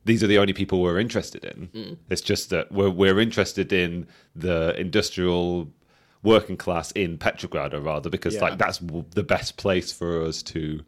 these 0.05 0.23
are 0.25 0.27
the 0.27 0.39
only 0.39 0.53
people 0.53 0.81
we're 0.83 0.99
interested 0.99 1.45
in. 1.45 1.99
It's 2.11 2.21
just 2.23 2.51
that 2.51 2.73
we're 2.73 2.91
we're 2.91 3.21
interested 3.21 3.73
in 3.73 4.07
the 4.35 4.75
industrial 4.79 5.69
working 6.25 6.57
class 6.57 6.91
in 6.93 7.19
Petrograd, 7.19 7.75
or 7.75 7.81
rather, 7.81 8.11
because 8.11 8.35
Yeah. 8.35 8.43
like 8.43 8.59
that's 8.59 8.79
w- 8.79 9.05
the 9.11 9.23
best 9.23 9.57
place 9.57 9.93
for 9.93 10.23
us 10.25 10.43
to 10.45 10.81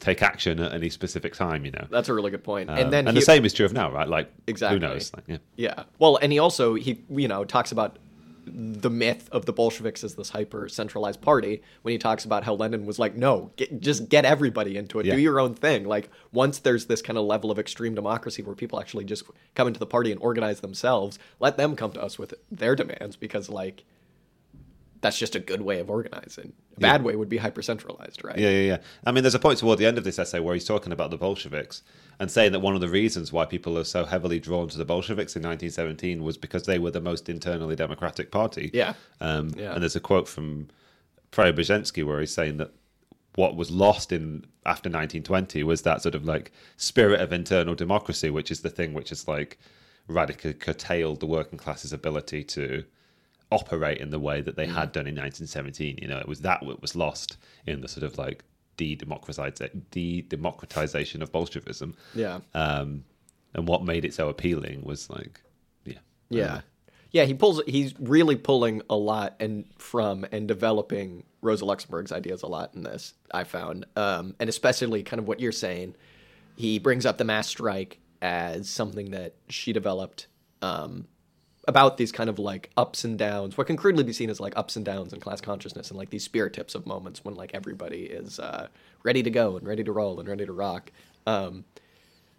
take 0.00 0.22
action 0.22 0.60
at 0.60 0.72
any 0.72 0.88
specific 0.90 1.34
time. 1.34 1.64
You 1.64 1.72
know, 1.72 1.86
that's 1.90 2.08
a 2.08 2.14
really 2.14 2.30
good 2.30 2.44
point. 2.44 2.70
Um, 2.70 2.78
and 2.78 2.92
then 2.92 3.08
and 3.08 3.16
he- 3.16 3.20
the 3.20 3.24
same 3.26 3.44
is 3.44 3.52
true 3.52 3.66
of 3.66 3.72
now, 3.72 3.90
right? 3.90 4.08
Like 4.08 4.30
Exactly. 4.46 4.76
who 4.78 4.86
knows? 4.86 5.12
Like, 5.14 5.24
yeah. 5.28 5.38
Yeah. 5.56 5.82
Well, 5.98 6.18
and 6.20 6.30
he 6.32 6.38
also 6.38 6.74
he 6.74 7.02
you 7.10 7.28
know 7.28 7.44
talks 7.44 7.72
about 7.72 7.98
the 8.52 8.90
myth 8.90 9.28
of 9.32 9.46
the 9.46 9.52
Bolsheviks 9.52 10.02
as 10.04 10.14
this 10.14 10.30
hyper 10.30 10.68
centralized 10.68 11.20
party 11.20 11.62
when 11.82 11.92
he 11.92 11.98
talks 11.98 12.24
about 12.24 12.44
how 12.44 12.54
Lenin 12.54 12.86
was 12.86 12.98
like, 12.98 13.14
no, 13.16 13.50
get, 13.56 13.80
just 13.80 14.08
get 14.08 14.24
everybody 14.24 14.76
into 14.76 15.00
it, 15.00 15.06
Yeah. 15.06 15.14
do 15.14 15.20
your 15.20 15.40
own 15.40 15.54
thing. 15.54 15.84
Like 15.86 16.10
once 16.32 16.58
there's 16.58 16.86
this 16.86 17.02
kind 17.02 17.18
of 17.18 17.24
level 17.24 17.50
of 17.50 17.58
extreme 17.58 17.94
democracy 17.94 18.42
where 18.42 18.54
people 18.54 18.80
actually 18.80 19.04
just 19.04 19.24
come 19.54 19.66
into 19.68 19.80
the 19.80 19.86
party 19.86 20.12
and 20.12 20.20
organize 20.20 20.60
themselves, 20.60 21.18
let 21.40 21.56
them 21.56 21.76
come 21.76 21.92
to 21.92 22.02
us 22.02 22.18
with 22.18 22.34
their 22.50 22.74
demands 22.76 23.16
because 23.16 23.48
like 23.48 23.84
that's 25.00 25.18
just 25.18 25.34
a 25.34 25.40
good 25.40 25.62
way 25.62 25.78
of 25.78 25.90
organizing. 25.90 26.52
A 26.76 26.80
bad 26.80 27.02
way 27.04 27.14
would 27.14 27.28
be 27.28 27.36
hyper 27.36 27.62
centralized, 27.62 28.24
right? 28.24 28.38
Yeah, 28.38 28.50
yeah, 28.50 28.66
yeah. 28.66 28.78
I 29.04 29.12
mean, 29.12 29.22
there's 29.22 29.34
a 29.34 29.38
point 29.38 29.58
toward 29.58 29.78
the 29.78 29.86
end 29.86 29.98
of 29.98 30.04
this 30.04 30.18
essay 30.18 30.40
where 30.40 30.54
he's 30.54 30.64
talking 30.64 30.92
about 30.92 31.10
the 31.10 31.16
Bolsheviks 31.16 31.82
and 32.18 32.30
saying 32.30 32.52
that 32.52 32.60
one 32.60 32.74
of 32.74 32.80
the 32.80 32.88
reasons 32.88 33.32
why 33.32 33.44
people 33.44 33.78
are 33.78 33.84
so 33.84 34.04
heavily 34.04 34.40
drawn 34.40 34.68
to 34.68 34.78
the 34.78 34.84
Bolsheviks 34.84 35.36
in 35.36 35.42
1917 35.42 36.22
was 36.24 36.36
because 36.36 36.64
they 36.64 36.78
were 36.78 36.90
the 36.90 37.00
most 37.00 37.28
internally 37.28 37.76
democratic 37.76 38.30
party. 38.30 38.70
Yeah. 38.74 38.94
Um, 39.20 39.50
Yeah. 39.56 39.72
And 39.72 39.82
there's 39.82 39.96
a 39.96 40.00
quote 40.00 40.28
from 40.28 40.68
Preobrazhensky 41.32 42.04
where 42.04 42.20
he's 42.20 42.34
saying 42.34 42.56
that 42.56 42.72
what 43.34 43.54
was 43.54 43.70
lost 43.70 44.10
in 44.10 44.44
after 44.66 44.88
1920 44.88 45.62
was 45.62 45.82
that 45.82 46.02
sort 46.02 46.14
of 46.14 46.24
like 46.24 46.50
spirit 46.76 47.20
of 47.20 47.32
internal 47.32 47.74
democracy, 47.74 48.30
which 48.30 48.50
is 48.50 48.62
the 48.62 48.70
thing 48.70 48.94
which 48.94 49.12
is 49.12 49.28
like 49.28 49.58
radically 50.08 50.54
curtailed 50.54 51.20
the 51.20 51.26
working 51.26 51.58
class's 51.58 51.92
ability 51.92 52.42
to 52.42 52.84
operate 53.50 53.98
in 53.98 54.10
the 54.10 54.18
way 54.18 54.40
that 54.40 54.56
they 54.56 54.66
had 54.66 54.92
done 54.92 55.06
in 55.06 55.14
1917. 55.14 55.98
You 56.00 56.08
know, 56.08 56.18
it 56.18 56.28
was 56.28 56.40
that 56.40 56.64
what 56.64 56.82
was 56.82 56.94
lost 56.94 57.36
in 57.66 57.80
the 57.80 57.88
sort 57.88 58.04
of 58.04 58.18
like 58.18 58.44
de-democratization, 58.76 59.86
de-democratization 59.90 61.22
of 61.22 61.32
Bolshevism. 61.32 61.94
Yeah. 62.14 62.40
Um, 62.54 63.04
and 63.54 63.66
what 63.66 63.84
made 63.84 64.04
it 64.04 64.14
so 64.14 64.28
appealing 64.28 64.82
was 64.84 65.08
like, 65.08 65.40
yeah, 65.84 65.98
Yeah. 66.28 66.60
Yeah, 67.10 67.24
he 67.24 67.32
pulls 67.32 67.62
he's 67.66 67.98
really 67.98 68.36
pulling 68.36 68.82
a 68.90 68.96
lot 68.96 69.34
and 69.40 69.64
from 69.78 70.26
and 70.30 70.46
developing 70.46 71.24
Rosa 71.40 71.64
Luxemburg's 71.64 72.12
ideas 72.12 72.42
a 72.42 72.46
lot 72.46 72.74
in 72.74 72.82
this, 72.82 73.14
I 73.32 73.44
found. 73.44 73.86
Um, 73.96 74.34
and 74.38 74.50
especially 74.50 75.02
kind 75.02 75.18
of 75.18 75.26
what 75.26 75.40
you're 75.40 75.52
saying. 75.52 75.96
He 76.56 76.78
brings 76.78 77.06
up 77.06 77.16
the 77.16 77.24
mass 77.24 77.46
strike 77.46 78.00
as 78.20 78.68
something 78.68 79.12
that 79.12 79.36
she 79.48 79.72
developed 79.72 80.26
um, 80.60 81.06
about 81.68 81.98
these 81.98 82.10
kind 82.10 82.30
of 82.30 82.38
like 82.38 82.70
ups 82.78 83.04
and 83.04 83.18
downs, 83.18 83.58
what 83.58 83.66
can 83.66 83.76
crudely 83.76 84.02
be 84.02 84.12
seen 84.12 84.30
as 84.30 84.40
like 84.40 84.54
ups 84.56 84.74
and 84.74 84.86
downs 84.86 85.12
in 85.12 85.20
class 85.20 85.40
consciousness 85.42 85.90
and 85.90 85.98
like 85.98 86.08
these 86.08 86.24
spear 86.24 86.48
tips 86.48 86.74
of 86.74 86.86
moments 86.86 87.24
when 87.24 87.34
like 87.34 87.50
everybody 87.52 88.04
is 88.04 88.40
uh, 88.40 88.68
ready 89.02 89.22
to 89.22 89.30
go 89.30 89.56
and 89.58 89.66
ready 89.66 89.84
to 89.84 89.92
roll 89.92 90.18
and 90.18 90.28
ready 90.28 90.46
to 90.46 90.52
rock. 90.52 90.90
Um, 91.26 91.66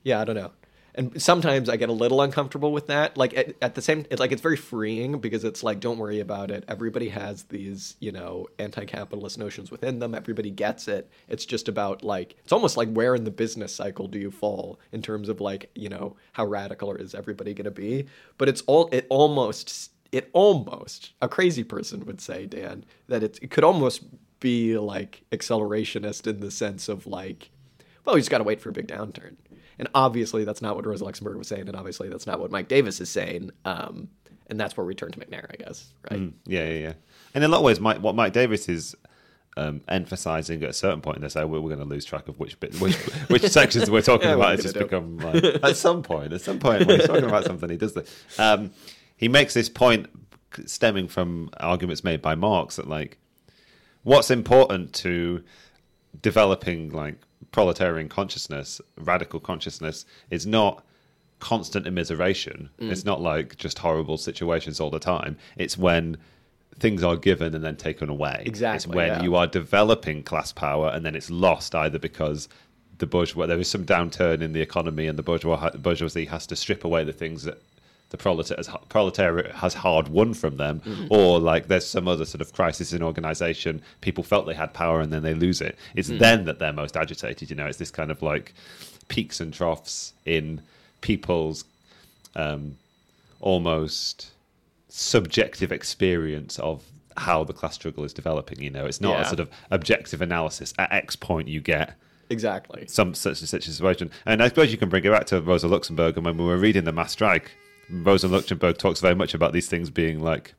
yeah, 0.03 0.19
I 0.19 0.25
don't 0.25 0.35
know. 0.35 0.51
And 0.99 1.21
sometimes 1.21 1.69
I 1.69 1.77
get 1.77 1.87
a 1.87 1.93
little 1.93 2.21
uncomfortable 2.21 2.73
with 2.73 2.87
that. 2.87 3.15
Like 3.15 3.33
at, 3.37 3.55
at 3.61 3.73
the 3.73 3.81
same, 3.81 4.05
like 4.17 4.33
it's 4.33 4.41
very 4.41 4.57
freeing 4.57 5.19
because 5.19 5.45
it's 5.45 5.63
like, 5.63 5.79
don't 5.79 5.97
worry 5.97 6.19
about 6.19 6.51
it. 6.51 6.65
Everybody 6.67 7.07
has 7.07 7.43
these, 7.43 7.95
you 8.01 8.11
know, 8.11 8.47
anti-capitalist 8.59 9.37
notions 9.37 9.71
within 9.71 9.99
them. 9.99 10.13
Everybody 10.13 10.49
gets 10.51 10.89
it. 10.89 11.09
It's 11.29 11.45
just 11.45 11.69
about 11.69 12.03
like, 12.03 12.35
it's 12.43 12.51
almost 12.51 12.75
like 12.75 12.91
where 12.91 13.15
in 13.15 13.23
the 13.23 13.31
business 13.31 13.73
cycle 13.73 14.09
do 14.09 14.19
you 14.19 14.29
fall 14.29 14.77
in 14.91 15.01
terms 15.01 15.29
of 15.29 15.39
like, 15.39 15.71
you 15.73 15.87
know, 15.87 16.17
how 16.33 16.45
radical 16.45 16.91
or 16.91 16.97
is 16.97 17.15
everybody 17.15 17.53
going 17.53 17.63
to 17.63 17.71
be? 17.71 18.05
But 18.37 18.49
it's 18.49 18.61
all, 18.67 18.89
it 18.91 19.07
almost, 19.09 19.91
it 20.11 20.29
almost, 20.33 21.13
a 21.21 21.29
crazy 21.29 21.63
person 21.63 22.05
would 22.07 22.19
say, 22.19 22.45
Dan, 22.45 22.83
that 23.07 23.23
it, 23.23 23.39
it 23.41 23.51
could 23.51 23.63
almost 23.63 24.03
be 24.41 24.77
like 24.77 25.23
accelerationist 25.31 26.27
in 26.27 26.41
the 26.41 26.51
sense 26.51 26.89
of 26.89 27.07
like, 27.07 27.51
well, 28.03 28.15
we 28.15 28.19
just 28.19 28.31
got 28.31 28.39
to 28.39 28.43
wait 28.43 28.59
for 28.59 28.67
a 28.67 28.73
big 28.73 28.87
downturn. 28.87 29.37
And 29.79 29.87
obviously, 29.95 30.43
that's 30.43 30.61
not 30.61 30.75
what 30.75 30.85
Rosa 30.85 31.05
Luxemburg 31.05 31.37
was 31.37 31.47
saying, 31.47 31.67
and 31.67 31.75
obviously, 31.75 32.09
that's 32.09 32.27
not 32.27 32.39
what 32.39 32.51
Mike 32.51 32.67
Davis 32.67 32.99
is 32.99 33.09
saying. 33.09 33.51
Um, 33.65 34.09
and 34.47 34.59
that's 34.59 34.75
where 34.75 34.85
we 34.85 34.93
turn 34.93 35.11
to 35.11 35.19
Macnair, 35.19 35.45
I 35.51 35.55
guess, 35.55 35.93
right? 36.11 36.31
Yeah, 36.45 36.65
yeah, 36.65 36.79
yeah. 36.79 36.93
And 37.33 37.43
in 37.43 37.49
a 37.49 37.51
lot 37.51 37.59
of 37.59 37.63
ways, 37.63 37.79
Mike, 37.79 38.01
what 38.01 38.15
Mike 38.15 38.33
Davis 38.33 38.67
is 38.67 38.95
um, 39.57 39.81
emphasizing 39.87 40.63
at 40.63 40.69
a 40.69 40.73
certain 40.73 41.01
point 41.01 41.17
in 41.17 41.23
this, 41.23 41.35
we're, 41.35 41.47
we're 41.47 41.61
going 41.61 41.79
to 41.79 41.85
lose 41.85 42.05
track 42.05 42.27
of 42.27 42.39
which 42.39 42.59
bit, 42.59 42.79
which 42.81 42.95
which 43.27 43.43
sections 43.43 43.89
we're 43.89 44.01
talking 44.01 44.27
Yeah, 44.29 44.35
about. 44.35 44.53
It's 44.55 44.63
just 44.63 44.77
become 44.77 45.17
like, 45.17 45.43
at 45.43 45.77
some 45.77 46.03
point, 46.03 46.33
at 46.33 46.41
some 46.41 46.59
point 46.59 46.85
when 46.85 46.99
he's 46.99 47.07
talking 47.07 47.25
about 47.25 47.45
something, 47.45 47.69
he 47.69 47.77
does 47.77 47.93
that. 47.93 48.09
Um, 48.37 48.71
he 49.15 49.27
makes 49.27 49.53
this 49.53 49.69
point 49.69 50.07
stemming 50.65 51.07
from 51.07 51.49
arguments 51.59 52.03
made 52.03 52.21
by 52.21 52.35
Marx 52.35 52.77
that 52.77 52.87
like 52.87 53.17
what's 54.03 54.31
important 54.31 54.93
to 54.93 55.43
developing 56.21 56.89
like 56.89 57.15
proletarian 57.51 58.09
consciousness, 58.09 58.81
radical 58.97 59.39
consciousness, 59.39 60.05
is 60.29 60.45
not 60.45 60.85
constant 61.39 61.85
immiseration. 61.85 62.69
Mm. 62.79 62.91
It's 62.91 63.05
not 63.05 63.21
like 63.21 63.57
just 63.57 63.79
horrible 63.79 64.17
situations 64.17 64.79
all 64.79 64.89
the 64.89 64.99
time. 64.99 65.37
It's 65.57 65.77
when 65.77 66.17
things 66.79 67.03
are 67.03 67.15
given 67.15 67.55
and 67.55 67.63
then 67.63 67.75
taken 67.75 68.09
away. 68.09 68.43
Exactly, 68.45 68.75
It's 68.75 68.87
when 68.87 69.07
yeah. 69.07 69.21
you 69.21 69.35
are 69.35 69.47
developing 69.47 70.23
class 70.23 70.51
power 70.51 70.89
and 70.89 71.05
then 71.05 71.15
it's 71.15 71.29
lost 71.29 71.75
either 71.75 71.99
because 71.99 72.47
the 72.99 73.07
bourgeois 73.07 73.45
there 73.45 73.59
is 73.59 73.69
some 73.69 73.85
downturn 73.85 74.41
in 74.41 74.53
the 74.53 74.61
economy 74.61 75.07
and 75.07 75.17
the 75.17 75.23
bourgeois 75.23 75.69
bourgeoisie 75.71 76.25
has 76.25 76.45
to 76.45 76.55
strip 76.55 76.83
away 76.83 77.03
the 77.03 77.13
things 77.13 77.43
that 77.43 77.61
the 78.11 78.17
proletariat, 78.17 78.67
proletariat 78.89 79.51
has 79.55 79.73
hard 79.75 80.07
won 80.07 80.33
from 80.33 80.57
them, 80.57 80.79
Mm-hmm. 80.81 81.07
or 81.11 81.39
like 81.39 81.67
there's 81.67 81.85
some 81.85 82.07
other 82.07 82.25
sort 82.25 82.41
of 82.41 82.51
crisis 82.53 82.91
in 82.93 83.03
organization. 83.03 83.81
People 84.01 84.23
felt 84.23 84.45
they 84.47 84.53
had 84.55 84.73
power 84.73 84.99
and 85.01 85.13
then 85.13 85.21
they 85.23 85.33
lose 85.35 85.61
it. 85.61 85.77
It's 85.95 86.09
Mm. 86.09 86.19
then 86.19 86.45
that 86.45 86.57
they're 86.59 86.73
most 86.73 86.97
agitated. 86.97 87.49
You 87.49 87.55
know, 87.55 87.67
it's 87.67 87.77
this 87.77 87.91
kind 87.91 88.09
of 88.11 88.21
like 88.21 88.53
peaks 89.09 89.39
and 89.39 89.53
troughs 89.53 90.13
in 90.25 90.61
people's 91.01 91.65
um, 92.35 92.77
almost 93.41 94.31
subjective 94.89 95.71
experience 95.71 96.59
of 96.59 96.83
how 97.17 97.43
the 97.43 97.53
class 97.53 97.75
struggle 97.75 98.03
is 98.03 98.13
developing. 98.13 98.61
You 98.61 98.69
know, 98.69 98.85
it's 98.85 99.01
not 99.01 99.17
Yeah. 99.17 99.21
a 99.21 99.25
sort 99.25 99.39
of 99.39 99.49
objective 99.71 100.21
analysis. 100.21 100.73
At 100.77 100.91
X 100.91 101.15
point, 101.15 101.47
you 101.47 101.59
get 101.59 101.95
Exactly. 102.29 102.85
some 102.87 103.13
such 103.13 103.39
and 103.39 103.49
such 103.49 103.67
a 103.67 103.71
situation. 103.71 104.11
And 104.25 104.41
I 104.41 104.47
suppose 104.47 104.71
you 104.71 104.77
can 104.77 104.89
bring 104.89 105.03
it 105.03 105.09
back 105.11 105.25
to 105.27 105.41
Rosa 105.41 105.67
Luxemburg. 105.67 106.15
And 106.17 106.25
when 106.25 106.37
we 106.37 106.45
were 106.45 106.57
reading 106.57 106.83
the 106.85 106.91
mass 106.91 107.11
strike, 107.11 107.51
Rosa 107.89 108.27
Luxemburg 108.27 108.77
talks 108.77 108.99
very 108.99 109.15
much 109.15 109.33
about 109.33 109.53
these 109.53 109.67
things 109.67 109.89
being 109.89 110.21
like, 110.21 110.53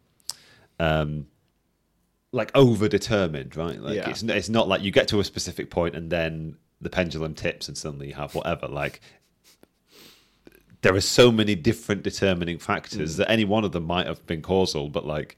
um, 0.78 1.26
like 2.33 2.53
overdetermined, 2.53 3.57
right? 3.57 3.81
Like 3.81 3.97
Yeah. 3.97 4.11
it's 4.11 4.22
it's 4.22 4.49
not 4.49 4.68
like 4.68 4.83
you 4.83 4.91
get 4.91 5.09
to 5.09 5.20
a 5.20 5.24
specific 5.24 5.70
point 5.70 5.95
and 5.95 6.11
then 6.11 6.57
the 6.81 6.91
pendulum 6.91 7.35
tips 7.35 7.68
and 7.68 7.76
suddenly 7.76 8.09
you 8.09 8.14
have 8.14 8.35
whatever. 8.35 8.66
Like 8.68 9.01
there 10.83 10.95
are 10.95 11.01
so 11.01 11.31
many 11.31 11.55
different 11.55 12.03
determining 12.03 12.59
factors 12.59 13.16
that 13.16 13.31
any 13.31 13.45
one 13.45 13.64
of 13.64 13.72
them 13.72 13.85
might 13.85 14.07
have 14.07 14.24
been 14.26 14.43
causal, 14.43 14.89
but 14.89 15.05
like 15.05 15.37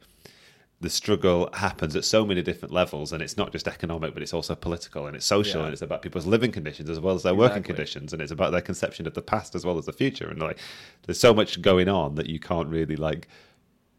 the 0.82 0.90
struggle 0.90 1.48
happens 1.54 1.94
at 1.94 2.04
so 2.04 2.26
many 2.26 2.42
different 2.42 2.72
levels, 2.74 3.12
and 3.12 3.22
it's 3.22 3.36
not 3.36 3.52
just 3.52 3.68
economic, 3.68 4.12
but 4.14 4.22
it's 4.22 4.34
also 4.34 4.54
political 4.54 5.06
and 5.06 5.14
it's 5.16 5.24
social, 5.24 5.60
Yeah. 5.60 5.66
and 5.66 5.72
it's 5.72 5.82
about 5.82 6.02
people's 6.02 6.26
living 6.26 6.50
conditions 6.52 6.90
as 6.90 6.98
well 7.00 7.14
as 7.14 7.22
their 7.22 7.34
working 7.36 7.62
conditions, 7.62 8.12
and 8.12 8.20
it's 8.20 8.32
about 8.32 8.50
their 8.50 8.60
conception 8.60 9.06
of 9.06 9.14
the 9.14 9.22
past 9.22 9.54
as 9.54 9.64
well 9.64 9.78
as 9.78 9.86
the 9.86 9.92
future. 9.92 10.28
And 10.28 10.40
like, 10.40 10.58
there's 11.06 11.20
so 11.20 11.32
much 11.32 11.62
going 11.62 11.88
on 11.88 12.16
that 12.16 12.28
you 12.28 12.40
can't 12.40 12.68
really 12.68 12.96
like 12.96 13.28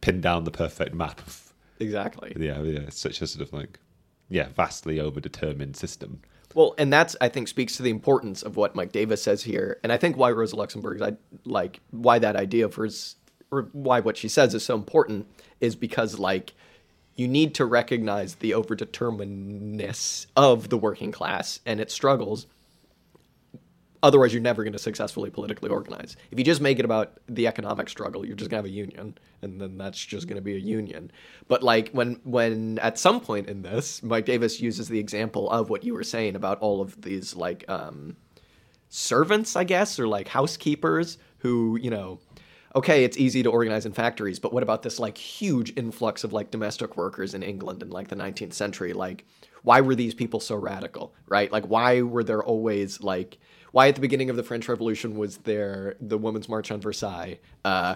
pin 0.01 0.19
down 0.21 0.43
the 0.43 0.51
perfect 0.51 0.93
map 0.93 1.21
of 1.25 1.53
Exactly. 1.79 2.34
yeah, 2.38 2.61
yeah. 2.61 2.79
It's 2.81 2.99
such 2.99 3.21
a 3.21 3.27
sort 3.27 3.47
of 3.47 3.53
like 3.53 3.79
yeah, 4.29 4.49
vastly 4.55 4.97
overdetermined 4.97 5.75
system. 5.75 6.21
Well, 6.53 6.75
and 6.77 6.91
that's 6.91 7.15
I 7.21 7.29
think 7.29 7.47
speaks 7.47 7.77
to 7.77 7.84
the 7.84 7.89
importance 7.89 8.43
of 8.43 8.57
what 8.57 8.75
Mike 8.75 8.91
Davis 8.91 9.23
says 9.23 9.43
here, 9.43 9.79
and 9.84 9.91
I 9.91 9.97
think 9.97 10.17
why 10.17 10.31
Rosa 10.31 10.55
Luxemburg's 10.57 11.01
I 11.01 11.13
like 11.45 11.79
why 11.91 12.19
that 12.19 12.36
idea 12.36 12.65
of 12.65 12.75
hers 12.75 13.15
or 13.51 13.69
why 13.71 14.01
what 14.01 14.17
she 14.17 14.27
says 14.27 14.53
is 14.53 14.63
so 14.65 14.75
important 14.75 15.27
is 15.61 15.75
because 15.75 16.19
like 16.19 16.53
you 17.16 17.28
need 17.28 17.55
to 17.55 17.66
recognize 17.66 18.36
the 18.36 18.51
overdeterminedness 18.51 20.26
of 20.36 20.70
the 20.70 20.78
working 20.78 21.11
class 21.11 21.59
and 21.66 21.80
its 21.80 21.93
struggles. 21.93 22.47
Otherwise, 24.01 24.34
you're 24.34 24.41
never 24.41 24.64
going 24.64 24.74
to 24.74 24.80
successfully 24.80 25.30
politically 25.30 25.70
organize. 25.70 26.18
If 26.30 26.38
you 26.38 26.43
just 26.43 26.59
make 26.59 26.78
it 26.78 26.84
about 26.84 27.20
the 27.30 27.47
economic 27.47 27.88
struggle, 27.88 28.26
you're 28.26 28.36
just 28.36 28.51
going 28.51 28.61
to 28.61 28.68
have 28.68 28.74
a 28.74 28.76
union, 28.76 29.18
and 29.41 29.61
then 29.61 29.78
that's 29.78 30.03
just 30.03 30.28
going 30.28 30.36
to 30.36 30.41
be 30.41 30.55
a 30.55 30.59
union. 30.59 31.09
But 31.47 31.64
like 31.64 31.91
when 31.91 32.20
when 32.24 32.80
at 32.80 32.97
some 32.97 33.22
point 33.22 33.47
in 33.47 33.61
this, 33.61 34.03
Mike 34.03 34.26
Davis 34.26 34.59
uses 34.59 34.89
the 34.89 34.99
example 34.99 35.49
of 35.49 35.70
what 35.70 35.86
you 35.86 35.93
were 35.93 36.03
saying 36.03 36.36
about 36.36 36.59
all 36.59 36.82
of 36.82 37.01
these 37.01 37.34
like 37.34 37.64
um, 37.70 38.18
servants, 38.89 39.55
I 39.55 39.64
guess, 39.64 39.97
or 39.97 40.07
like 40.07 40.28
housekeepers 40.28 41.18
who, 41.38 41.78
you 41.82 41.89
know, 41.89 42.20
okay, 42.76 43.03
it's 43.03 43.17
easy 43.17 43.43
to 43.43 43.51
organize 43.51 43.86
in 43.86 43.93
factories, 43.93 44.39
but 44.39 44.53
what 44.53 44.63
about 44.63 44.82
this 44.82 44.99
like 44.99 45.17
huge 45.17 45.74
influx 45.76 46.24
of 46.24 46.34
like 46.34 46.51
domestic 46.51 46.97
workers 46.97 47.34
in 47.34 47.43
England 47.43 47.82
in 47.84 47.89
like 47.89 48.07
the 48.07 48.15
19th 48.15 48.53
century? 48.53 48.93
Like, 48.93 49.26
why 49.63 49.82
were 49.82 49.95
these 49.95 50.13
people 50.13 50.39
so 50.39 50.55
radical, 50.55 51.13
right? 51.28 51.51
Like, 51.51 51.65
why 51.65 52.01
were 52.01 52.24
there 52.24 52.43
always 52.43 53.01
like, 53.01 53.38
why 53.71 53.88
at 53.88 53.95
the 53.95 54.01
beginning 54.01 54.30
of 54.30 54.36
the 54.36 54.43
French 54.43 54.67
Revolution 54.67 55.15
was 55.17 55.38
there 55.38 55.95
the 56.01 56.17
Women's 56.17 56.49
March 56.49 56.71
on 56.71 56.82
Versailles? 56.82 57.39
Uh, 57.63 57.95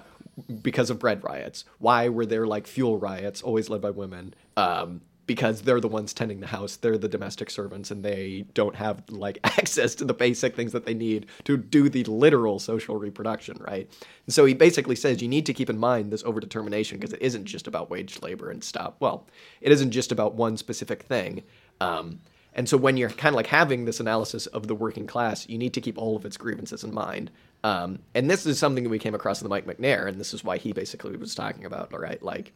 because 0.62 0.90
of 0.90 1.00
bread 1.00 1.24
riots. 1.24 1.66
Why 1.80 2.10
were 2.10 2.26
there 2.26 2.46
like 2.46 2.68
fuel 2.68 3.00
riots, 3.00 3.42
always 3.42 3.70
led 3.70 3.82
by 3.82 3.90
women? 3.90 4.36
Um, 4.56 5.02
because 5.28 5.62
they're 5.62 5.82
the 5.82 5.88
ones 5.88 6.14
tending 6.14 6.40
the 6.40 6.48
house 6.48 6.78
they're 6.78 6.98
the 6.98 7.08
domestic 7.08 7.50
servants 7.50 7.92
and 7.92 8.04
they 8.04 8.46
don't 8.54 8.76
have 8.76 9.04
like 9.10 9.38
access 9.44 9.94
to 9.94 10.06
the 10.06 10.14
basic 10.14 10.56
things 10.56 10.72
that 10.72 10.86
they 10.86 10.94
need 10.94 11.28
to 11.44 11.58
do 11.58 11.90
the 11.90 12.04
literal 12.06 12.58
social 12.58 12.96
reproduction 12.96 13.58
right? 13.60 13.90
And 14.26 14.34
so 14.34 14.46
he 14.46 14.54
basically 14.54 14.96
says 14.96 15.22
you 15.22 15.28
need 15.28 15.46
to 15.46 15.54
keep 15.54 15.70
in 15.70 15.78
mind 15.78 16.12
this 16.12 16.24
overdetermination 16.24 16.94
because 16.94 17.14
it 17.14 17.22
isn't 17.22 17.46
just 17.46 17.68
about 17.68 17.90
wage 17.90 18.22
labor 18.22 18.50
and 18.50 18.64
stuff. 18.64 18.94
Well 19.00 19.28
it 19.62 19.72
isn't 19.72 19.92
just 19.92 20.12
about 20.12 20.34
one 20.34 20.58
specific 20.58 21.04
thing. 21.04 21.44
Um, 21.80 22.20
and 22.54 22.68
so 22.68 22.78
when 22.78 22.98
you're 22.98 23.10
kind 23.10 23.34
of 23.34 23.36
like 23.36 23.48
having 23.48 23.86
this 23.86 24.00
analysis 24.00 24.48
of 24.48 24.68
the 24.68 24.76
working 24.76 25.06
class 25.06 25.48
you 25.48 25.58
need 25.58 25.74
to 25.74 25.82
keep 25.82 25.98
all 25.98 26.16
of 26.16 26.26
its 26.26 26.38
grievances 26.38 26.84
in 26.84 26.94
mind. 26.94 27.30
Um, 27.64 28.00
and 28.16 28.30
this 28.30 28.46
is 28.46 28.58
something 28.58 28.84
that 28.84 28.90
we 28.90 29.00
came 29.00 29.16
across 29.16 29.42
in 29.42 29.46
the 29.46 29.50
mike 29.50 29.66
macnair 29.66 30.08
and 30.08 30.20
this 30.20 30.34
is 30.34 30.44
why 30.44 30.58
he 30.58 30.72
basically 30.72 31.18
was 31.18 31.36
talking 31.36 31.66
about 31.66 31.94
all 31.94 32.00
right 32.00 32.22
like 32.24 32.54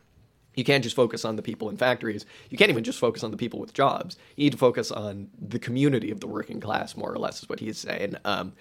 you 0.55 0.63
can't 0.63 0.83
just 0.83 0.95
focus 0.95 1.23
on 1.23 1.35
the 1.35 1.41
people 1.41 1.69
in 1.69 1.77
factories. 1.77 2.25
You 2.49 2.57
can't 2.57 2.69
even 2.69 2.83
just 2.83 2.99
focus 2.99 3.23
on 3.23 3.31
the 3.31 3.37
people 3.37 3.59
with 3.59 3.73
jobs. 3.73 4.17
You 4.35 4.45
need 4.45 4.51
to 4.51 4.57
focus 4.57 4.91
on 4.91 5.29
the 5.39 5.59
community 5.59 6.11
of 6.11 6.19
the 6.19 6.27
working 6.27 6.59
class, 6.59 6.97
more 6.97 7.11
or 7.11 7.17
less, 7.17 7.41
is 7.41 7.49
what 7.49 7.59
he's 7.59 7.77
saying. 7.77 8.15
Um, 8.25 8.53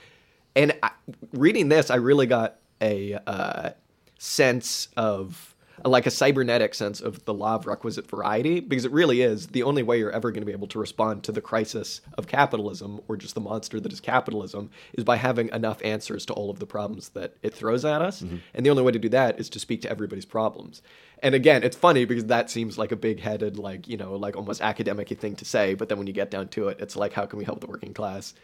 and 0.55 0.77
I, 0.83 0.91
reading 1.33 1.69
this, 1.69 1.91
I 1.91 1.97
really 1.97 2.27
got 2.27 2.57
a 2.81 3.15
uh, 3.27 3.71
sense 4.19 4.89
of 4.97 5.50
like 5.85 6.07
a 6.07 6.11
cybernetic 6.11 6.75
sense 6.75 7.01
of 7.01 7.25
the 7.25 7.35
law 7.35 7.55
of 7.55 7.67
requisite 7.67 8.09
variety 8.09 8.61
because 8.61 8.85
it 8.85 8.93
really 8.93 9.23
is 9.23 9.49
the 9.49 9.63
only 9.63 9.83
way 9.83 9.99
you're 9.99 10.11
ever 10.11 10.31
going 10.31 10.43
to 10.43 10.47
be 10.47 10.53
able 10.53 10.67
to 10.69 10.79
respond 10.79 11.23
to 11.25 11.33
the 11.33 11.41
crisis 11.41 12.01
of 12.19 12.27
capitalism 12.27 13.01
or 13.09 13.17
just 13.17 13.35
the 13.35 13.41
monster 13.41 13.81
that 13.81 13.93
is 13.93 14.01
capitalism 14.01 14.71
is 14.93 15.05
by 15.05 15.17
having 15.17 15.49
enough 15.51 15.81
answers 15.85 16.27
to 16.27 16.33
all 16.35 16.51
of 16.51 16.59
the 16.59 16.67
problems 16.67 17.11
that 17.11 17.35
it 17.43 17.55
throws 17.55 17.85
at 17.85 18.03
us 18.03 18.23
mm-hmm. 18.23 18.37
and 18.55 18.67
the 18.67 18.71
only 18.71 18.83
way 18.83 18.93
to 18.93 18.99
do 18.99 19.09
that 19.09 19.39
is 19.41 19.49
to 19.49 19.59
speak 19.59 19.81
to 19.81 19.91
everybody's 19.91 20.27
problems 20.27 20.83
and 21.23 21.35
again 21.35 21.63
it's 21.63 21.77
funny 21.77 22.05
because 22.05 22.27
that 22.27 22.51
seems 22.51 22.77
like 22.77 22.93
a 22.93 22.97
big-headed 22.97 23.59
like 23.59 23.89
you 23.89 23.97
know 23.97 24.17
like 24.17 24.37
almost 24.37 24.61
academic 24.61 25.09
thing 25.19 25.35
to 25.35 25.45
say 25.45 25.75
but 25.75 25.89
then 25.89 25.99
when 25.99 26.07
you 26.07 26.13
get 26.13 26.31
down 26.31 26.47
to 26.49 26.69
it 26.69 26.79
it's 26.81 26.97
like 26.97 27.13
how 27.13 27.27
can 27.27 27.39
we 27.39 27.45
help 27.45 27.61
the 27.61 27.67
working 27.67 27.95
class 27.95 28.35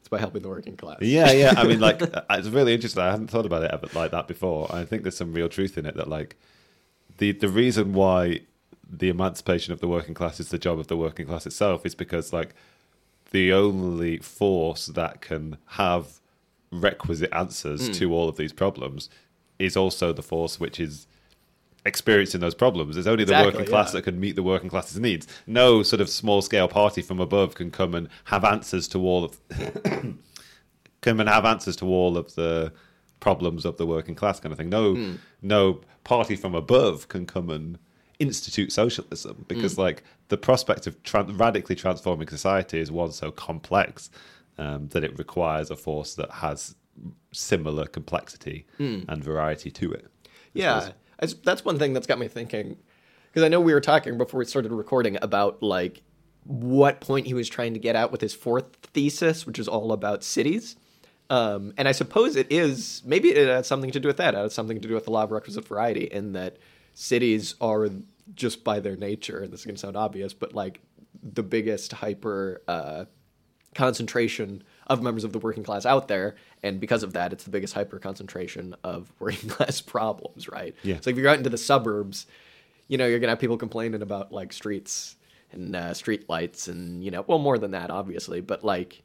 it's 0.00 0.08
by 0.08 0.18
helping 0.18 0.42
the 0.42 0.48
working 0.48 0.76
class 0.76 0.98
Yeah, 1.00 1.30
yeah. 1.30 1.54
I 1.56 1.64
mean, 1.64 1.80
like, 1.80 2.02
uh, 2.14 2.22
it's 2.30 2.48
really 2.48 2.74
interesting. 2.74 3.02
I 3.02 3.10
hadn't 3.10 3.28
thought 3.28 3.46
about 3.46 3.64
it 3.64 3.70
ever 3.70 3.86
like 3.94 4.12
that 4.12 4.28
before. 4.28 4.74
I 4.74 4.84
think 4.84 5.02
there's 5.02 5.16
some 5.16 5.32
real 5.32 5.48
truth 5.48 5.76
in 5.76 5.84
it 5.84 5.96
that, 5.96 6.08
like, 6.08 6.36
the 7.20 7.32
the 7.32 7.48
reason 7.48 7.92
why 7.92 8.40
the 8.90 9.08
emancipation 9.08 9.72
of 9.72 9.80
the 9.80 9.86
working 9.86 10.14
class 10.14 10.40
is 10.40 10.48
the 10.48 10.58
job 10.58 10.78
of 10.78 10.88
the 10.88 10.96
working 10.96 11.26
class 11.26 11.46
itself 11.46 11.86
is 11.86 11.94
because, 11.94 12.32
like, 12.32 12.54
the 13.30 13.52
only 13.52 14.16
force 14.18 14.86
that 14.86 15.20
can 15.20 15.58
have 15.66 16.18
requisite 16.72 17.32
answers 17.32 17.86
hmm. 17.86 17.92
to 17.92 18.12
all 18.12 18.28
of 18.28 18.36
these 18.36 18.52
problems 18.52 19.08
is 19.58 19.76
also 19.76 20.12
the 20.12 20.22
force 20.22 20.58
which 20.58 20.80
is 20.80 21.06
experiencing 21.84 22.40
those 22.40 22.54
problems. 22.54 22.96
It's 22.96 23.06
only 23.06 23.24
the 23.24 23.32
Exactly, 23.32 23.52
working 23.52 23.70
class 23.70 23.88
yeah. 23.88 24.00
that 24.00 24.02
can 24.02 24.18
meet 24.18 24.34
the 24.34 24.42
working 24.42 24.70
class's 24.70 24.98
needs. 24.98 25.26
No 25.46 25.82
sort 25.82 26.00
of 26.00 26.08
small 26.08 26.42
scale 26.42 26.68
party 26.68 27.02
from 27.02 27.20
above 27.20 27.54
can 27.54 27.70
come 27.70 27.94
and 27.94 28.08
have 28.24 28.44
answers 28.44 28.88
to 28.88 28.98
all 28.98 29.24
of 29.24 29.38
come 31.00 31.20
and 31.20 31.28
have 31.28 31.44
answers 31.44 31.76
to 31.76 31.86
all 31.86 32.16
of 32.16 32.34
the 32.34 32.72
problems 33.20 33.64
of 33.64 33.76
the 33.76 33.86
working 33.86 34.14
class 34.14 34.40
kind 34.40 34.52
of 34.52 34.58
thing. 34.58 34.68
No 34.70 34.94
Hmm. 34.94 35.14
no 35.42 35.80
party 36.04 36.36
from 36.36 36.54
above 36.54 37.08
can 37.08 37.26
come 37.26 37.50
and 37.50 37.78
institute 38.18 38.72
socialism 38.72 39.44
because 39.48 39.74
Hmm. 39.76 39.82
like 39.82 40.02
the 40.28 40.36
prospect 40.36 40.86
of 40.86 41.02
tran 41.02 41.38
radically 41.38 41.74
transforming 41.76 42.28
society 42.28 42.78
is 42.80 42.90
one 42.90 43.12
so 43.12 43.30
complex 43.30 44.10
um, 44.58 44.88
that 44.88 45.02
it 45.04 45.18
requires 45.18 45.70
a 45.70 45.76
force 45.76 46.14
that 46.16 46.30
has 46.30 46.74
similar 47.32 47.86
complexity 47.86 48.66
Hmm. 48.78 49.00
and 49.08 49.22
variety 49.24 49.70
to 49.70 49.92
it. 49.92 50.06
Yeah, 50.52 50.90
that's, 51.18 51.34
that's 51.34 51.64
one 51.64 51.78
thing 51.78 51.92
that's 51.94 52.06
got 52.06 52.18
me 52.18 52.28
thinking. 52.28 52.76
Because 53.28 53.44
I 53.44 53.48
know 53.48 53.60
we 53.60 53.72
were 53.72 53.80
talking 53.80 54.18
before 54.18 54.38
we 54.38 54.44
started 54.44 54.72
recording 54.72 55.16
about 55.22 55.62
like 55.62 56.02
what 56.44 57.00
point 57.00 57.26
he 57.26 57.34
was 57.34 57.48
trying 57.48 57.74
to 57.74 57.78
get 57.80 57.94
out 57.96 58.10
with 58.10 58.20
his 58.20 58.34
fourth 58.34 58.66
thesis, 58.92 59.46
which 59.46 59.58
is 59.58 59.68
all 59.68 59.92
about 59.92 60.24
cities. 60.24 60.76
Um, 61.30 61.72
and 61.78 61.86
I 61.86 61.92
suppose 61.92 62.34
it 62.34 62.48
is 62.50 63.02
maybe 63.06 63.30
it 63.30 63.48
has 63.48 63.66
something 63.66 63.92
to 63.92 64.00
do 64.00 64.08
with 64.08 64.16
that. 64.18 64.34
It 64.34 64.38
has 64.38 64.52
something 64.52 64.80
to 64.80 64.88
do 64.88 64.94
with 64.94 65.04
the 65.04 65.12
law 65.12 65.22
of 65.22 65.30
requisite 65.30 65.66
variety, 65.66 66.04
in 66.04 66.32
that 66.32 66.58
cities 66.92 67.54
are 67.60 67.88
just 68.34 68.64
by 68.64 68.80
their 68.80 68.96
nature, 68.96 69.38
and 69.38 69.52
this 69.52 69.60
is 69.60 69.66
going 69.66 69.76
to 69.76 69.80
sound 69.80 69.96
obvious, 69.96 70.34
but 70.34 70.54
like 70.54 70.80
the 71.22 71.44
biggest 71.44 71.92
hyper 71.92 72.62
uh, 72.66 73.04
concentration 73.74 74.62
of 74.88 75.02
members 75.02 75.22
of 75.22 75.32
the 75.32 75.38
working 75.38 75.62
class 75.62 75.86
out 75.86 76.08
there, 76.08 76.34
and 76.64 76.80
because 76.80 77.04
of 77.04 77.12
that, 77.12 77.32
it's 77.32 77.44
the 77.44 77.50
biggest 77.50 77.74
hyper 77.74 78.00
concentration 78.00 78.74
of 78.82 79.12
working 79.20 79.48
class 79.48 79.80
problems, 79.80 80.48
right? 80.48 80.74
Yeah. 80.82 80.98
So 81.00 81.10
if 81.10 81.16
you're 81.16 81.28
out 81.28 81.38
into 81.38 81.50
the 81.50 81.58
suburbs, 81.58 82.26
you 82.88 82.98
know 82.98 83.06
you're 83.06 83.20
gonna 83.20 83.30
have 83.30 83.38
people 83.38 83.56
complaining 83.56 84.02
about 84.02 84.32
like 84.32 84.52
streets 84.52 85.14
and 85.52 85.76
uh, 85.76 85.94
street 85.94 86.28
lights, 86.28 86.66
and 86.66 87.04
you 87.04 87.12
know, 87.12 87.24
well, 87.26 87.38
more 87.38 87.56
than 87.56 87.70
that, 87.70 87.90
obviously, 87.90 88.40
but 88.40 88.64
like 88.64 89.02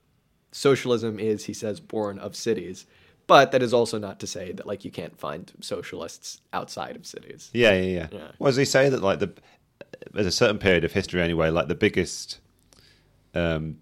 socialism 0.56 1.20
is, 1.20 1.46
he 1.46 1.54
says, 1.54 1.80
born 1.82 2.18
of 2.18 2.36
cities. 2.36 2.86
But 3.28 3.52
that 3.52 3.62
is 3.62 3.74
also 3.74 3.98
not 3.98 4.20
to 4.20 4.28
say 4.28 4.52
that 4.54 4.66
like 4.66 4.86
you 4.86 4.92
can't 4.92 5.20
find 5.20 5.52
socialists 5.60 6.42
outside 6.54 6.96
of 6.96 7.06
cities. 7.06 7.50
Yeah, 7.54 7.74
yeah, 7.74 7.82
yeah. 7.82 8.08
Yeah. 8.12 8.28
Well, 8.40 8.50
as 8.50 8.56
they 8.56 8.66
say 8.66 8.88
that 8.90 9.02
like 9.02 9.20
the 9.20 9.34
at 10.16 10.26
a 10.26 10.32
certain 10.32 10.60
period 10.60 10.84
of 10.84 10.94
history 10.94 11.22
anyway, 11.22 11.50
like 11.50 11.68
the 11.68 11.76
biggest 11.76 12.40
um, 13.34 13.78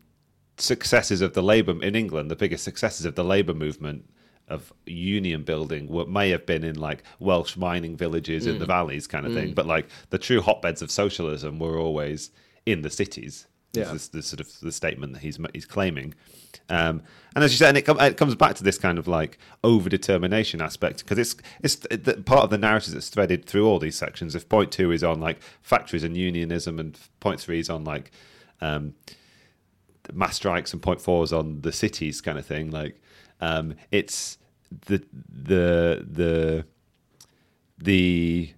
successes 0.57 1.21
of 1.21 1.34
the 1.34 1.43
labour 1.43 1.84
in 1.84 1.95
England, 1.95 2.32
the 2.32 2.38
biggest 2.38 2.63
successes 2.63 3.05
of 3.05 3.15
the 3.15 3.24
labour 3.24 3.53
movement 3.53 4.09
of 4.47 4.74
union 4.86 5.43
building 5.43 5.88
what 5.88 6.09
may 6.09 6.30
have 6.30 6.45
been 6.45 6.63
in 6.63 6.76
like 6.76 7.03
Welsh 7.19 7.55
mining 7.55 7.95
villages 7.95 8.45
in 8.45 8.59
the 8.59 8.65
valleys 8.65 9.07
kind 9.07 9.26
of 9.26 9.34
thing, 9.34 9.53
but 9.53 9.65
like 9.65 9.88
the 10.09 10.17
true 10.17 10.41
hotbeds 10.41 10.82
of 10.82 10.89
socialism 10.89 11.59
were 11.59 11.78
always 11.78 12.32
in 12.65 12.82
the 12.82 12.89
cities. 12.89 13.45
Yeah. 13.74 13.86
This 13.86 14.03
is 14.03 14.09
the 14.09 14.21
sort 14.21 14.39
of 14.39 14.59
the 14.59 14.71
statement 14.71 15.13
that 15.13 15.19
he's 15.19 15.39
he's 15.53 15.65
claiming. 15.65 16.13
Um, 16.69 17.01
and 17.36 17.43
as 17.43 17.51
you 17.51 17.57
said, 17.57 17.69
and 17.69 17.78
it, 17.80 17.82
com- 17.82 17.99
it 17.99 18.17
comes 18.17 18.36
back 18.36 18.55
to 18.55 18.63
this 18.63 18.78
kind 18.78 18.99
of 18.99 19.07
like 19.07 19.39
over 19.63 19.89
determination 19.89 20.61
aspect 20.61 20.99
because 20.99 21.17
it's 21.17 21.36
it's 21.63 21.76
the, 21.78 22.21
part 22.24 22.43
of 22.43 22.49
the 22.51 22.57
narrative 22.59 22.93
that's 22.93 23.09
threaded 23.09 23.45
through 23.45 23.67
all 23.67 23.80
these 23.80 23.97
sections. 23.97 24.36
If 24.36 24.47
point 24.47 24.71
two 24.71 24.91
is 24.91 25.03
on 25.03 25.19
like 25.19 25.41
factories 25.61 26.03
and 26.03 26.15
unionism, 26.15 26.80
and 26.80 26.97
point 27.19 27.39
three 27.39 27.59
is 27.59 27.69
on 27.69 27.84
like 27.84 28.11
um, 28.61 28.93
mass 30.13 30.36
strikes, 30.36 30.71
and 30.71 30.82
point 30.82 31.01
four 31.01 31.24
is 31.24 31.34
on 31.34 31.61
the 31.61 31.71
cities 31.71 32.21
kind 32.21 32.38
of 32.38 32.45
thing. 32.45 32.69
Like 32.69 33.01
um, 33.41 33.74
it's 33.91 34.38
the 34.86 35.03
the 35.28 36.05
the 36.07 36.65
the 37.80 38.53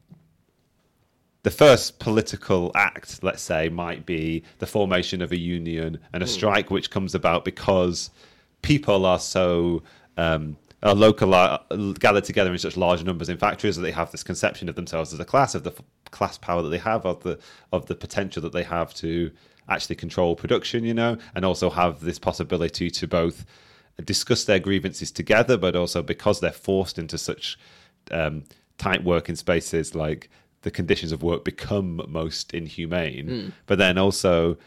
the 1.45 1.51
first 1.51 1.99
political 1.99 2.71
act, 2.73 3.21
let's 3.21 3.43
say, 3.43 3.69
might 3.69 4.03
be 4.03 4.43
the 4.57 4.65
formation 4.65 5.21
of 5.21 5.31
a 5.31 5.37
union 5.37 5.99
and 6.11 6.23
a 6.23 6.27
strike, 6.27 6.71
which 6.71 6.89
comes 6.89 7.13
about 7.13 7.45
because 7.45 8.09
people 8.63 9.05
are 9.05 9.19
so 9.19 9.83
um, 10.17 10.57
are 10.81 10.95
local 10.95 11.35
are 11.35 11.61
gathered 11.99 12.23
together 12.23 12.51
in 12.51 12.57
such 12.57 12.75
large 12.75 13.03
numbers 13.03 13.29
in 13.29 13.37
factories 13.37 13.75
that 13.75 13.83
they 13.83 13.91
have 13.91 14.11
this 14.11 14.23
conception 14.23 14.67
of 14.69 14.75
themselves 14.75 15.13
as 15.13 15.19
a 15.19 15.25
class, 15.25 15.53
of 15.53 15.63
the 15.63 15.69
f- 15.69 15.83
class 16.09 16.35
power 16.39 16.63
that 16.63 16.69
they 16.69 16.79
have, 16.79 17.05
of 17.05 17.21
the 17.21 17.37
of 17.71 17.85
the 17.85 17.93
potential 17.93 18.41
that 18.41 18.51
they 18.51 18.63
have 18.63 18.91
to 18.95 19.29
actually 19.69 19.95
control 19.95 20.35
production, 20.35 20.83
you 20.83 20.95
know, 20.95 21.15
and 21.35 21.45
also 21.45 21.69
have 21.69 21.99
this 21.99 22.17
possibility 22.17 22.89
to 22.89 23.07
both 23.07 23.45
discuss 24.03 24.45
their 24.45 24.57
grievances 24.57 25.11
together, 25.11 25.57
but 25.57 25.75
also 25.75 26.01
because 26.01 26.39
they're 26.39 26.51
forced 26.51 26.97
into 26.97 27.19
such 27.19 27.59
um, 28.09 28.45
tight 28.79 29.03
working 29.03 29.35
spaces, 29.35 29.93
like 29.93 30.27
the 30.65 30.71
conditions 30.71 31.11
of 31.11 31.21
work 31.21 31.45
become 31.45 32.01
most 32.07 32.53
inhumane. 32.53 33.27
Hmm. 33.27 33.49
But 33.67 33.77
then 33.77 33.99
also, 33.99 34.57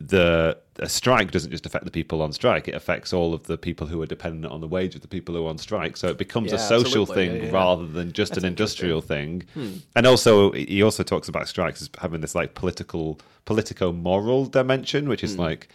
the 0.00 0.56
a 0.78 0.88
strike 0.88 1.30
doesn't 1.30 1.50
just 1.50 1.66
affect 1.66 1.84
the 1.84 1.90
people 1.90 2.22
on 2.22 2.32
strike; 2.32 2.66
it 2.66 2.74
affects 2.74 3.12
all 3.12 3.34
of 3.34 3.44
the 3.44 3.58
people 3.58 3.86
who 3.86 4.00
are 4.00 4.06
dependent 4.06 4.50
on 4.50 4.62
the 4.62 4.66
wage 4.66 4.94
of 4.94 5.02
the 5.02 5.08
people 5.08 5.34
who 5.34 5.44
are 5.44 5.50
on 5.50 5.58
strike. 5.58 5.98
So 5.98 6.08
it 6.08 6.16
becomes 6.16 6.52
Yeah, 6.52 6.56
a 6.56 6.58
social 6.58 7.02
absolutely. 7.02 7.14
thing 7.14 7.36
Yeah, 7.36 7.42
yeah. 7.48 7.52
rather 7.52 7.86
than 7.86 8.12
just 8.12 8.32
That's 8.32 8.44
an 8.44 8.48
industrial 8.48 9.02
thing. 9.02 9.44
Hmm. 9.52 9.72
And 9.94 10.06
also, 10.06 10.52
he 10.52 10.82
also 10.82 11.02
talks 11.02 11.28
about 11.28 11.48
strikes 11.48 11.82
as 11.82 11.90
having 11.98 12.22
this 12.22 12.34
like 12.34 12.54
political, 12.54 13.20
politico 13.44 13.92
moral 13.92 14.46
dimension, 14.46 15.06
which 15.06 15.22
is 15.22 15.34
hmm. 15.34 15.42
like 15.42 15.68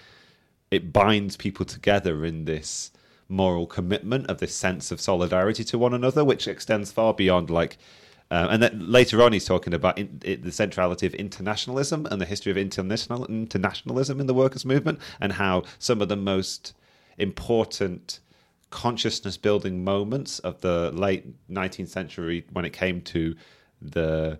it 0.71 0.91
binds 0.91 1.37
people 1.37 1.67
together 1.67 2.25
in 2.25 2.45
this 2.45 2.89
moral 3.29 3.67
commitment 3.67 4.25
of 4.27 4.39
this 4.39 4.55
sense 4.55 4.91
of 4.91 4.99
solidarity 4.99 5.63
to 5.65 5.77
one 5.77 5.93
another, 5.93 6.25
which 6.25 6.47
extends 6.47 6.91
far 6.91 7.13
beyond 7.13 7.51
like. 7.51 7.77
Uh, 8.31 8.47
and 8.49 8.63
then 8.63 8.91
later 8.91 9.21
on, 9.21 9.33
he's 9.33 9.45
talking 9.45 9.73
about 9.73 9.97
in, 9.97 10.19
the 10.41 10.51
centrality 10.51 11.05
of 11.05 11.13
internationalism 11.13 12.07
and 12.07 12.19
the 12.19 12.25
history 12.25 12.51
of 12.51 12.57
international 12.57 13.25
internationalism 13.25 14.19
in 14.19 14.25
the 14.25 14.33
workers' 14.33 14.65
movement, 14.65 14.99
and 15.19 15.33
how 15.33 15.63
some 15.77 16.01
of 16.01 16.09
the 16.09 16.15
most 16.15 16.73
important 17.17 18.19
consciousness 18.71 19.37
building 19.37 19.83
moments 19.83 20.39
of 20.39 20.59
the 20.61 20.91
late 20.91 21.25
19th 21.49 21.87
century, 21.87 22.45
when 22.51 22.65
it 22.65 22.73
came 22.73 22.99
to 22.99 23.35
the 23.81 24.39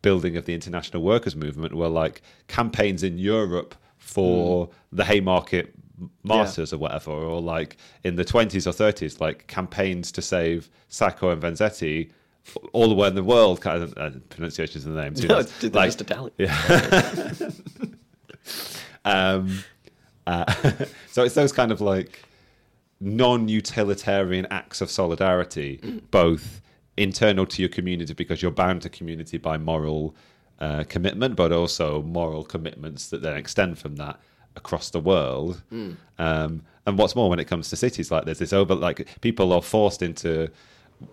building 0.00 0.36
of 0.36 0.46
the 0.46 0.54
international 0.54 1.02
workers' 1.02 1.36
movement, 1.36 1.74
were 1.74 1.88
like 1.88 2.22
campaigns 2.48 3.02
in 3.02 3.18
Europe 3.18 3.74
for 3.98 4.70
the 4.92 5.04
Haymarket 5.04 5.74
martyrs 6.22 6.72
or 6.72 6.78
whatever, 6.78 7.10
or 7.10 7.40
like 7.40 7.76
in 8.02 8.16
the 8.16 8.24
20s 8.24 8.66
or 8.66 8.70
30s, 8.70 9.20
like 9.20 9.46
campaigns 9.46 10.10
to 10.12 10.22
save 10.22 10.70
Sacco 10.88 11.30
and 11.30 11.42
Vanzetti 11.42 12.10
all 12.72 12.88
the 12.88 12.94
way 12.94 13.08
in 13.08 13.14
the 13.14 13.24
world, 13.24 13.60
kind 13.60 13.82
of 13.82 13.94
uh, 13.96 14.10
pronunciations 14.30 14.86
of 14.86 14.92
the 14.94 15.02
names. 15.02 15.20
who 15.22 15.28
No, 15.28 15.38
it's 15.38 15.62
Like- 15.62 15.88
just 15.88 16.00
Italian. 16.00 16.32
um, 19.04 19.64
uh, 20.26 20.52
so 21.10 21.24
it's 21.24 21.34
those 21.34 21.52
kind 21.52 21.72
of 21.72 21.80
like 21.80 22.22
non-utilitarian 23.00 24.46
acts 24.50 24.80
of 24.80 24.90
solidarity, 24.90 25.80
both 26.10 26.60
internal 26.96 27.44
to 27.46 27.60
your 27.62 27.68
community 27.68 28.14
because 28.14 28.40
you're 28.42 28.50
bound 28.50 28.82
to 28.82 28.88
community 28.88 29.36
by 29.38 29.58
moral 29.58 30.14
uh, 30.60 30.84
commitment, 30.88 31.36
but 31.36 31.52
also 31.52 32.02
moral 32.02 32.42
commitments 32.44 33.08
that 33.08 33.22
then 33.22 33.36
extend 33.36 33.78
from 33.78 33.96
that 33.96 34.18
across 34.56 34.88
the 34.90 35.00
world. 35.00 35.62
Um, 36.18 36.62
and 36.86 36.96
what's 36.98 37.14
more, 37.14 37.28
when 37.28 37.38
it 37.38 37.46
comes 37.46 37.68
to 37.70 37.76
cities, 37.76 38.10
like 38.10 38.24
there's 38.24 38.38
this 38.38 38.52
over, 38.54 38.74
like 38.74 39.06
people 39.20 39.52
are 39.52 39.60
forced 39.62 40.00
into 40.02 40.48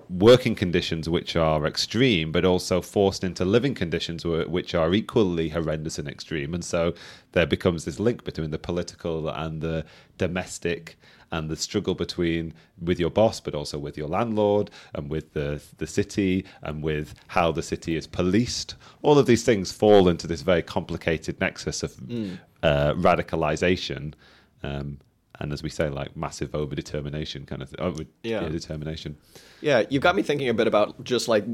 working 0.10 0.56
conditions 0.56 1.10
which 1.10 1.36
are 1.36 1.66
extreme, 1.66 2.32
but 2.32 2.46
also 2.46 2.82
forced 2.82 3.24
into 3.24 3.44
living 3.44 3.74
conditions 3.74 4.26
which 4.26 4.76
are 4.76 4.94
equally 4.94 5.50
horrendous 5.50 6.00
and 6.00 6.08
extreme. 6.08 6.54
And 6.54 6.64
so 6.64 6.94
there 7.34 7.46
becomes 7.46 7.86
this 7.86 8.00
link 8.00 8.24
between 8.24 8.52
the 8.52 8.60
political 8.60 9.30
and 9.30 9.62
the 9.62 9.86
domestic 10.18 10.98
and 11.32 11.50
the 11.50 11.56
struggle 11.56 11.96
between 11.96 12.54
with 12.80 13.00
your 13.00 13.10
boss, 13.10 13.40
but 13.40 13.56
also 13.56 13.80
with 13.80 13.98
your 13.98 14.08
landlord 14.08 14.70
and 14.94 15.10
with 15.10 15.34
the 15.34 15.62
the 15.78 15.88
city 15.88 16.46
and 16.62 16.84
with 16.84 17.16
how 17.28 17.52
the 17.52 17.64
city 17.64 17.96
is 17.96 18.06
policed. 18.06 18.76
All 19.02 19.18
of 19.18 19.26
these 19.26 19.44
things 19.44 19.72
fall 19.72 20.08
into 20.08 20.28
this 20.28 20.44
very 20.44 20.62
complicated 20.62 21.40
nexus 21.42 21.82
of 21.82 21.98
uh, 22.62 22.94
radicalization. 22.94 24.14
Um, 24.62 25.00
and 25.40 25.52
as 25.52 25.64
we 25.64 25.70
say, 25.70 25.90
like 25.90 26.16
massive 26.16 26.52
overdetermination 26.52 27.48
kind 27.48 27.62
of 27.62 27.70
thing. 27.70 27.80
Over, 27.80 28.04
Yeah. 28.24 28.42
yeah, 28.44 28.50
determination. 28.50 29.18
Yeah, 29.62 29.84
you 29.90 30.00
got 30.00 30.16
me 30.16 30.22
thinking 30.24 30.50
a 30.50 30.54
bit 30.54 30.68
about 30.68 31.04
just 31.04 31.28
like 31.28 31.46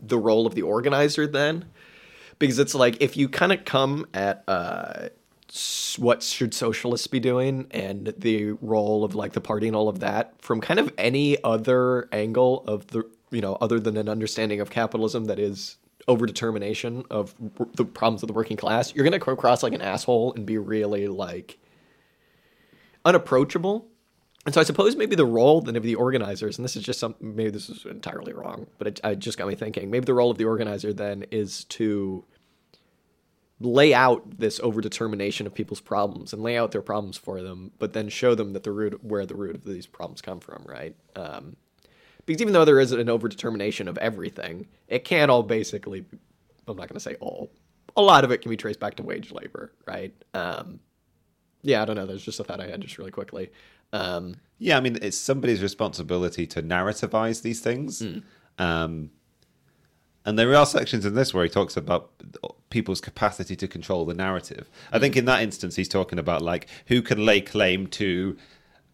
the 0.00 0.18
role 0.18 0.46
of 0.46 0.54
the 0.54 0.62
organizer 0.62 1.26
then, 1.26 1.66
because 2.38 2.58
it's 2.58 2.74
like 2.74 2.96
if 3.00 3.16
you 3.16 3.28
kind 3.28 3.52
of 3.52 3.64
come 3.64 4.06
at 4.14 4.44
uh, 4.48 5.08
what 5.98 6.22
should 6.22 6.52
socialists 6.54 7.06
be 7.06 7.20
doing 7.20 7.66
and 7.70 8.12
the 8.18 8.52
role 8.60 9.04
of 9.04 9.14
like 9.14 9.32
the 9.32 9.40
party 9.40 9.66
and 9.66 9.76
all 9.76 9.88
of 9.88 10.00
that 10.00 10.34
from 10.40 10.60
kind 10.60 10.80
of 10.80 10.92
any 10.98 11.42
other 11.44 12.08
angle 12.12 12.64
of 12.66 12.88
the 12.88 13.08
you 13.30 13.40
know 13.40 13.56
other 13.60 13.78
than 13.78 13.96
an 13.96 14.08
understanding 14.08 14.60
of 14.60 14.70
capitalism 14.70 15.26
that 15.26 15.38
is 15.38 15.76
overdetermination 16.08 17.04
of 17.10 17.34
the 17.76 17.84
problems 17.84 18.22
of 18.22 18.26
the 18.26 18.32
working 18.32 18.56
class, 18.56 18.94
you're 18.94 19.04
gonna 19.04 19.18
come 19.20 19.34
across 19.34 19.62
like 19.62 19.72
an 19.72 19.80
asshole 19.82 20.32
and 20.34 20.44
be 20.44 20.58
really 20.58 21.06
like 21.08 21.58
unapproachable. 23.04 23.88
And 24.46 24.54
so 24.54 24.60
I 24.60 24.64
suppose 24.64 24.94
maybe 24.94 25.16
the 25.16 25.24
role 25.24 25.62
then 25.62 25.76
of 25.76 25.82
the 25.82 25.94
organizers, 25.94 26.58
and 26.58 26.64
this 26.64 26.76
is 26.76 26.82
just 26.82 27.00
some 27.00 27.14
maybe 27.20 27.50
this 27.50 27.70
is 27.70 27.86
entirely 27.86 28.32
wrong, 28.32 28.66
but 28.78 28.86
it, 28.86 29.00
it 29.02 29.18
just 29.18 29.38
got 29.38 29.48
me 29.48 29.54
thinking. 29.54 29.90
Maybe 29.90 30.04
the 30.04 30.14
role 30.14 30.30
of 30.30 30.38
the 30.38 30.44
organizer 30.44 30.92
then 30.92 31.24
is 31.30 31.64
to 31.64 32.24
lay 33.60 33.94
out 33.94 34.38
this 34.38 34.60
overdetermination 34.60 35.46
of 35.46 35.54
people's 35.54 35.80
problems 35.80 36.32
and 36.32 36.42
lay 36.42 36.58
out 36.58 36.72
their 36.72 36.82
problems 36.82 37.16
for 37.16 37.40
them, 37.40 37.72
but 37.78 37.94
then 37.94 38.08
show 38.08 38.34
them 38.34 38.52
that 38.52 38.64
the 38.64 38.72
root 38.72 39.02
where 39.02 39.24
the 39.24 39.34
root 39.34 39.54
of 39.54 39.64
these 39.64 39.86
problems 39.86 40.20
come 40.20 40.40
from, 40.40 40.62
right? 40.66 40.94
Um, 41.16 41.56
because 42.26 42.42
even 42.42 42.52
though 42.52 42.64
there 42.64 42.80
is 42.80 42.92
an 42.92 43.06
overdetermination 43.06 43.86
of 43.86 43.98
everything, 43.98 44.66
it 44.88 45.04
can't 45.04 45.30
all 45.30 45.42
basically. 45.42 46.04
I'm 46.66 46.76
not 46.76 46.88
going 46.88 46.94
to 46.94 47.00
say 47.00 47.16
all. 47.20 47.50
A 47.96 48.02
lot 48.02 48.24
of 48.24 48.30
it 48.30 48.38
can 48.38 48.50
be 48.50 48.56
traced 48.56 48.80
back 48.80 48.96
to 48.96 49.02
wage 49.02 49.30
labor, 49.30 49.72
right? 49.86 50.14
Um, 50.32 50.80
yeah, 51.64 51.82
I 51.82 51.84
don't 51.86 51.96
know. 51.96 52.06
There's 52.06 52.24
just 52.24 52.38
a 52.38 52.44
thought 52.44 52.60
I 52.60 52.68
had 52.68 52.80
just 52.80 52.98
really 52.98 53.10
quickly. 53.10 53.50
Um, 53.92 54.36
Yeah, 54.58 54.76
I 54.76 54.80
mean, 54.80 54.98
it's 55.02 55.16
somebody's 55.16 55.62
responsibility 55.62 56.46
to 56.48 56.62
narrativize 56.62 57.42
these 57.42 57.60
things. 57.60 58.02
Um, 58.58 59.10
and 60.26 60.38
there 60.38 60.54
are 60.54 60.66
sections 60.66 61.04
in 61.04 61.14
this 61.14 61.34
where 61.34 61.44
he 61.44 61.50
talks 61.50 61.76
about 61.76 62.10
people's 62.70 63.00
capacity 63.00 63.56
to 63.56 63.68
control 63.68 64.04
the 64.04 64.14
narrative. 64.14 64.70
I 64.92 64.98
think 64.98 65.16
in 65.16 65.24
that 65.26 65.42
instance, 65.42 65.76
he's 65.76 65.88
talking 65.88 66.18
about 66.18 66.42
like 66.42 66.68
who 66.86 67.02
can 67.02 67.24
lay 67.24 67.40
claim 67.40 67.86
to 67.88 68.36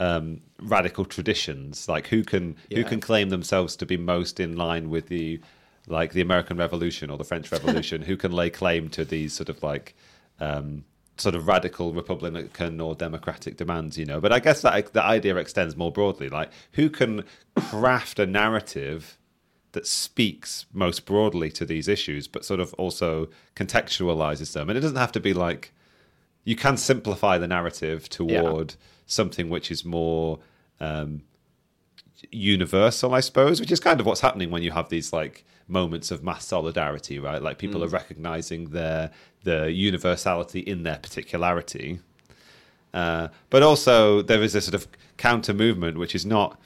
um, 0.00 0.40
radical 0.60 1.04
traditions, 1.04 1.88
like 1.88 2.08
who 2.08 2.24
can 2.24 2.56
who 2.72 2.84
can 2.84 3.00
claim 3.00 3.28
themselves 3.28 3.76
to 3.76 3.86
be 3.86 3.96
most 3.96 4.40
in 4.40 4.56
line 4.56 4.90
with 4.90 5.08
the 5.08 5.40
like 5.86 6.12
the 6.12 6.20
American 6.20 6.56
Revolution 6.56 7.10
or 7.10 7.18
the 7.18 7.24
French 7.24 7.50
Revolution, 7.56 8.02
who 8.02 8.16
can 8.16 8.32
lay 8.32 8.50
claim 8.50 8.88
to 8.90 9.04
these 9.04 9.32
sort 9.32 9.48
of 9.48 9.62
like 9.62 9.94
um, 10.40 10.84
sort 11.20 11.34
of 11.34 11.46
radical 11.46 11.92
Republican 11.92 12.80
or 12.80 12.94
democratic 12.94 13.56
demands, 13.56 13.98
you 13.98 14.04
know. 14.04 14.20
But 14.20 14.32
I 14.32 14.40
guess 14.40 14.62
that 14.62 14.92
the 14.92 15.02
idea 15.04 15.36
extends 15.36 15.76
more 15.76 15.92
broadly, 15.92 16.28
like 16.28 16.50
who 16.72 16.90
can 16.90 17.24
craft 17.54 18.18
a 18.18 18.26
narrative 18.26 19.18
that 19.72 19.86
speaks 19.86 20.66
most 20.72 21.06
broadly 21.06 21.50
to 21.52 21.64
these 21.64 21.86
issues, 21.86 22.26
but 22.26 22.44
sort 22.44 22.60
of 22.60 22.74
also 22.74 23.28
contextualizes 23.54 24.52
them. 24.52 24.68
And 24.68 24.76
it 24.76 24.80
doesn't 24.80 24.96
have 24.96 25.12
to 25.12 25.20
be 25.20 25.32
like 25.32 25.72
you 26.44 26.56
can 26.56 26.76
simplify 26.76 27.38
the 27.38 27.46
narrative 27.46 28.08
toward 28.08 28.74
something 29.06 29.48
which 29.48 29.70
is 29.70 29.84
more 29.84 30.38
um, 30.80 31.22
universal, 32.30 33.14
I 33.14 33.20
suppose, 33.20 33.60
which 33.60 33.72
is 33.72 33.80
kind 33.80 34.00
of 34.00 34.06
what's 34.06 34.20
happening 34.20 34.50
when 34.50 34.62
you 34.62 34.72
have 34.72 34.88
these 34.88 35.12
like 35.12 35.44
moments 35.68 36.10
of 36.10 36.22
mass 36.22 36.44
solidarity, 36.44 37.18
right? 37.18 37.42
Like 37.42 37.58
people 37.58 37.84
are 37.84 37.88
recognizing 37.88 38.70
their 38.70 39.10
the 39.44 39.72
universality 39.72 40.60
in 40.60 40.82
their 40.82 40.98
particularity. 40.98 42.00
Uh, 42.92 43.28
but 43.50 43.62
also 43.62 44.20
there 44.20 44.42
is 44.42 44.54
a 44.54 44.60
sort 44.60 44.74
of 44.74 44.88
counter 45.16 45.54
movement, 45.54 45.96
which 45.96 46.14
is 46.14 46.26
not 46.26 46.60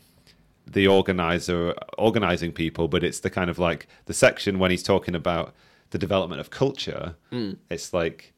the 0.67 0.89
organizer 0.89 1.75
organizing 1.99 2.51
people, 2.53 2.89
but 2.89 3.05
it's 3.05 3.21
the 3.21 3.31
kind 3.31 3.51
of 3.51 3.59
like 3.59 3.87
the 4.07 4.15
section 4.15 4.59
when 4.59 4.71
he's 4.71 4.83
talking 4.83 5.15
about 5.15 5.55
the 5.91 5.99
development 5.99 6.41
of 6.41 6.51
culture. 6.51 7.15
It's 7.71 7.93
like 7.93 8.33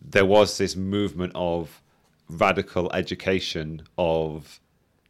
there 0.00 0.24
was 0.24 0.58
this 0.58 0.74
movement 0.74 1.32
of 1.34 1.82
radical 2.28 2.90
education 2.92 3.82
of 3.98 4.60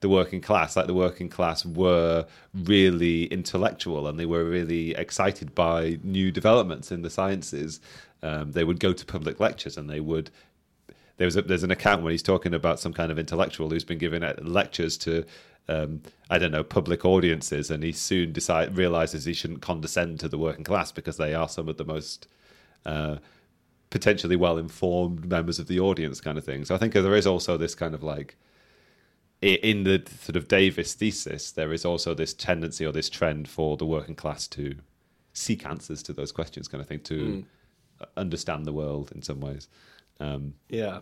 the 0.01 0.09
working 0.09 0.41
class 0.41 0.77
like 0.77 0.87
the 0.87 0.95
working 0.95 1.29
class 1.29 1.65
were 1.65 2.27
really 2.55 3.25
intellectual 3.25 4.07
and 4.07 4.19
they 4.19 4.27
were 4.27 4.45
really 4.45 4.95
excited 4.95 5.55
by 5.55 5.99
new 6.03 6.31
developments 6.31 6.93
in 6.93 7.03
the 7.03 7.11
sciences 7.11 7.81
um, 8.23 8.53
they 8.53 8.65
would 8.65 8.81
go 8.81 8.93
to 8.93 9.05
public 9.05 9.41
lectures 9.41 9.77
and 9.77 9.89
they 9.89 10.01
would 10.01 10.31
there 11.17 11.27
was 11.27 11.37
a, 11.37 11.43
there's 11.43 11.63
an 11.63 11.71
account 11.71 12.03
where 12.03 12.13
he's 12.13 12.23
talking 12.23 12.53
about 12.53 12.79
some 12.79 12.93
kind 12.93 13.11
of 13.11 13.19
intellectual 13.19 13.71
who's 13.71 13.85
been 13.85 13.99
giving 13.99 14.23
uh, 14.23 14.35
lectures 14.43 14.99
to 14.99 15.25
um, 15.69 16.03
I 16.31 16.39
don't 16.39 16.53
know 16.53 16.63
public 16.63 17.05
audiences, 17.05 17.71
and 17.71 17.83
he 17.83 17.93
soon 17.93 18.33
decide 18.33 18.77
realizes 18.77 19.25
he 19.25 19.33
shouldn't 19.33 19.63
condescend 19.63 20.21
to 20.21 20.29
the 20.29 20.39
working 20.39 20.65
class 20.65 20.93
because 20.93 21.17
they 21.17 21.35
are 21.35 21.49
some 21.49 21.69
of 21.69 21.77
the 21.77 21.85
most 21.85 22.29
uh, 22.85 23.17
potentially 23.91 24.37
well 24.37 24.59
informed 24.59 25.29
members 25.29 25.59
of 25.59 25.67
the 25.67 25.81
audience, 25.81 26.21
kind 26.21 26.39
of 26.39 26.45
thing. 26.45 26.65
So 26.65 26.75
I 26.75 26.79
think 26.79 26.93
there 26.93 27.17
is 27.17 27.27
also 27.27 27.57
this 27.57 27.75
kind 27.75 27.95
of 27.95 28.03
like 28.03 28.37
in 29.43 29.84
the 29.84 30.03
sort 30.20 30.37
of 30.37 30.49
Davis 30.49 30.95
thesis, 30.95 31.53
there 31.53 31.72
is 31.72 31.84
also 31.84 32.14
this 32.14 32.32
tendency 32.34 32.87
or 32.87 32.93
this 32.93 33.11
trend 33.11 33.49
for 33.49 33.76
the 33.76 33.84
working 33.87 34.14
class 34.14 34.47
to 34.49 34.76
seek 35.32 35.66
answers 35.66 36.03
to 36.05 36.12
those 36.12 36.32
questions, 36.32 36.68
kind 36.68 36.80
of 36.80 36.89
thing, 36.89 37.01
to 37.01 37.45
understand 38.16 38.64
the 38.64 38.72
world 38.72 39.12
in 39.14 39.22
some 39.22 39.41
ways. 39.41 39.68
Um, 40.20 40.55
Yeah. 40.68 41.01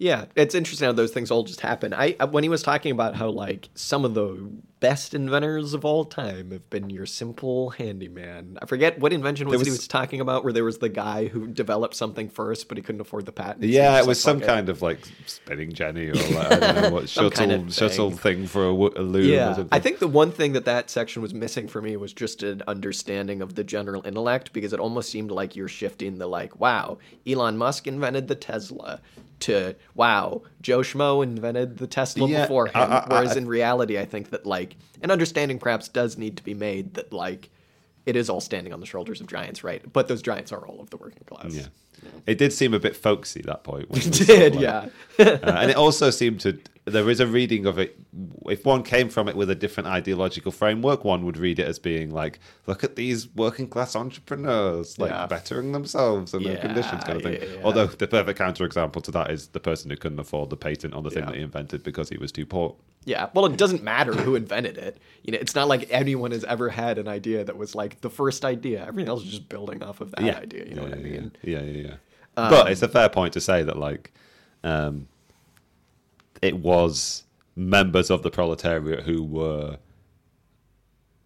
Yeah, 0.00 0.26
it's 0.36 0.54
interesting 0.54 0.86
how 0.86 0.92
those 0.92 1.10
things 1.10 1.30
all 1.30 1.42
just 1.42 1.60
happen. 1.60 1.92
I 1.92 2.14
I- 2.20 2.26
when 2.26 2.44
he 2.44 2.48
was 2.48 2.62
talking 2.62 2.92
about 2.92 3.16
how 3.16 3.30
like 3.30 3.68
some 3.74 4.04
of 4.04 4.14
the 4.14 4.48
best 4.80 5.12
inventors 5.12 5.74
of 5.74 5.84
all 5.84 6.04
time 6.04 6.52
have 6.52 6.70
been 6.70 6.88
your 6.88 7.04
simple 7.04 7.70
handyman. 7.70 8.56
I 8.62 8.66
forget 8.66 9.00
what 9.00 9.12
invention 9.12 9.48
was, 9.48 9.58
There 9.58 9.64
he 9.64 9.70
was- 9.72 9.80
was 9.80 9.88
talking 9.88 10.20
about 10.20 10.44
where 10.44 10.52
there 10.52 10.62
was 10.62 10.78
the 10.78 10.88
guy 10.88 11.26
who 11.26 11.48
developed 11.48 11.96
something 11.96 12.28
first 12.28 12.68
but 12.68 12.76
he 12.78 12.82
couldn't 12.84 13.00
afford 13.00 13.26
the 13.26 13.32
patent. 13.32 13.64
Yeah, 13.64 13.96
it 13.98 14.06
was 14.06 14.24
like, 14.24 14.34
some 14.36 14.40
it. 14.42 14.46
kind 14.46 14.68
of 14.68 14.80
like 14.80 15.00
spinning 15.26 15.72
jenny 15.72 16.06
or 16.10 16.14
like, 16.14 16.52
I 16.52 16.56
don't 16.60 16.82
know 16.82 16.90
what 16.90 17.08
shuttle 17.08 17.32
kind 17.32 17.50
of 17.50 17.74
shuttle 17.74 18.10
thing. 18.12 18.36
thing 18.36 18.46
for 18.46 18.66
a, 18.66 18.70
a 18.72 19.02
loom. 19.02 19.16
or 19.16 19.18
Yeah, 19.20 19.46
something. 19.54 19.68
I 19.72 19.80
think 19.80 19.98
the 19.98 20.06
one 20.06 20.30
thing 20.30 20.52
that 20.52 20.64
that 20.66 20.90
section 20.90 21.22
was 21.22 21.34
missing 21.34 21.66
for 21.66 21.82
me 21.82 21.96
was 21.96 22.12
just 22.12 22.44
an 22.44 22.62
understanding 22.68 23.42
of 23.42 23.56
the 23.56 23.64
general 23.64 24.06
intellect 24.06 24.52
because 24.52 24.72
it 24.72 24.78
almost 24.78 25.10
seemed 25.10 25.32
like 25.32 25.56
you're 25.56 25.66
shifting 25.66 26.18
the 26.18 26.28
like, 26.28 26.60
wow, 26.60 26.98
Elon 27.26 27.56
Musk 27.58 27.88
invented 27.88 28.28
the 28.28 28.36
Tesla 28.36 29.00
to 29.40 29.74
wow, 29.94 30.42
Joe 30.60 30.80
Schmo 30.80 31.22
invented 31.22 31.78
the 31.78 31.86
Tesla 31.86 32.28
Yeah, 32.28 32.42
before 32.42 32.66
him. 32.66 32.72
I- 32.74 32.84
I- 32.98 33.06
Whereas 33.08 33.36
I- 33.36 33.38
in 33.38 33.46
reality, 33.48 33.98
I 33.98 34.04
think 34.04 34.30
that 34.30 34.46
like 34.46 34.76
an 35.02 35.10
understanding 35.10 35.58
perhaps 35.58 35.88
does 35.88 36.18
need 36.18 36.36
to 36.38 36.42
be 36.44 36.54
made 36.54 36.94
that 36.94 37.12
like 37.12 37.50
it 38.06 38.16
is 38.16 38.30
all 38.30 38.40
standing 38.40 38.72
on 38.72 38.80
the 38.80 38.86
shoulders 38.86 39.20
of 39.20 39.26
giants, 39.26 39.62
right? 39.62 39.82
But 39.92 40.08
those 40.08 40.22
giants 40.22 40.50
are 40.52 40.66
all 40.66 40.80
of 40.80 40.90
the 40.90 40.96
working 40.96 41.24
class. 41.26 41.54
Yeah. 41.54 41.66
It 42.26 42.38
did 42.38 42.52
seem 42.52 42.74
a 42.74 42.78
bit 42.78 42.94
folksy 42.96 43.40
at 43.40 43.46
that 43.46 43.64
point. 43.64 43.82
It 43.84 43.90
was 43.90 44.06
did, 44.26 44.54
yeah. 44.54 44.88
uh, 45.18 45.24
and 45.42 45.70
it 45.70 45.76
also 45.76 46.10
seemed 46.10 46.40
to. 46.40 46.58
There 46.88 47.08
is 47.10 47.20
a 47.20 47.26
reading 47.26 47.66
of 47.66 47.78
it. 47.78 47.98
If 48.46 48.64
one 48.64 48.82
came 48.82 49.08
from 49.08 49.28
it 49.28 49.36
with 49.36 49.50
a 49.50 49.54
different 49.54 49.88
ideological 49.88 50.52
framework, 50.52 51.04
one 51.04 51.24
would 51.24 51.36
read 51.36 51.58
it 51.58 51.66
as 51.66 51.78
being 51.78 52.10
like, 52.10 52.40
"Look 52.66 52.82
at 52.84 52.96
these 52.96 53.28
working 53.34 53.68
class 53.68 53.94
entrepreneurs, 53.94 54.98
like 54.98 55.10
Yeah. 55.10 55.26
bettering 55.26 55.72
themselves 55.72 56.34
and 56.34 56.44
their 56.44 56.56
conditions, 56.56 57.04
kind 57.04 57.16
of 57.16 57.22
thing." 57.22 57.34
yeah, 57.34 57.56
yeah. 57.56 57.60
Although 57.64 57.86
the 57.86 58.06
perfect 58.08 58.38
counterexample 58.38 59.02
to 59.02 59.10
that 59.12 59.30
is 59.30 59.48
the 59.48 59.60
person 59.60 59.90
who 59.90 59.96
couldn't 59.96 60.18
afford 60.18 60.50
the 60.50 60.56
patent 60.56 60.94
on 60.94 61.02
the 61.04 61.10
thing 61.10 61.24
Yeah. 61.24 61.30
that 61.30 61.36
he 61.36 61.42
invented 61.42 61.82
because 61.82 62.08
he 62.08 62.16
was 62.16 62.32
too 62.32 62.46
poor. 62.46 62.76
Yeah, 63.04 63.28
well, 63.34 63.46
it 63.46 63.56
doesn't 63.56 63.82
matter 63.82 64.12
who 64.12 64.34
invented 64.34 64.76
it. 64.76 64.98
You 65.22 65.32
know, 65.32 65.38
it's 65.40 65.54
not 65.54 65.68
like 65.68 65.86
anyone 65.90 66.30
has 66.32 66.44
ever 66.44 66.68
had 66.68 66.98
an 66.98 67.08
idea 67.08 67.44
that 67.44 67.56
was 67.56 67.74
like 67.74 68.00
the 68.02 68.10
first 68.10 68.44
idea. 68.44 68.84
Everything 68.86 69.08
else 69.08 69.22
is 69.22 69.30
just 69.30 69.48
building 69.48 69.82
off 69.82 70.00
of 70.00 70.10
that 70.12 70.22
yeah. 70.22 70.38
idea. 70.38 70.64
You 70.66 70.74
know 70.74 70.82
yeah, 70.82 70.88
what 70.88 70.98
I 70.98 71.00
yeah, 71.02 71.20
mean? 71.20 71.32
Yeah, 71.42 71.60
yeah, 71.62 71.82
yeah. 71.88 71.94
but 72.34 72.70
it's 72.70 72.82
a 72.82 72.88
fair 72.88 73.08
point 73.08 73.32
to 73.34 73.40
say 73.40 73.62
that, 73.62 73.78
like, 73.78 74.12
um, 74.64 75.08
it 76.42 76.56
was 76.58 77.24
members 77.56 78.10
of 78.10 78.22
the 78.22 78.30
proletariat 78.30 79.00
who 79.04 79.22
were 79.22 79.78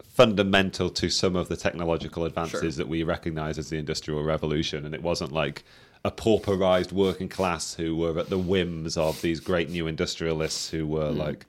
fundamental 0.08 0.90
to 0.90 1.08
some 1.08 1.36
of 1.36 1.48
the 1.48 1.56
technological 1.56 2.24
advances 2.24 2.60
Sure. 2.60 2.70
that 2.70 2.88
we 2.88 3.02
recognize 3.02 3.58
as 3.58 3.70
the 3.70 3.78
industrial 3.78 4.22
revolution 4.22 4.84
and 4.84 4.94
it 4.94 5.02
wasn't 5.02 5.32
like 5.32 5.64
a 6.04 6.10
pauperized 6.10 6.92
working 6.92 7.28
class 7.28 7.74
who 7.74 7.96
were 7.96 8.18
at 8.18 8.28
the 8.28 8.38
whims 8.38 8.96
of 8.96 9.20
these 9.22 9.40
great 9.40 9.70
new 9.70 9.86
industrialists 9.86 10.68
who 10.70 10.86
were 10.86 11.10
like 11.10 11.46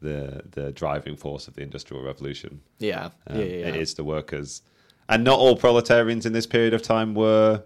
the 0.00 0.42
the 0.52 0.72
driving 0.72 1.16
force 1.16 1.46
of 1.48 1.54
the 1.54 1.62
industrial 1.62 2.02
revolution 2.02 2.60
Yeah, 2.78 3.10
um, 3.26 3.38
yeah, 3.38 3.44
yeah. 3.44 3.56
yeah. 3.58 3.66
It 3.68 3.76
is 3.76 3.94
the 3.94 4.04
workers, 4.04 4.62
and 5.08 5.22
not 5.22 5.38
all 5.38 5.56
proletarians 5.56 6.26
in 6.26 6.32
this 6.32 6.46
period 6.46 6.74
of 6.74 6.82
time 6.82 7.14
were 7.14 7.62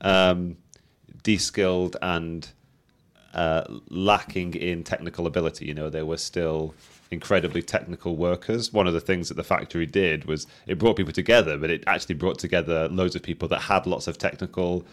um, 0.00 0.56
de-skilled 1.22 1.96
and 2.02 2.48
uh, 3.36 3.62
lacking 3.90 4.54
in 4.54 4.82
technical 4.82 5.26
ability. 5.26 5.66
You 5.66 5.74
know, 5.74 5.90
they 5.90 6.02
were 6.02 6.16
still 6.16 6.74
incredibly 7.10 7.62
technical 7.62 8.16
workers. 8.16 8.72
One 8.72 8.86
of 8.86 8.94
the 8.94 9.00
things 9.00 9.28
that 9.28 9.34
the 9.34 9.44
factory 9.44 9.86
did 9.86 10.24
was 10.24 10.46
it 10.66 10.78
brought 10.78 10.96
people 10.96 11.12
together, 11.12 11.56
but 11.58 11.70
it 11.70 11.84
actually 11.86 12.16
brought 12.16 12.38
together 12.38 12.88
loads 12.88 13.14
of 13.14 13.22
people 13.22 13.46
that 13.48 13.60
had 13.60 13.86
lots 13.86 14.06
of 14.08 14.16
technical 14.18 14.84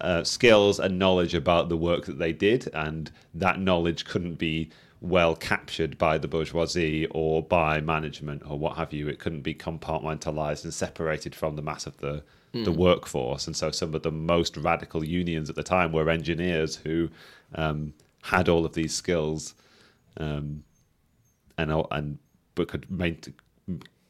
uh, 0.00 0.24
skills 0.24 0.80
and 0.80 0.98
knowledge 0.98 1.34
about 1.34 1.68
the 1.68 1.76
work 1.76 2.06
that 2.06 2.18
they 2.18 2.32
did, 2.32 2.68
and 2.72 3.12
that 3.34 3.60
knowledge 3.60 4.06
couldn't 4.06 4.36
be 4.36 4.70
well 5.02 5.36
captured 5.36 5.98
by 5.98 6.16
the 6.16 6.28
bourgeoisie 6.28 7.06
or 7.08 7.42
by 7.42 7.80
management 7.80 8.42
or 8.48 8.58
what 8.58 8.76
have 8.78 8.92
you. 8.94 9.06
It 9.06 9.18
couldn't 9.18 9.42
be 9.42 9.54
compartmentalized 9.54 10.64
and 10.64 10.72
separated 10.72 11.34
from 11.34 11.56
the 11.56 11.62
mass 11.62 11.86
of 11.86 11.98
the 11.98 12.22
the 12.52 12.72
workforce. 12.72 13.46
And 13.46 13.56
so, 13.56 13.70
some 13.70 13.94
of 13.94 14.02
the 14.02 14.10
most 14.10 14.56
radical 14.56 15.04
unions 15.04 15.48
at 15.50 15.56
the 15.56 15.62
time 15.62 15.92
were 15.92 16.08
engineers 16.10 16.76
who 16.76 17.08
um, 17.54 17.94
had 18.22 18.48
all 18.48 18.64
of 18.64 18.74
these 18.74 18.94
skills, 18.94 19.54
um, 20.16 20.64
and 21.58 21.70
and 21.90 22.18
but 22.54 22.68
could 22.68 22.90
maintain 22.90 23.34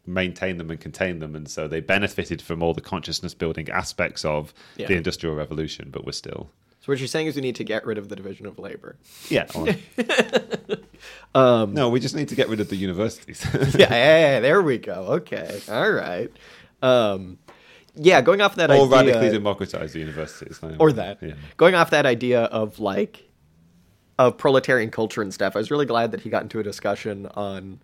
maintain 0.07 0.57
them 0.57 0.71
and 0.71 0.81
contain 0.81 1.19
them 1.21 1.37
and 1.37 1.49
so 1.49 1.69
they 1.69 1.79
benefited 1.79 2.41
from 2.43 2.63
all 2.63 2.73
the 2.75 2.81
consciousness 2.81 3.33
building 3.35 3.69
aspects 3.69 4.25
of 4.25 4.53
Yeah. 4.77 4.89
the 4.89 4.95
industrial 4.97 5.37
revolution 5.37 5.91
but 5.93 6.05
we're 6.05 6.13
still 6.13 6.51
So 6.81 6.87
what 6.91 6.99
you're 6.99 7.07
saying 7.07 7.27
is 7.29 7.37
we 7.37 7.43
need 7.43 7.55
to 7.57 7.65
get 7.65 7.85
rid 7.87 7.97
of 7.99 8.09
the 8.09 8.17
division 8.17 8.47
of 8.47 8.59
labor. 8.59 8.97
yeah 9.29 9.47
um, 11.35 11.75
no 11.75 11.89
we 11.89 12.01
just 12.01 12.15
need 12.17 12.29
to 12.29 12.35
get 12.35 12.49
rid 12.49 12.61
of 12.61 12.69
the 12.71 12.77
universities 12.77 13.45
yeah, 13.79 13.87
hey, 13.89 14.41
there 14.41 14.63
we 14.63 14.79
go. 14.79 14.95
Okay, 15.21 15.61
all 15.69 15.91
right. 15.93 16.31
Um, 16.83 17.39
yeah, 17.95 18.21
going 18.21 18.41
off 18.41 18.57
that 18.57 18.71
or 18.71 18.75
idea, 18.75 18.87
radically 18.87 19.31
democratize 19.31 19.93
the 19.93 20.01
universities 20.01 20.61
or 20.79 20.93
that. 20.93 21.19
yeah 21.23 21.35
Going 21.57 21.75
off 21.75 21.91
that 21.91 22.07
idea 22.07 22.43
of 22.45 22.79
like 22.79 23.29
of 24.19 24.37
proletarian 24.37 24.91
culture 24.91 25.23
and 25.23 25.33
stuff, 25.33 25.57
I 25.57 25.59
was 25.59 25.71
really 25.71 25.87
glad 25.87 26.13
that 26.13 26.21
he 26.21 26.31
got 26.31 26.43
into 26.43 26.61
a 26.61 26.63
discussion 26.63 27.27
on 27.35 27.81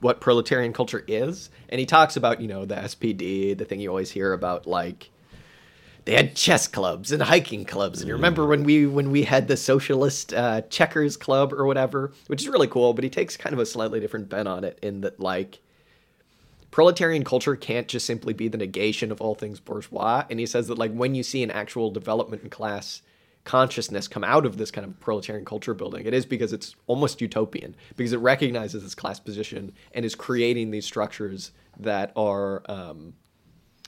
what 0.00 0.20
proletarian 0.20 0.72
culture 0.72 1.04
is, 1.06 1.50
and 1.68 1.78
he 1.78 1.86
talks 1.86 2.16
about 2.16 2.40
you 2.40 2.48
know 2.48 2.64
the 2.64 2.76
SPD, 2.76 3.56
the 3.56 3.64
thing 3.64 3.80
you 3.80 3.88
always 3.88 4.10
hear 4.10 4.32
about 4.32 4.66
like 4.66 5.10
they 6.04 6.14
had 6.14 6.34
chess 6.34 6.66
clubs 6.68 7.12
and 7.12 7.22
hiking 7.22 7.64
clubs, 7.64 8.00
and 8.00 8.08
you 8.08 8.14
remember 8.14 8.46
when 8.46 8.64
we 8.64 8.86
when 8.86 9.10
we 9.10 9.22
had 9.22 9.48
the 9.48 9.56
socialist 9.56 10.34
uh, 10.34 10.60
checkers 10.62 11.16
club 11.16 11.52
or 11.52 11.64
whatever, 11.64 12.12
which 12.26 12.42
is 12.42 12.48
really 12.48 12.66
cool. 12.68 12.92
But 12.92 13.04
he 13.04 13.10
takes 13.10 13.36
kind 13.36 13.52
of 13.52 13.58
a 13.58 13.66
slightly 13.66 14.00
different 14.00 14.28
bent 14.28 14.48
on 14.48 14.64
it 14.64 14.78
in 14.82 15.00
that 15.02 15.18
like 15.18 15.60
proletarian 16.74 17.22
culture 17.22 17.54
can't 17.54 17.86
just 17.86 18.04
simply 18.04 18.32
be 18.32 18.48
the 18.48 18.58
negation 18.58 19.12
of 19.12 19.20
all 19.20 19.36
things 19.36 19.60
bourgeois. 19.60 20.24
And 20.28 20.40
he 20.40 20.46
says 20.46 20.66
that 20.66 20.76
like 20.76 20.92
when 20.92 21.14
you 21.14 21.22
see 21.22 21.44
an 21.44 21.52
actual 21.52 21.88
development 21.88 22.42
in 22.42 22.50
class 22.50 23.00
consciousness 23.44 24.08
come 24.08 24.24
out 24.24 24.44
of 24.44 24.56
this 24.56 24.72
kind 24.72 24.84
of 24.84 24.98
proletarian 24.98 25.44
culture 25.44 25.72
building, 25.72 26.04
it 26.04 26.12
is 26.12 26.26
because 26.26 26.52
it's 26.52 26.74
almost 26.88 27.20
utopian 27.20 27.76
because 27.96 28.12
it 28.12 28.16
recognizes 28.16 28.82
its 28.82 28.96
class 28.96 29.20
position 29.20 29.72
and 29.92 30.04
is 30.04 30.16
creating 30.16 30.72
these 30.72 30.84
structures 30.84 31.52
that 31.78 32.10
are 32.16 32.68
um, 32.68 33.14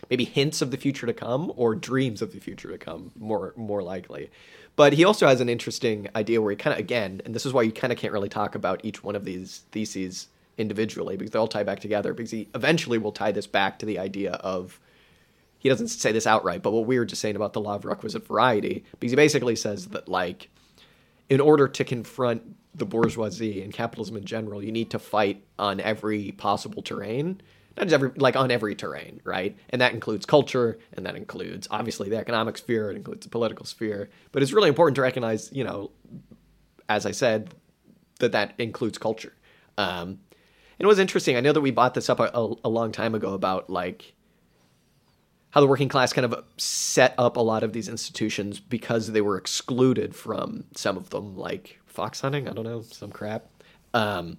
maybe 0.09 0.25
hints 0.25 0.63
of 0.63 0.71
the 0.71 0.77
future 0.77 1.09
to 1.09 1.13
come 1.13 1.53
or 1.57 1.75
dreams 1.75 2.23
of 2.23 2.33
the 2.33 2.39
future 2.39 2.71
to 2.71 2.79
come 2.79 3.11
more 3.19 3.53
more 3.57 3.83
likely 3.83 4.31
but 4.77 4.93
he 4.93 5.05
also 5.05 5.27
has 5.27 5.41
an 5.41 5.49
interesting 5.49 6.07
idea 6.15 6.41
where 6.41 6.51
he 6.51 6.57
kind 6.57 6.75
of 6.75 6.79
again 6.79 7.21
and 7.25 7.35
this 7.35 7.47
is 7.47 7.53
why 7.53 7.63
you 7.63 7.73
kind 7.73 7.93
of 7.93 7.99
can't 7.99 8.13
really 8.13 8.29
talk 8.29 8.55
about 8.55 8.85
each 8.85 9.03
one 9.03 9.17
of 9.17 9.25
these 9.25 9.65
theses 9.73 10.29
individually 10.59 11.17
because 11.17 11.31
they 11.31 11.39
all 11.39 11.49
tie 11.49 11.63
back 11.63 11.81
together 11.81 12.15
because 12.15 12.31
he 12.31 12.49
eventually 12.55 12.99
will 12.99 13.13
tie 13.13 13.33
this 13.33 13.47
back 13.47 13.79
to 13.79 13.87
the 13.87 13.99
idea 13.99 14.33
of 14.33 14.81
he 15.59 15.69
doesn't 15.69 15.89
say 15.89 16.13
this 16.13 16.27
outright 16.27 16.63
but 16.63 16.73
what 16.73 16.87
we 16.87 16.99
were 16.99 17.05
just 17.05 17.21
saying 17.21 17.37
about 17.37 17.53
the 17.53 17.61
law 17.61 17.75
of 17.75 17.85
requisite 17.85 18.27
variety 18.27 18.85
because 18.99 19.13
he 19.13 19.17
basically 19.17 19.57
says 19.57 19.89
that 19.89 20.09
like 20.09 20.49
in 21.29 21.41
order 21.41 21.69
to 21.69 21.85
confront 21.85 22.57
the 22.77 22.85
bourgeoisie 22.85 23.63
and 23.63 23.73
capitalism 23.73 24.17
in 24.17 24.25
general, 24.25 24.63
you 24.63 24.71
need 24.71 24.91
to 24.91 24.99
fight 24.99 25.45
on 25.59 25.81
every 25.81 26.33
possible 26.33 26.83
terrain. 26.83 27.41
Not 27.77 27.85
just 27.85 27.95
every 27.95 28.11
like 28.17 28.37
on 28.37 28.51
every 28.51 28.75
terrain, 28.75 29.21
right? 29.25 29.57
And 29.71 29.81
that 29.81 29.93
includes 29.93 30.25
culture, 30.25 30.79
and 30.93 31.05
that 31.05 31.17
includes 31.17 31.69
obviously 31.71 32.09
the 32.09 32.17
economic 32.17 32.57
sphere, 32.59 32.91
it 32.91 32.97
includes 32.97 33.27
the 33.27 33.31
political 33.31 33.67
sphere. 33.67 34.09
But 34.33 34.43
it's 34.43 34.53
really 34.53 34.69
important 34.69 34.97
to 34.97 35.03
recognize, 35.03 35.51
you 35.53 35.65
know, 35.65 35.91
as 36.89 37.05
I 37.05 37.11
said, 37.11 37.55
that 38.21 38.33
that 38.33 38.55
includes 38.59 38.97
culture. 38.97 39.33
Um, 39.77 40.21
it 40.79 40.87
was 40.87 40.99
interesting. 40.99 41.37
I 41.37 41.41
know 41.41 41.53
that 41.53 41.61
we 41.61 41.71
bought 41.71 41.95
this 41.95 42.11
up 42.11 42.21
a, 42.21 42.31
a, 42.35 42.55
a 42.65 42.69
long 42.69 42.93
time 42.93 43.15
ago 43.15 43.35
about 43.35 43.71
like 43.71 44.15
how 45.51 45.61
the 45.61 45.67
working 45.67 45.89
class 45.89 46.13
kind 46.13 46.25
of 46.25 46.45
set 46.59 47.15
up 47.17 47.37
a 47.37 47.41
lot 47.41 47.63
of 47.63 47.73
these 47.73 47.89
institutions 47.89 48.61
because 48.61 49.13
they 49.13 49.21
were 49.21 49.39
excluded 49.39 50.15
from 50.15 50.65
some 50.75 50.97
of 50.97 51.11
them, 51.11 51.37
like 51.37 51.81
fox 51.87 52.21
hunting. 52.21 52.49
I 52.49 52.53
don't 52.53 52.65
know, 52.65 52.83
some 52.83 53.11
crap. 53.11 53.47
Um, 53.95 54.39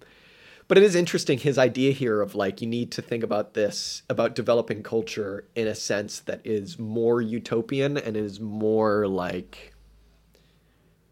but 0.68 0.78
it 0.78 0.84
is 0.84 0.96
interesting 0.96 1.40
his 1.40 1.58
idea 1.58 1.92
here 1.92 2.22
of 2.22 2.36
like 2.36 2.62
you 2.62 2.68
need 2.68 2.92
to 2.92 3.02
think 3.02 3.24
about 3.24 3.54
this 3.54 4.04
about 4.10 4.36
developing 4.36 4.84
culture 4.84 5.48
in 5.56 5.68
a 5.68 5.76
sense 5.76 6.20
that 6.22 6.42
is 6.46 6.78
more 6.78 7.22
utopian 7.22 7.98
and 7.98 8.18
is 8.18 8.40
more 8.40 9.08
like 9.08 9.74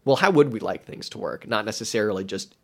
well 0.04 0.16
how 0.16 0.30
would 0.30 0.52
we 0.52 0.60
like 0.60 0.84
things 0.84 1.08
to 1.08 1.18
work 1.18 1.46
not 1.48 1.64
necessarily 1.64 2.24
just 2.24 2.56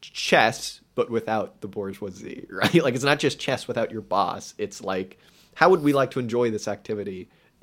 chess 0.00 0.80
but 0.98 1.10
without 1.10 1.60
the 1.60 1.68
bourgeoisie 1.68 2.46
right? 2.50 2.74
Like 2.74 2.94
it's 2.94 3.04
not 3.04 3.20
just 3.20 3.38
chess 3.38 3.68
without 3.68 3.92
your 3.92 4.02
boss. 4.02 4.54
It's 4.58 4.82
like 4.82 5.18
how 5.54 5.70
would 5.70 5.82
we 5.82 5.92
like 5.92 6.10
to 6.12 6.18
enjoy 6.18 6.50
this 6.50 6.66
activity 6.66 7.28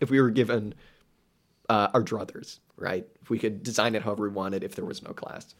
if 0.00 0.10
we 0.10 0.20
were 0.20 0.30
given 0.30 0.74
uh, 1.68 1.88
our 1.94 2.02
druthers 2.02 2.58
right? 2.82 3.06
If 3.22 3.30
we 3.30 3.38
could 3.38 3.62
design 3.62 3.94
it 3.94 4.02
however 4.02 4.24
we 4.24 4.28
wanted 4.30 4.64
if 4.64 4.74
there 4.74 4.84
was 4.84 5.02
no 5.02 5.12
class. 5.12 5.54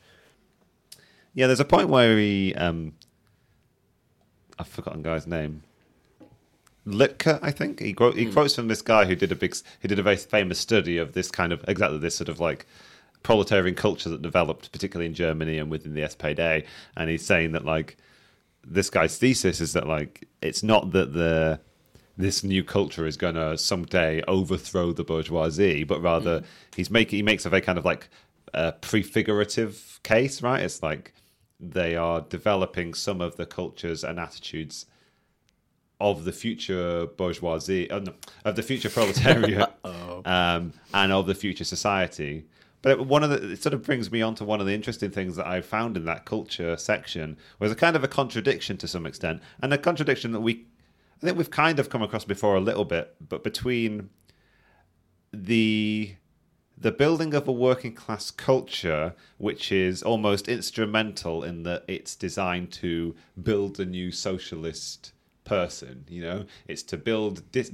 Yeah, 1.34 1.46
there's 1.46 1.60
a 1.60 1.64
point 1.64 1.88
where 1.88 2.16
we, 2.16 2.54
um, 2.56 2.94
I've 4.58 4.68
forgotten 4.68 5.02
guy's 5.02 5.26
name. 5.26 5.62
Lidtke, 6.86 7.38
I 7.40 7.52
think? 7.52 7.80
He, 7.80 7.92
quote, 7.94 8.16
he 8.16 8.26
quotes 8.26 8.56
from 8.56 8.66
this 8.68 8.82
guy 8.82 9.04
who 9.04 9.14
did 9.14 9.30
a 9.30 9.36
big, 9.36 9.56
who 9.80 9.88
did 9.88 10.00
a 10.00 10.02
very 10.02 10.16
famous 10.16 10.58
study 10.58 10.98
of 10.98 11.12
this 11.12 11.30
kind 11.30 11.52
of 11.52 11.64
exactly 11.68 11.98
this 11.98 12.16
sort 12.16 12.28
of 12.28 12.40
like 12.40 12.66
proletarian 13.22 13.74
culture 13.74 14.08
that 14.08 14.22
developed, 14.22 14.72
particularly 14.72 15.06
in 15.06 15.14
Germany 15.14 15.58
and 15.58 15.70
within 15.70 15.94
the 15.94 16.02
SPD. 16.02 16.66
And 16.96 17.10
he's 17.10 17.24
saying 17.24 17.52
that 17.52 17.64
like 17.64 17.96
this 18.64 18.90
guy's 18.90 19.18
thesis 19.18 19.60
is 19.60 19.72
that 19.72 19.86
like 19.86 20.28
it's 20.40 20.62
not 20.62 20.92
that 20.92 21.12
the 21.12 21.60
this 22.16 22.44
new 22.44 22.62
culture 22.62 23.06
is 23.06 23.16
going 23.16 23.34
to 23.34 23.56
someday 23.56 24.22
overthrow 24.28 24.92
the 24.92 25.04
bourgeoisie, 25.04 25.84
but 25.84 26.02
rather 26.02 26.42
he's 26.76 26.90
making 26.90 27.16
he 27.16 27.22
makes 27.22 27.46
a 27.46 27.50
very 27.50 27.62
kind 27.62 27.78
of 27.78 27.84
like 27.84 28.08
uh, 28.54 28.72
prefigurative 28.72 30.00
case, 30.02 30.42
right? 30.42 30.62
It's 30.62 30.82
like 30.82 31.14
they 31.58 31.96
are 31.96 32.20
developing 32.20 32.92
some 32.92 33.20
of 33.20 33.36
the 33.36 33.46
cultures 33.46 34.04
and 34.04 34.18
attitudes 34.18 34.86
of 36.00 36.24
the 36.24 36.32
future 36.32 37.06
bourgeoisie, 37.06 37.88
oh, 37.90 38.00
no, 38.00 38.12
of 38.44 38.56
the 38.56 38.62
future 38.62 38.90
proletariat, 38.98 39.72
um, 40.24 40.72
and 40.92 41.12
of 41.12 41.26
the 41.26 41.34
future 41.34 41.64
society. 41.64 42.44
But 42.82 43.06
one 43.06 43.22
of 43.22 43.30
the 43.30 43.52
it 43.52 43.62
sort 43.62 43.74
of 43.74 43.82
brings 43.82 44.10
me 44.10 44.20
on 44.22 44.34
to 44.36 44.44
one 44.44 44.60
of 44.60 44.66
the 44.66 44.74
interesting 44.74 45.10
things 45.10 45.36
that 45.36 45.46
I 45.46 45.60
found 45.60 45.96
in 45.96 46.04
that 46.04 46.24
culture 46.24 46.76
section 46.76 47.36
was 47.58 47.70
a 47.72 47.76
kind 47.76 47.96
of 47.96 48.04
a 48.04 48.08
contradiction 48.08 48.76
to 48.78 48.88
some 48.88 49.06
extent, 49.06 49.40
and 49.62 49.72
a 49.72 49.78
contradiction 49.78 50.32
that 50.32 50.40
we, 50.40 50.66
I 51.22 51.26
think 51.26 51.38
we've 51.38 51.50
kind 51.50 51.78
of 51.78 51.88
come 51.88 52.02
across 52.02 52.24
before 52.24 52.56
a 52.56 52.60
little 52.60 52.84
bit, 52.84 53.14
but 53.26 53.44
between 53.44 54.10
the 55.32 56.16
the 56.76 56.90
building 56.90 57.32
of 57.32 57.46
a 57.46 57.52
working 57.52 57.94
class 57.94 58.32
culture, 58.32 59.14
which 59.38 59.70
is 59.70 60.02
almost 60.02 60.48
instrumental 60.48 61.44
in 61.44 61.62
that 61.62 61.84
it's 61.86 62.16
designed 62.16 62.72
to 62.72 63.14
build 63.40 63.78
a 63.78 63.84
new 63.84 64.10
socialist 64.10 65.12
person. 65.44 66.04
You 66.08 66.22
know, 66.22 66.44
it's 66.66 66.82
to 66.84 66.96
build, 66.96 67.50
dis- 67.52 67.70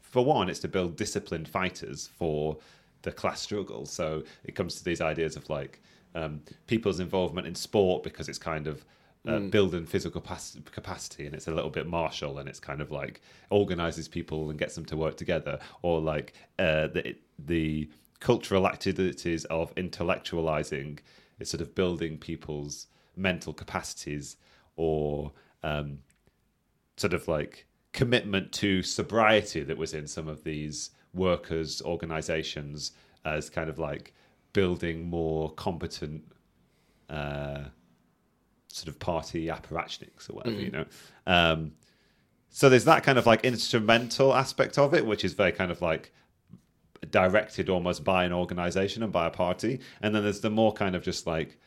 for 0.00 0.24
one, 0.24 0.48
it's 0.48 0.60
to 0.60 0.68
build 0.68 0.96
disciplined 0.96 1.48
fighters 1.48 2.08
for 2.16 2.58
the 3.02 3.12
class 3.12 3.40
struggle. 3.40 3.86
So 3.86 4.22
it 4.44 4.54
comes 4.54 4.76
to 4.76 4.84
these 4.84 5.00
ideas 5.00 5.36
of 5.36 5.48
like 5.50 5.80
um, 6.14 6.40
people's 6.66 7.00
involvement 7.00 7.46
in 7.46 7.54
sport 7.54 8.02
because 8.02 8.28
it's 8.28 8.38
kind 8.38 8.66
of 8.66 8.84
uh, 9.26 9.38
building 9.38 9.86
physical 9.86 10.20
capacity 10.20 11.26
and 11.26 11.34
it's 11.34 11.46
a 11.46 11.50
little 11.52 11.70
bit 11.70 11.86
martial 11.86 12.38
and 12.38 12.48
it's 12.48 12.58
kind 12.58 12.80
of 12.80 12.90
like 12.90 13.20
organizes 13.50 14.08
people 14.08 14.50
and 14.50 14.58
gets 14.58 14.74
them 14.74 14.84
to 14.84 14.96
work 14.96 15.16
together 15.16 15.60
or 15.82 16.00
like 16.00 16.34
uh, 16.58 16.88
the 16.88 17.16
the 17.38 17.88
cultural 18.18 18.66
activities 18.66 19.44
of 19.44 19.72
intellectualizing 19.76 20.98
is 21.38 21.48
sort 21.48 21.60
of 21.60 21.72
building 21.74 22.18
people's 22.18 22.88
mental 23.16 23.52
capacities 23.52 24.36
or 24.74 25.30
um, 25.62 25.98
sort 26.96 27.12
of 27.12 27.28
like 27.28 27.66
commitment 27.92 28.50
to 28.50 28.82
sobriety 28.82 29.62
that 29.62 29.76
was 29.76 29.94
in 29.94 30.06
some 30.06 30.26
of 30.26 30.42
these 30.42 30.90
workers 31.14 31.82
organizations 31.82 32.92
as 33.24 33.50
kind 33.50 33.68
of 33.70 33.78
like 33.78 34.14
building 34.52 35.08
more 35.08 35.50
competent 35.52 36.22
uh, 37.08 37.64
sort 38.68 38.88
of 38.88 38.98
party 38.98 39.46
apparatchiks 39.46 40.28
or 40.30 40.34
whatever, 40.34 40.56
you 40.56 40.70
know. 40.70 40.84
Um, 41.26 41.72
so 42.48 42.68
there's 42.68 42.84
that 42.84 43.02
kind 43.02 43.18
of 43.18 43.26
like 43.26 43.44
instrumental 43.44 44.34
aspect 44.34 44.78
of 44.78 44.94
it, 44.94 45.06
which 45.06 45.24
is 45.24 45.32
very 45.32 45.52
kind 45.52 45.70
of 45.70 45.80
like 45.80 46.12
directed 47.10 47.68
almost 47.68 48.04
by 48.04 48.24
an 48.24 48.32
organization 48.32 49.02
and 49.02 49.12
by 49.12 49.26
a 49.26 49.30
party. 49.30 49.80
And 50.02 50.14
then 50.14 50.22
there's 50.22 50.40
the 50.40 50.50
more 50.50 50.72
kind 50.72 50.94
of 50.94 51.02
just 51.02 51.26
like 51.26 51.58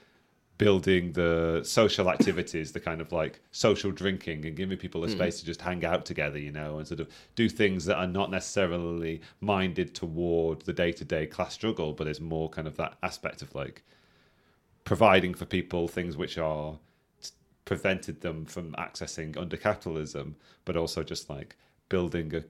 building 0.58 1.12
the 1.12 1.62
social 1.64 2.10
activities, 2.10 2.72
the 2.72 2.80
kind 2.80 3.02
of 3.02 3.12
like 3.12 3.42
social 3.52 3.92
drinking 3.92 4.46
and 4.46 4.56
giving 4.56 4.78
people 4.78 5.04
a 5.04 5.08
hmm. 5.08 5.14
space 5.14 5.40
to 5.40 5.46
just 5.46 5.62
hang 5.62 5.84
out 5.84 6.06
together, 6.06 6.40
you 6.40 6.52
know, 6.52 6.78
and 6.78 6.88
sort 6.88 7.00
of 7.00 7.10
do 7.36 7.50
things 7.50 7.86
that 7.86 7.98
are 7.98 8.08
not 8.08 8.32
necessarily 8.32 9.22
minded 9.42 9.94
toward 9.94 10.62
the 10.62 10.74
day 10.74 10.92
to 10.92 11.04
day 11.04 11.26
class 11.26 11.54
struggle, 11.54 11.94
but 11.94 12.08
is 12.08 12.22
more 12.22 12.50
kind 12.50 12.68
of 12.68 12.78
that 12.78 12.98
aspect 13.04 13.42
of 13.42 13.54
like 13.54 13.84
providing 14.86 15.34
for 15.34 15.46
people 15.46 15.88
things 15.88 16.16
which 16.16 16.38
are 16.38 16.78
prevented 17.66 18.22
them 18.22 18.46
from 18.46 18.74
accessing 18.74 19.36
under 19.38 19.58
capitalism, 19.58 20.36
but 20.64 20.78
also 20.78 21.04
just 21.04 21.30
like 21.30 21.58
building 21.90 22.34
a 22.36 22.44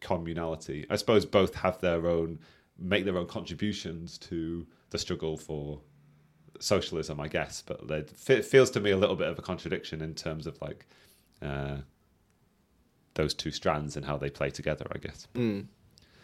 communality. 0.00 0.84
I 0.90 0.96
suppose 0.96 1.24
both 1.24 1.54
have 1.54 1.80
their 1.80 2.06
own, 2.06 2.40
make 2.78 3.04
their 3.04 3.16
own 3.16 3.26
contributions 3.26 4.18
to 4.18 4.66
the 4.90 4.98
struggle 4.98 5.36
for 5.36 5.80
socialism, 6.62 7.20
I 7.20 7.28
guess. 7.28 7.62
But 7.66 7.90
it 7.90 8.10
fe- 8.10 8.42
feels 8.42 8.70
to 8.72 8.80
me 8.80 8.90
a 8.90 8.96
little 8.96 9.16
bit 9.16 9.28
of 9.28 9.38
a 9.38 9.42
contradiction 9.42 10.00
in 10.00 10.14
terms 10.14 10.46
of 10.46 10.60
like 10.60 10.86
uh, 11.40 11.78
those 13.14 13.34
two 13.34 13.50
strands 13.50 13.96
and 13.96 14.06
how 14.06 14.16
they 14.16 14.30
play 14.30 14.50
together, 14.50 14.86
I 14.92 14.98
guess. 14.98 15.26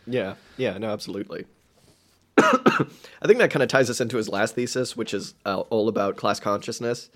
Yeah, 0.06 0.34
yeah, 0.56 0.78
no, 0.78 0.90
absolutely. 0.90 1.44
I 2.38 3.26
think 3.26 3.38
that 3.38 3.50
kind 3.50 3.62
of 3.62 3.68
ties 3.68 3.90
us 3.90 4.00
into 4.00 4.16
his 4.16 4.28
last 4.28 4.54
thesis, 4.54 4.96
which 4.96 5.12
is 5.12 5.34
uh, 5.44 5.60
all 5.70 5.88
about 5.88 6.16
class 6.16 6.40
consciousness. 6.40 7.10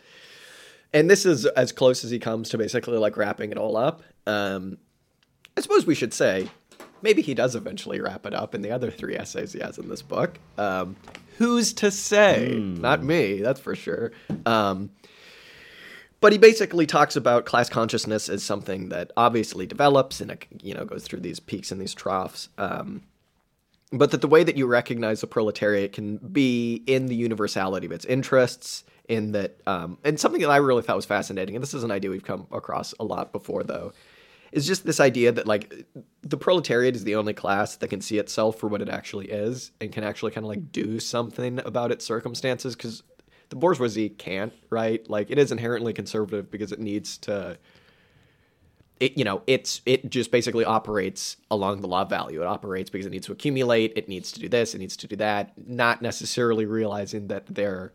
And 0.92 1.08
this 1.08 1.24
is 1.24 1.46
as 1.46 1.72
close 1.72 2.04
as 2.04 2.10
he 2.10 2.18
comes 2.18 2.50
to 2.50 2.58
basically 2.58 2.98
like 2.98 3.16
wrapping 3.16 3.50
it 3.50 3.56
all 3.56 3.76
up. 3.76 4.02
Um, 4.26 4.78
I 5.56 5.60
suppose 5.60 5.86
we 5.86 5.94
should 5.94 6.12
say 6.12 6.48
maybe 7.02 7.22
he 7.22 7.34
does 7.34 7.54
eventually 7.54 8.00
wrap 8.00 8.26
it 8.26 8.34
up 8.34 8.54
in 8.54 8.62
the 8.62 8.70
other 8.70 8.90
three 8.90 9.16
essays 9.16 9.52
he 9.52 9.60
has 9.60 9.78
in 9.78 9.88
this 9.88 10.02
book. 10.02 10.38
Um, 10.56 10.96
who's 11.38 11.72
to 11.74 11.90
say? 11.90 12.54
Not 12.54 13.02
me, 13.02 13.40
that's 13.40 13.60
for 13.60 13.74
sure. 13.74 14.12
Um, 14.46 14.90
but 16.20 16.32
he 16.32 16.38
basically 16.38 16.86
talks 16.86 17.16
about 17.16 17.46
class 17.46 17.68
consciousness 17.68 18.28
as 18.28 18.44
something 18.44 18.90
that 18.90 19.10
obviously 19.16 19.66
develops 19.66 20.20
and 20.20 20.30
it 20.30 20.46
you 20.62 20.72
know 20.72 20.84
goes 20.84 21.04
through 21.04 21.20
these 21.20 21.40
peaks 21.40 21.72
and 21.72 21.80
these 21.80 21.94
troughs. 21.94 22.48
Um, 22.58 23.02
but 23.92 24.10
that 24.12 24.20
the 24.20 24.28
way 24.28 24.42
that 24.42 24.56
you 24.56 24.66
recognize 24.66 25.20
the 25.20 25.26
proletariat 25.26 25.92
can 25.92 26.16
be 26.16 26.82
in 26.86 27.06
the 27.06 27.14
universality 27.14 27.86
of 27.86 27.92
its 27.92 28.04
interests. 28.04 28.84
In 29.08 29.32
that, 29.32 29.60
um, 29.66 29.98
and 30.04 30.18
something 30.18 30.40
that 30.42 30.48
I 30.48 30.58
really 30.58 30.80
thought 30.80 30.94
was 30.96 31.04
fascinating, 31.04 31.56
and 31.56 31.62
this 31.62 31.74
is 31.74 31.82
an 31.82 31.90
idea 31.90 32.08
we've 32.08 32.24
come 32.24 32.46
across 32.52 32.94
a 33.00 33.04
lot 33.04 33.32
before, 33.32 33.64
though, 33.64 33.92
is 34.52 34.66
just 34.66 34.84
this 34.84 35.00
idea 35.00 35.32
that 35.32 35.46
like 35.46 35.86
the 36.20 36.36
proletariat 36.36 36.94
is 36.94 37.04
the 37.04 37.16
only 37.16 37.32
class 37.32 37.76
that 37.76 37.88
can 37.88 38.00
see 38.00 38.18
itself 38.18 38.58
for 38.58 38.68
what 38.68 38.82
it 38.82 38.88
actually 38.88 39.30
is 39.30 39.72
and 39.80 39.90
can 39.90 40.04
actually 40.04 40.30
kind 40.30 40.44
of 40.44 40.48
like 40.48 40.70
do 40.70 41.00
something 41.00 41.58
about 41.60 41.90
its 41.90 42.04
circumstances 42.04 42.76
because 42.76 43.02
the 43.48 43.56
bourgeoisie 43.56 44.10
can't, 44.10 44.52
right? 44.70 45.08
Like 45.10 45.30
it 45.30 45.38
is 45.38 45.52
inherently 45.52 45.92
conservative 45.92 46.50
because 46.50 46.72
it 46.72 46.78
needs 46.78 47.18
to 47.18 47.58
it 49.00 49.18
you 49.18 49.24
know 49.24 49.42
it's 49.46 49.80
it 49.84 50.08
just 50.08 50.30
basically 50.30 50.64
operates 50.64 51.36
along 51.50 51.80
the 51.80 51.88
law 51.88 52.02
of 52.02 52.08
value 52.08 52.40
it 52.40 52.46
operates 52.46 52.88
because 52.88 53.04
it 53.04 53.10
needs 53.10 53.26
to 53.26 53.32
accumulate 53.32 53.92
it 53.96 54.08
needs 54.08 54.30
to 54.30 54.38
do 54.38 54.48
this 54.48 54.74
it 54.74 54.78
needs 54.78 54.96
to 54.96 55.08
do 55.08 55.16
that 55.16 55.52
not 55.66 56.02
necessarily 56.02 56.66
realizing 56.66 57.26
that 57.26 57.44
they're 57.52 57.92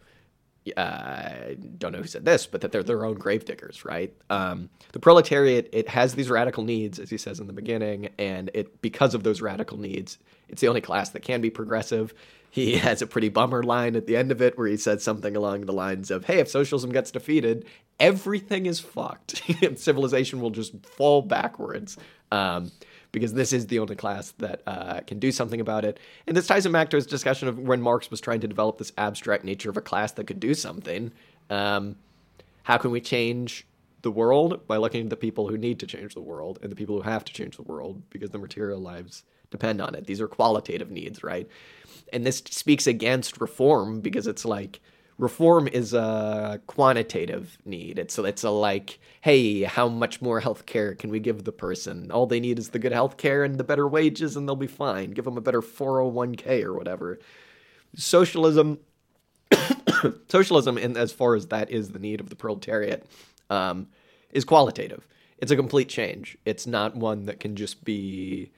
uh, 0.76 1.56
don't 1.78 1.92
know 1.92 2.00
who 2.00 2.08
said 2.08 2.26
this, 2.26 2.46
but 2.48 2.62
that 2.62 2.72
they're 2.72 2.84
their 2.84 3.06
own 3.06 3.16
gravediggers, 3.16 3.86
right? 3.86 4.14
Um, 4.30 4.70
the 4.92 5.00
proletariat 5.00 5.70
it 5.72 5.88
has 5.90 6.16
these 6.16 6.30
radical 6.30 6.64
needs, 6.64 7.00
as 7.00 7.10
he 7.10 7.18
says 7.18 7.40
in 7.40 7.48
the 7.48 7.54
beginning, 7.54 8.10
and 8.18 8.50
it 8.54 8.82
because 8.82 9.14
of 9.14 9.24
those 9.24 9.42
radical 9.42 9.78
needs, 9.78 10.18
it's 10.50 10.62
the 10.62 10.68
only 10.68 10.82
class 10.82 11.10
that 11.12 11.22
can 11.22 11.42
be 11.42 11.50
progressive. 11.50 12.14
he 12.50 12.78
has 12.78 13.02
a 13.02 13.08
pretty 13.08 13.30
bummer 13.30 13.64
line 13.64 13.96
at 13.96 14.08
the 14.08 14.18
end 14.18 14.32
of 14.32 14.42
it 14.42 14.58
where 14.58 14.68
he 14.68 14.78
says 14.78 15.04
something 15.04 15.36
along 15.36 15.62
the 15.62 15.74
lines 15.74 16.12
of, 16.12 16.26
"Hey, 16.26 16.40
if 16.40 16.48
socialism 16.50 16.92
gets 16.92 17.12
defeated, 17.12 17.66
everything 18.00 18.66
is 18.66 18.80
fucked. 18.80 19.42
Civilization 19.78 20.42
will 20.42 20.52
just 20.52 20.86
fall 20.86 21.22
backwards." 21.22 21.98
Um, 22.32 22.72
because 23.12 23.34
this 23.34 23.54
is 23.54 23.68
the 23.68 23.80
only 23.80 23.96
class 23.96 24.32
that 24.40 24.62
uh, 24.68 25.00
can 25.02 25.20
do 25.20 25.32
something 25.32 25.62
about 25.62 25.86
it. 25.86 26.00
And 26.28 26.36
this 26.36 26.48
ties 26.48 26.66
him 26.66 26.72
back 26.72 26.90
to 26.90 26.98
his 26.98 27.08
discussion 27.08 27.48
of 27.48 27.60
when 27.60 27.82
Marx 27.82 28.12
was 28.12 28.22
trying 28.22 28.42
to 28.42 28.48
develop 28.48 28.78
this 28.78 28.92
abstract 28.98 29.44
nature 29.44 29.70
of 29.70 29.78
a 29.78 29.82
class 29.82 30.12
that 30.14 30.26
could 30.26 30.40
do 30.40 30.54
something. 30.54 31.12
Um, 31.50 31.96
how 32.64 32.78
can 32.78 32.92
we 32.92 33.02
change 33.02 33.66
the 34.02 34.12
world? 34.12 34.68
By 34.68 34.78
looking 34.78 35.04
at 35.04 35.10
the 35.10 35.16
people 35.16 35.48
who 35.48 35.58
need 35.58 35.80
to 35.80 35.88
change 35.88 36.14
the 36.14 36.22
world 36.22 36.60
and 36.62 36.72
the 36.72 36.76
people 36.76 36.96
who 36.96 37.10
have 37.10 37.24
to 37.26 37.34
change 37.34 37.56
the 37.56 37.64
world 37.64 38.02
because 38.10 38.30
their 38.30 38.42
material 38.42 38.80
lives 38.80 39.24
depend 39.50 39.82
on 39.82 39.96
it. 39.96 40.06
These 40.06 40.22
are 40.22 40.28
qualitative 40.28 40.92
needs, 40.92 41.24
right? 41.24 41.48
And 42.12 42.26
this 42.26 42.38
speaks 42.50 42.88
against 42.88 43.40
reform 43.40 44.02
because 44.02 44.28
it's 44.28 44.46
like 44.46 44.82
reform 45.18 45.68
is 45.68 45.94
a 45.94 46.62
quantitative 46.68 47.58
need. 47.66 47.98
It's 48.00 48.18
it's 48.18 48.44
a 48.44 48.50
like, 48.50 49.00
hey, 49.22 49.64
how 49.64 49.88
much 49.88 50.22
more 50.22 50.40
health 50.40 50.66
care 50.66 50.94
can 50.94 51.10
we 51.10 51.20
give 51.20 51.44
the 51.44 51.52
person? 51.52 52.12
All 52.12 52.28
they 52.28 52.40
need 52.40 52.60
is 52.60 52.70
the 52.70 52.80
good 52.80 52.92
health 52.92 53.18
care 53.18 53.44
and 53.44 53.58
the 53.58 53.64
better 53.64 53.88
wages, 53.88 54.36
and 54.36 54.48
they'll 54.48 54.56
be 54.56 54.68
fine. 54.68 55.12
Give 55.12 55.26
them 55.26 55.38
a 55.38 55.42
better 55.42 55.62
401k 55.62 56.64
or 56.64 56.74
whatever. 56.74 57.20
Socialism, 57.96 58.80
socialism, 60.28 60.78
in 60.78 60.96
as 60.98 61.12
far 61.12 61.36
as 61.36 61.48
that 61.48 61.72
is 61.72 61.92
the 61.92 62.00
need 62.00 62.20
of 62.20 62.30
the 62.30 62.36
proletariat, 62.36 63.06
um, 63.50 63.88
is 64.32 64.46
qualitative. 64.46 65.08
It's 65.40 65.52
a 65.52 65.56
complete 65.56 65.90
change. 65.90 66.38
It's 66.46 66.68
not 66.68 66.96
one 66.96 67.26
that 67.26 67.40
can 67.40 67.56
just 67.56 67.84
be 67.84 68.52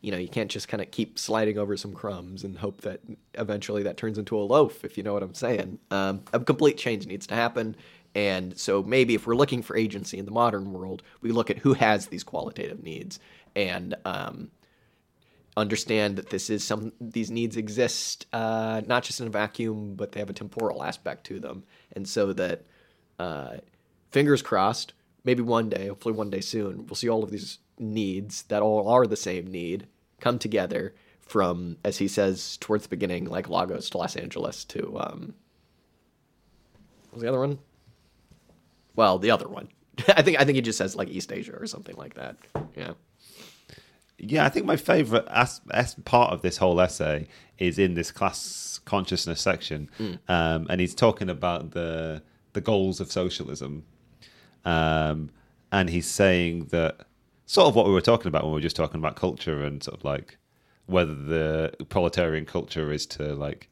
you 0.00 0.10
know, 0.10 0.18
you 0.18 0.28
can't 0.28 0.50
just 0.50 0.68
kind 0.68 0.82
of 0.82 0.90
keep 0.90 1.18
sliding 1.18 1.58
over 1.58 1.76
some 1.76 1.92
crumbs 1.92 2.44
and 2.44 2.58
hope 2.58 2.80
that 2.82 3.00
eventually 3.34 3.82
that 3.82 3.96
turns 3.96 4.18
into 4.18 4.36
a 4.36 4.40
loaf, 4.40 4.84
if 4.84 4.96
you 4.96 5.02
know 5.02 5.12
what 5.12 5.22
I'm 5.22 5.34
saying. 5.34 5.78
Um, 5.90 6.22
a 6.32 6.40
complete 6.40 6.78
change 6.78 7.06
needs 7.06 7.26
to 7.28 7.34
happen. 7.34 7.76
And 8.14 8.58
so 8.58 8.82
maybe 8.82 9.14
if 9.14 9.26
we're 9.26 9.36
looking 9.36 9.62
for 9.62 9.76
agency 9.76 10.18
in 10.18 10.24
the 10.24 10.30
modern 10.32 10.72
world, 10.72 11.02
we 11.20 11.30
look 11.30 11.50
at 11.50 11.58
who 11.58 11.74
has 11.74 12.06
these 12.06 12.24
qualitative 12.24 12.82
needs 12.82 13.20
and 13.54 13.94
um, 14.04 14.50
understand 15.56 16.16
that 16.16 16.30
this 16.30 16.50
is 16.50 16.64
some 16.64 16.92
these 17.00 17.30
needs 17.30 17.56
exist 17.56 18.26
uh, 18.32 18.80
not 18.86 19.02
just 19.02 19.20
in 19.20 19.26
a 19.26 19.30
vacuum, 19.30 19.94
but 19.94 20.12
they 20.12 20.20
have 20.20 20.30
a 20.30 20.34
temporal 20.34 20.82
aspect 20.82 21.24
to 21.24 21.40
them, 21.40 21.64
and 21.92 22.08
so 22.08 22.32
that 22.32 22.64
uh, 23.18 23.56
fingers 24.10 24.42
crossed, 24.42 24.92
maybe 25.24 25.42
one 25.42 25.68
day, 25.68 25.88
hopefully 25.88 26.14
one 26.14 26.30
day 26.30 26.40
soon, 26.40 26.86
we'll 26.86 26.96
see 26.96 27.08
all 27.08 27.22
of 27.22 27.30
these 27.30 27.58
needs 27.78 28.42
that 28.44 28.62
all 28.62 28.88
are 28.88 29.06
the 29.06 29.16
same 29.16 29.46
need 29.46 29.86
come 30.20 30.38
together 30.38 30.94
from, 31.20 31.76
as 31.84 31.98
he 31.98 32.08
says 32.08 32.56
towards 32.58 32.84
the 32.84 32.88
beginning, 32.88 33.24
like 33.24 33.48
Lagos 33.48 33.90
to 33.90 33.98
Los 33.98 34.16
Angeles 34.16 34.64
to 34.66 34.98
um, 35.00 35.34
what 37.10 37.16
was 37.16 37.22
the 37.22 37.28
other 37.28 37.40
one? 37.40 37.58
Well, 38.94 39.18
the 39.18 39.30
other 39.30 39.48
one. 39.48 39.68
I 40.08 40.22
think 40.22 40.40
I 40.40 40.44
think 40.44 40.56
he 40.56 40.62
just 40.62 40.78
says 40.78 40.94
like 40.94 41.08
East 41.08 41.32
Asia 41.32 41.56
or 41.58 41.66
something 41.66 41.96
like 41.96 42.14
that. 42.14 42.36
Yeah. 42.76 42.92
Yeah, 44.18 44.44
I 44.44 44.50
think 44.50 44.66
my 44.66 44.76
favorite 44.76 45.26
as, 45.30 45.62
as 45.72 45.94
part 45.94 46.32
of 46.32 46.42
this 46.42 46.58
whole 46.58 46.78
essay 46.80 47.26
is 47.58 47.78
in 47.78 47.94
this 47.94 48.10
class 48.10 48.78
consciousness 48.84 49.40
section, 49.40 49.88
mm. 49.98 50.18
um, 50.28 50.66
and 50.68 50.80
he's 50.80 50.94
talking 50.94 51.30
about 51.30 51.70
the 51.70 52.22
the 52.52 52.60
goals 52.60 53.00
of 53.00 53.10
socialism, 53.10 53.84
um, 54.64 55.30
and 55.72 55.90
he's 55.90 56.06
saying 56.06 56.66
that 56.66 57.06
sort 57.46 57.68
of 57.68 57.74
what 57.74 57.86
we 57.86 57.92
were 57.92 58.00
talking 58.00 58.28
about 58.28 58.44
when 58.44 58.52
we 58.52 58.56
were 58.56 58.62
just 58.62 58.76
talking 58.76 58.98
about 58.98 59.16
culture 59.16 59.62
and 59.62 59.82
sort 59.82 59.98
of 59.98 60.04
like 60.04 60.38
whether 60.86 61.14
the 61.14 61.72
proletarian 61.88 62.44
culture 62.44 62.92
is 62.92 63.06
to 63.06 63.34
like 63.34 63.68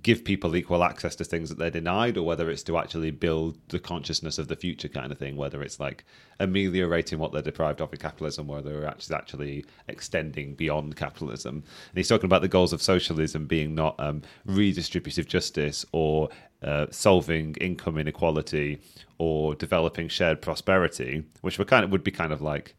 give 0.00 0.24
people 0.24 0.56
equal 0.56 0.82
access 0.82 1.14
to 1.16 1.24
things 1.24 1.50
that 1.50 1.58
they're 1.58 1.70
denied 1.70 2.16
or 2.16 2.22
whether 2.22 2.48
it's 2.50 2.62
to 2.62 2.78
actually 2.78 3.10
build 3.10 3.58
the 3.68 3.78
consciousness 3.78 4.38
of 4.38 4.48
the 4.48 4.56
future 4.56 4.88
kind 4.88 5.12
of 5.12 5.18
thing 5.18 5.36
whether 5.36 5.62
it's 5.62 5.78
like 5.78 6.04
ameliorating 6.40 7.18
what 7.18 7.30
they're 7.32 7.42
deprived 7.42 7.80
of 7.80 7.92
in 7.92 7.98
capitalism 7.98 8.46
whether 8.46 8.86
it's 8.86 9.10
actually 9.10 9.32
actually 9.42 9.64
extending 9.88 10.54
beyond 10.54 10.96
capitalism. 10.96 11.56
And 11.56 11.96
he's 11.96 12.08
talking 12.08 12.26
about 12.26 12.42
the 12.42 12.48
goals 12.48 12.72
of 12.72 12.82
socialism 12.82 13.46
being 13.46 13.74
not 13.74 13.98
um, 13.98 14.22
redistributive 14.46 15.26
justice 15.26 15.84
or 15.92 16.28
uh, 16.62 16.86
solving 16.90 17.54
income 17.60 17.98
inequality 17.98 18.80
or 19.18 19.54
developing 19.54 20.08
shared 20.08 20.40
prosperity, 20.40 21.24
which 21.40 21.58
were 21.58 21.64
kind 21.64 21.84
of 21.84 21.90
would 21.90 22.04
be 22.04 22.10
kind 22.10 22.32
of 22.32 22.40
like 22.40 22.74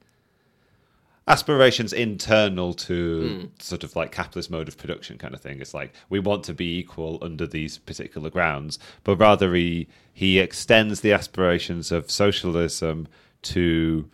aspirations 1.27 1.93
internal 1.93 2.73
to 2.73 3.49
mm. 3.53 3.61
sort 3.61 3.83
of 3.83 3.95
like 3.95 4.11
capitalist 4.11 4.51
mode 4.51 4.67
of 4.67 4.77
production 4.77 5.17
kind 5.17 5.33
of 5.33 5.41
thing. 5.41 5.61
It's 5.61 5.73
like 5.73 5.93
we 6.09 6.19
want 6.19 6.43
to 6.45 6.53
be 6.53 6.77
equal 6.77 7.19
under 7.21 7.47
these 7.47 7.77
particular 7.77 8.29
grounds, 8.29 8.79
but 9.03 9.15
rather 9.17 9.53
he 9.53 9.87
he 10.13 10.39
extends 10.39 11.01
the 11.01 11.13
aspirations 11.13 11.91
of 11.91 12.11
socialism 12.11 13.07
to 13.43 14.09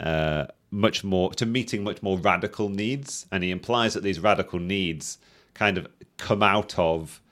uh, 0.00 0.46
much 0.70 1.04
more 1.04 1.32
to 1.34 1.46
meeting 1.46 1.84
much 1.84 2.02
more 2.02 2.18
radical 2.18 2.68
needs, 2.68 3.26
and 3.30 3.44
he 3.44 3.50
implies 3.50 3.94
that 3.94 4.02
these 4.02 4.20
radical 4.20 4.58
needs 4.58 5.18
kind 5.54 5.78
of 5.78 5.86
come 6.18 6.42
out 6.42 6.78
of 6.78 7.22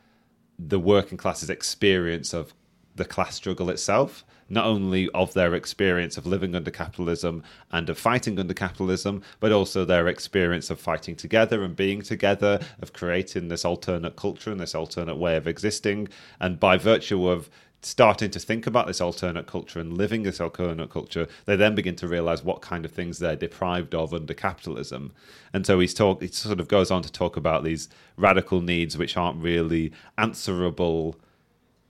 the 0.59 0.79
working 0.79 1.19
class's 1.19 1.51
experience 1.51 2.33
of 2.33 2.55
the 2.95 3.05
class 3.05 3.35
struggle 3.35 3.71
itself, 3.71 4.25
not 4.49 4.67
only 4.67 5.09
of 5.11 5.33
their 5.35 5.55
experience 5.55 6.17
of 6.17 6.27
living 6.27 6.55
under 6.55 6.71
capitalism 6.71 7.43
and 7.71 7.89
of 7.89 7.99
fighting 7.99 8.39
under 8.39 8.55
capitalism, 8.55 9.23
but 9.41 9.53
also 9.53 9.85
their 9.85 10.09
experience 10.09 10.71
of 10.71 10.81
fighting 10.81 11.17
together 11.17 11.63
and 11.63 11.77
being 11.77 12.03
together, 12.03 12.61
of 12.81 12.93
creating 12.93 13.49
this 13.49 13.65
alternate 13.65 14.17
culture 14.17 14.51
and 14.51 14.61
this 14.61 14.75
alternate 14.75 15.17
way 15.17 15.37
of 15.37 15.47
existing. 15.47 16.09
And 16.41 16.61
by 16.61 16.77
virtue 16.77 17.29
of 17.29 17.49
starting 17.85 18.31
to 18.31 18.39
think 18.39 18.67
about 18.67 18.87
this 18.87 19.01
alternate 19.01 19.47
culture 19.47 19.79
and 19.79 19.97
living 19.97 20.23
this 20.23 20.41
alternate 20.41 20.91
culture, 20.91 21.29
they 21.45 21.57
then 21.57 21.75
begin 21.75 21.95
to 21.97 22.09
realize 22.09 22.43
what 22.43 22.63
kind 22.63 22.85
of 22.85 22.91
things 22.91 23.19
they're 23.19 23.37
deprived 23.37 23.95
of 23.95 24.15
under 24.15 24.35
capitalism. 24.35 25.13
And 25.53 25.67
so 25.67 25.79
he's 25.81 25.95
talk 25.95 26.23
he 26.23 26.29
sort 26.29 26.61
of 26.61 26.69
goes 26.69 26.91
on 26.91 27.03
to 27.03 27.13
talk 27.13 27.37
about 27.37 27.65
these 27.65 27.89
radical 28.17 28.61
needs 28.61 28.97
which 28.97 29.17
aren't 29.17 29.43
really 29.43 29.93
answerable. 30.17 31.17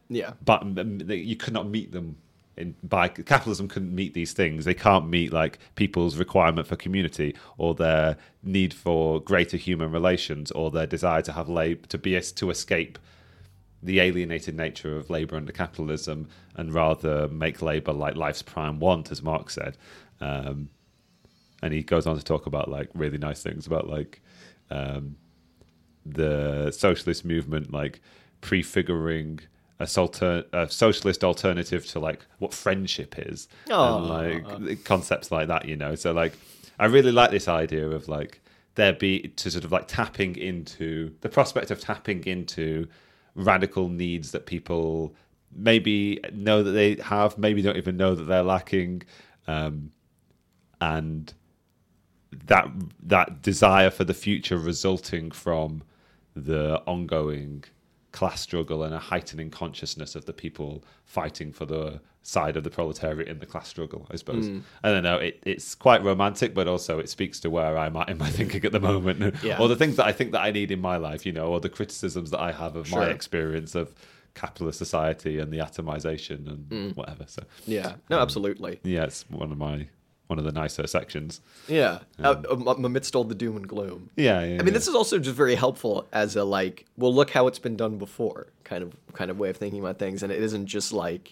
Yeah. 0.08 0.32
But 0.44 0.64
you 1.08 1.36
could 1.36 1.54
not 1.54 1.68
meet 1.68 1.92
them 1.92 2.16
in 2.56 2.74
by 2.82 3.08
capitalism 3.08 3.68
couldn't 3.68 3.94
meet 3.94 4.14
these 4.14 4.32
things. 4.32 4.64
They 4.64 4.74
can't 4.74 5.08
meet 5.08 5.32
like 5.32 5.58
people's 5.74 6.16
requirement 6.16 6.66
for 6.66 6.76
community 6.76 7.34
or 7.58 7.74
their 7.74 8.16
need 8.42 8.72
for 8.72 9.20
greater 9.20 9.56
human 9.56 9.90
relations 9.90 10.50
or 10.50 10.70
their 10.70 10.86
desire 10.86 11.22
to 11.22 11.32
have 11.32 11.48
labor 11.48 11.86
to 11.88 11.98
be 11.98 12.20
to 12.20 12.50
escape 12.50 12.98
the 13.82 14.00
alienated 14.00 14.56
nature 14.56 14.96
of 14.96 15.10
labour 15.10 15.36
under 15.36 15.52
capitalism 15.52 16.28
and 16.56 16.72
rather 16.72 17.28
make 17.28 17.60
labour 17.60 17.92
like 17.92 18.16
life's 18.16 18.42
prime 18.42 18.80
want, 18.80 19.10
as 19.12 19.22
Marx 19.22 19.54
said. 19.54 19.76
Um, 20.20 20.70
and 21.62 21.72
he 21.72 21.82
goes 21.82 22.06
on 22.06 22.16
to 22.16 22.24
talk 22.24 22.46
about 22.46 22.70
like 22.70 22.88
really 22.94 23.18
nice 23.18 23.42
things 23.42 23.66
about 23.66 23.88
like 23.88 24.22
um, 24.70 25.16
the 26.06 26.70
socialist 26.70 27.24
movement, 27.24 27.72
like 27.72 28.00
prefiguring 28.40 29.40
a, 29.80 29.86
salter- 29.86 30.44
a, 30.52 30.68
socialist 30.68 31.24
alternative 31.24 31.86
to 31.86 31.98
like 31.98 32.24
what 32.38 32.54
friendship 32.54 33.14
is, 33.18 33.48
oh. 33.70 33.98
and 33.98 34.66
like 34.66 34.84
concepts 34.84 35.30
like 35.30 35.48
that. 35.48 35.66
You 35.66 35.76
know, 35.76 35.94
so 35.94 36.12
like 36.12 36.34
I 36.78 36.86
really 36.86 37.12
like 37.12 37.30
this 37.30 37.48
idea 37.48 37.88
of 37.88 38.08
like 38.08 38.40
there 38.74 38.92
be 38.92 39.32
to 39.36 39.50
sort 39.50 39.64
of 39.64 39.72
like 39.72 39.88
tapping 39.88 40.36
into 40.36 41.14
the 41.20 41.28
prospect 41.28 41.70
of 41.70 41.80
tapping 41.80 42.24
into 42.24 42.88
radical 43.34 43.88
needs 43.88 44.32
that 44.32 44.46
people 44.46 45.14
maybe 45.54 46.20
know 46.32 46.62
that 46.62 46.72
they 46.72 46.96
have, 46.96 47.38
maybe 47.38 47.62
don't 47.62 47.76
even 47.76 47.96
know 47.96 48.14
that 48.14 48.24
they're 48.24 48.42
lacking, 48.42 49.02
um, 49.46 49.90
and 50.80 51.32
that 52.46 52.68
that 53.02 53.42
desire 53.42 53.90
for 53.90 54.04
the 54.04 54.14
future 54.14 54.58
resulting 54.58 55.30
from 55.30 55.82
the 56.34 56.82
ongoing 56.86 57.64
class 58.14 58.40
struggle 58.40 58.84
and 58.84 58.94
a 58.94 58.98
heightening 58.98 59.50
consciousness 59.50 60.14
of 60.14 60.24
the 60.24 60.32
people 60.32 60.84
fighting 61.04 61.52
for 61.52 61.66
the 61.66 62.00
side 62.22 62.56
of 62.56 62.62
the 62.62 62.70
proletariat 62.70 63.26
in 63.26 63.40
the 63.40 63.44
class 63.44 63.66
struggle, 63.66 64.06
I 64.08 64.14
suppose. 64.14 64.48
Mm. 64.48 64.62
I 64.84 64.92
don't 64.92 65.02
know. 65.02 65.16
It, 65.16 65.42
it's 65.44 65.74
quite 65.74 66.02
romantic, 66.04 66.54
but 66.54 66.68
also 66.68 67.00
it 67.00 67.08
speaks 67.08 67.40
to 67.40 67.50
where 67.50 67.76
I'm 67.76 67.96
at 67.96 68.08
in 68.08 68.16
my 68.16 68.30
thinking 68.38 68.64
at 68.64 68.70
the 68.70 68.78
moment, 68.78 69.42
yeah. 69.42 69.58
or 69.60 69.66
the 69.66 69.74
things 69.74 69.96
that 69.96 70.06
I 70.06 70.12
think 70.12 70.30
that 70.30 70.42
I 70.42 70.52
need 70.52 70.70
in 70.70 70.80
my 70.80 70.96
life, 70.96 71.26
you 71.26 71.32
know, 71.32 71.48
or 71.48 71.58
the 71.58 71.68
criticisms 71.68 72.30
that 72.30 72.40
I 72.40 72.52
have 72.52 72.76
of 72.76 72.86
sure. 72.86 73.00
my 73.00 73.08
experience 73.08 73.74
of 73.74 73.92
capitalist 74.34 74.78
society 74.78 75.40
and 75.40 75.52
the 75.52 75.58
atomization 75.58 76.48
and 76.48 76.68
mm. 76.68 76.96
whatever. 76.96 77.24
So 77.26 77.42
yeah, 77.66 77.96
no, 78.08 78.18
um, 78.18 78.22
absolutely. 78.22 78.78
Yeah, 78.84 79.04
it's 79.04 79.28
one 79.28 79.50
of 79.50 79.58
my 79.58 79.88
one 80.26 80.38
of 80.38 80.44
the 80.44 80.52
nicer 80.52 80.86
sections. 80.86 81.40
Yeah, 81.68 82.00
um, 82.18 82.44
uh, 82.48 82.74
amidst 82.74 83.14
all 83.14 83.24
the 83.24 83.34
doom 83.34 83.56
and 83.56 83.68
gloom. 83.68 84.10
Yeah, 84.16 84.40
yeah 84.40 84.44
I 84.44 84.46
mean, 84.46 84.66
yeah. 84.66 84.72
this 84.72 84.88
is 84.88 84.94
also 84.94 85.18
just 85.18 85.36
very 85.36 85.54
helpful 85.54 86.06
as 86.12 86.36
a 86.36 86.44
like, 86.44 86.86
well, 86.96 87.14
look 87.14 87.30
how 87.30 87.46
it's 87.46 87.58
been 87.58 87.76
done 87.76 87.98
before, 87.98 88.48
kind 88.64 88.82
of 88.82 88.94
kind 89.12 89.30
of 89.30 89.38
way 89.38 89.50
of 89.50 89.56
thinking 89.56 89.80
about 89.80 89.98
things, 89.98 90.22
and 90.22 90.32
it 90.32 90.42
isn't 90.42 90.66
just 90.66 90.92
like 90.92 91.30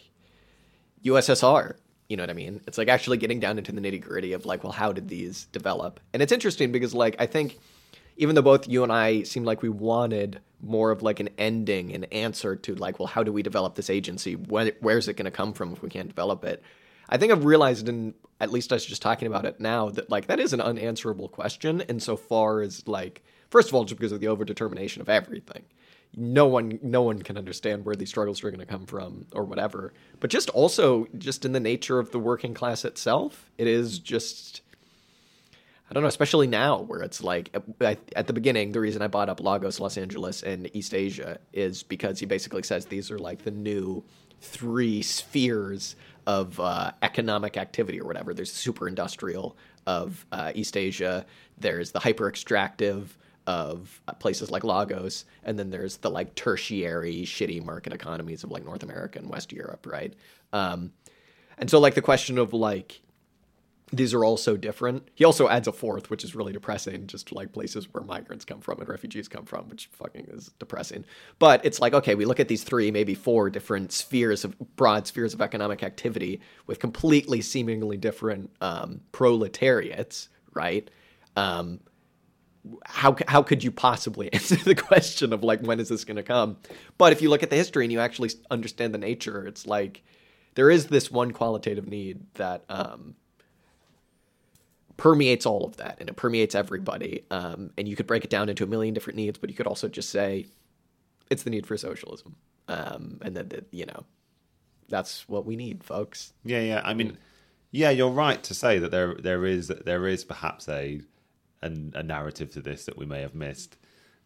USSR. 1.05 1.77
You 2.09 2.17
know 2.17 2.25
what 2.25 2.31
I 2.31 2.35
mean? 2.35 2.61
It's 2.67 2.77
like 2.77 2.89
actually 2.89 3.17
getting 3.17 3.41
down 3.41 3.57
into 3.57 3.73
the 3.73 3.81
nitty 3.81 4.03
gritty 4.03 4.35
of 4.35 4.45
like, 4.45 4.63
well, 4.65 4.73
how 4.73 4.93
did 4.93 5.09
these 5.09 5.47
develop? 5.47 5.99
And 6.13 6.23
it's 6.23 6.33
interesting 6.33 6.71
because 6.71 6.93
like 6.93 7.17
I 7.19 7.27
think 7.27 7.59
even 8.17 8.35
though 8.35 8.43
both 8.43 8.69
you 8.69 8.83
and 8.83 8.93
I 8.93 9.23
seemed 9.23 9.47
like 9.47 9.63
we 9.63 9.71
wanted 9.71 10.41
more 10.61 10.91
of 10.91 11.03
like 11.03 11.21
an 11.21 11.31
ending, 11.39 11.95
an 11.95 12.05
answer 12.05 12.57
to 12.57 12.75
like, 12.75 12.99
well, 12.99 13.07
how 13.07 13.23
do 13.23 13.33
we 13.33 13.43
develop 13.43 13.75
this 13.75 13.91
agency? 13.91 14.35
Where, 14.37 14.73
where's 14.81 15.09
it 15.09 15.15
going 15.15 15.25
to 15.25 15.31
come 15.31 15.53
from 15.53 15.73
if 15.73 15.83
we 15.83 15.89
can't 15.89 16.09
develop 16.09 16.45
it? 16.45 16.63
I 17.13 17.19
think 17.19 17.31
I've 17.31 17.45
realized, 17.45 17.91
in 17.91 18.15
at 18.41 18.51
least 18.51 18.73
us 18.73 18.87
just 18.87 19.03
talking 19.03 19.29
about 19.29 19.45
it 19.45 19.61
now, 19.61 19.91
that 19.91 20.09
like 20.09 20.29
that 20.29 20.41
is 20.41 20.55
an 20.55 20.63
unanswerable 20.63 21.29
question 21.29 21.83
insofar 21.83 22.63
as 22.63 22.89
like, 22.89 23.23
first 23.51 23.69
of 23.69 23.75
all, 23.75 23.85
just 23.85 24.01
because 24.01 24.13
of 24.13 24.21
the 24.21 24.29
overdetermination 24.29 25.01
of 25.01 25.11
everything. 25.11 25.63
No 26.17 26.47
one, 26.47 26.79
no 26.83 27.03
one 27.03 27.21
can 27.21 27.37
understand 27.37 27.85
where 27.85 27.95
these 27.95 28.09
struggles 28.09 28.43
are 28.43 28.51
going 28.51 28.61
to 28.61 28.67
come 28.67 28.87
from 28.87 29.27
or 29.33 29.45
whatever. 29.45 29.93
But 30.21 30.31
just 30.31 30.49
also, 30.51 31.07
just 31.19 31.45
in 31.45 31.53
the 31.53 31.61
nature 31.61 31.99
of 31.99 32.13
the 32.13 32.19
working 32.19 32.55
class 32.55 32.83
itself, 32.87 33.51
it 33.59 33.67
is 33.67 33.99
just 33.99 34.63
I 35.91 35.95
don't 35.95 36.05
know, 36.05 36.09
especially 36.09 36.47
now 36.47 36.81
where 36.81 37.03
it's 37.03 37.23
like 37.23 37.51
at, 37.83 37.99
at, 38.17 38.27
the 38.27 38.33
beginning, 38.33 38.73
the 38.73 38.81
reason 38.81 39.03
I 39.03 39.09
bought 39.09 39.29
up 39.29 39.41
Lagos, 39.41 39.79
Los 39.79 39.99
Angeles, 39.99 40.43
and 40.43 40.75
East 40.75 40.95
Asia 40.95 41.39
is 41.53 41.83
because 41.83 42.19
he 42.19 42.25
basically 42.25 42.63
says 42.63 42.87
these 42.87 43.11
are 43.11 43.19
like 43.19 43.45
the 43.45 43.51
new 43.51 44.03
three 44.41 45.03
spheres 45.03 45.95
of 46.27 46.59
uh, 46.61 46.93
economic 47.03 47.57
activity 47.57 48.01
or 48.01 48.07
whatever. 48.07 48.35
There's 48.35 48.51
the 48.51 48.59
super 48.59 48.89
industrial 48.89 49.57
of 49.87 50.25
uh, 50.33 50.53
East 50.55 50.77
Asia, 50.77 51.27
there's 51.59 51.91
the 51.91 51.99
hyper 51.99 52.29
extractive 52.29 53.17
of 53.47 54.01
places 54.21 54.51
like 54.51 54.63
Lagos, 54.63 55.25
and 55.45 55.59
then 55.59 55.71
there's 55.71 55.97
the 55.99 56.11
like 56.11 56.35
tertiary 56.35 57.23
shitty 57.23 57.65
market 57.65 57.93
economies 57.93 58.45
of 58.45 58.51
like 58.51 58.65
North 58.65 58.83
America 58.83 59.19
and 59.19 59.29
West 59.29 59.53
Europe, 59.53 59.87
right? 59.87 60.15
Um, 60.53 60.93
and 61.59 61.69
so 61.69 61.79
like 61.81 61.95
the 61.95 62.03
question 62.03 62.39
of 62.39 62.53
like 62.53 63.01
these 63.93 64.15
are 64.15 64.25
all 64.25 64.39
so 64.39 64.57
different. 64.57 65.07
He 65.15 65.25
also 65.25 65.49
adds 65.49 65.69
a 65.69 65.73
fourth, 65.73 66.09
which 66.09 66.25
is 66.25 66.35
really 66.35 66.53
depressing, 66.53 67.07
just 67.07 67.31
like 67.31 67.53
places 67.53 67.93
where 67.93 68.03
migrants 68.03 68.45
come 68.45 68.61
from 68.61 68.81
and 68.81 68.89
refugees 68.89 69.29
come 69.29 69.45
from, 69.45 69.69
which 69.69 69.91
fucking 69.93 70.29
is 70.31 70.51
depressing. 70.59 71.05
But 71.39 71.65
it's 71.65 71.79
like, 71.79 71.93
okay, 71.93 72.15
we 72.15 72.25
look 72.25 72.41
at 72.41 72.49
these 72.49 72.65
three, 72.65 72.91
maybe 72.91 73.15
four 73.15 73.51
different 73.51 73.93
spheres 73.93 74.45
of 74.45 74.57
broad 74.77 75.07
spheres 75.07 75.35
of 75.35 75.43
economic 75.43 75.83
activity 75.83 76.41
with 76.67 76.79
completely 76.79 77.43
seemingly 77.43 77.99
different 77.99 78.51
um, 78.63 79.03
proletariats, 79.13 80.31
right? 80.55 80.91
Um, 81.37 81.81
how 82.87 83.17
how 83.27 83.43
could 83.43 83.63
you 83.63 83.73
possibly 83.73 84.33
answer 84.33 84.57
the 84.57 84.75
question 84.75 85.33
of 85.33 85.43
like 85.43 85.61
when 85.61 85.81
is 85.81 85.91
this 85.91 86.05
going 86.05 86.17
to 86.17 86.23
come? 86.23 86.57
But 86.97 87.13
if 87.13 87.21
you 87.21 87.29
look 87.29 87.43
at 87.43 87.51
the 87.51 87.57
history 87.57 87.85
and 87.85 87.93
you 87.93 88.01
actually 88.01 88.31
understand 88.51 88.95
the 88.95 88.99
nature, 88.99 89.47
it's 89.47 89.67
like 89.67 90.03
there 90.55 90.71
is 90.71 90.87
this 90.87 91.11
one 91.11 91.33
qualitative 91.33 91.89
need 91.89 92.23
that 92.35 92.65
um, 92.69 93.17
permeates 95.03 95.47
all 95.47 95.65
of 95.65 95.79
that 95.79 95.97
and 95.99 96.09
it 96.09 96.15
permeates 96.15 96.55
everybody. 96.55 97.25
Um, 97.29 97.73
and 97.77 97.89
you 97.89 97.97
could 97.97 98.07
break 98.07 98.23
it 98.23 98.31
down 98.31 98.49
into 98.49 98.63
a 98.63 98.69
million 98.69 98.95
different 98.95 99.17
needs, 99.17 99.37
but 99.37 99.51
you 99.51 99.57
could 99.57 99.67
also 99.67 99.89
just 99.89 100.11
say 100.11 100.47
it's 101.29 101.43
the 101.43 101.51
need 101.51 101.67
for 101.67 101.77
socialism. 101.77 102.37
Um, 102.69 103.19
and 103.21 103.37
that, 103.37 103.67
you 103.73 103.85
know, 103.85 104.05
that's 104.89 105.29
what 105.29 105.45
we 105.45 105.57
need, 105.57 105.83
folks. 105.83 106.33
Yeah, 106.45 106.61
yeah. 106.61 106.83
I 106.85 106.95
mean, 106.95 107.19
yeah, 107.73 107.91
you're 107.91 108.13
right 108.13 108.41
to 108.45 108.55
say 108.55 108.79
that 108.79 108.93
there 108.93 109.17
there 109.17 109.45
is 109.45 109.73
there 109.85 110.07
is 110.07 110.25
perhaps 110.25 110.69
a 110.69 111.01
a, 111.63 111.73
a 111.95 112.03
narrative 112.05 112.53
to 112.53 112.63
this 112.63 112.85
that 112.85 112.97
we 112.97 113.05
may 113.05 113.23
have 113.23 113.35
missed. 113.35 113.77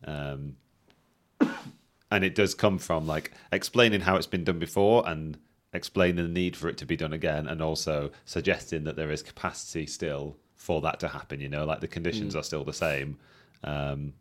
Um, 0.04 0.56
and 2.10 2.22
it 2.22 2.34
does 2.34 2.54
come 2.54 2.76
from 2.76 3.06
like 3.06 3.32
explaining 3.50 4.02
how 4.02 4.16
it's 4.16 4.26
been 4.26 4.44
done 4.44 4.58
before 4.58 5.08
and 5.08 5.38
explaining 5.72 6.16
the 6.16 6.30
need 6.30 6.54
for 6.54 6.68
it 6.68 6.76
to 6.76 6.84
be 6.84 6.96
done 6.96 7.14
again 7.14 7.46
and 7.46 7.62
also 7.62 8.10
suggesting 8.26 8.84
that 8.84 8.96
there 8.96 9.10
is 9.10 9.22
capacity 9.22 9.86
still 9.86 10.36
for 10.56 10.80
that 10.82 11.00
to 11.00 11.08
happen. 11.08 11.40
You 11.40 11.48
know, 11.48 11.64
like 11.64 11.80
the 11.80 11.88
conditions 11.88 12.34
mm. 12.34 12.40
are 12.40 12.42
still 12.42 12.64
the 12.64 12.72
same. 12.72 13.18
Um, 13.62 14.14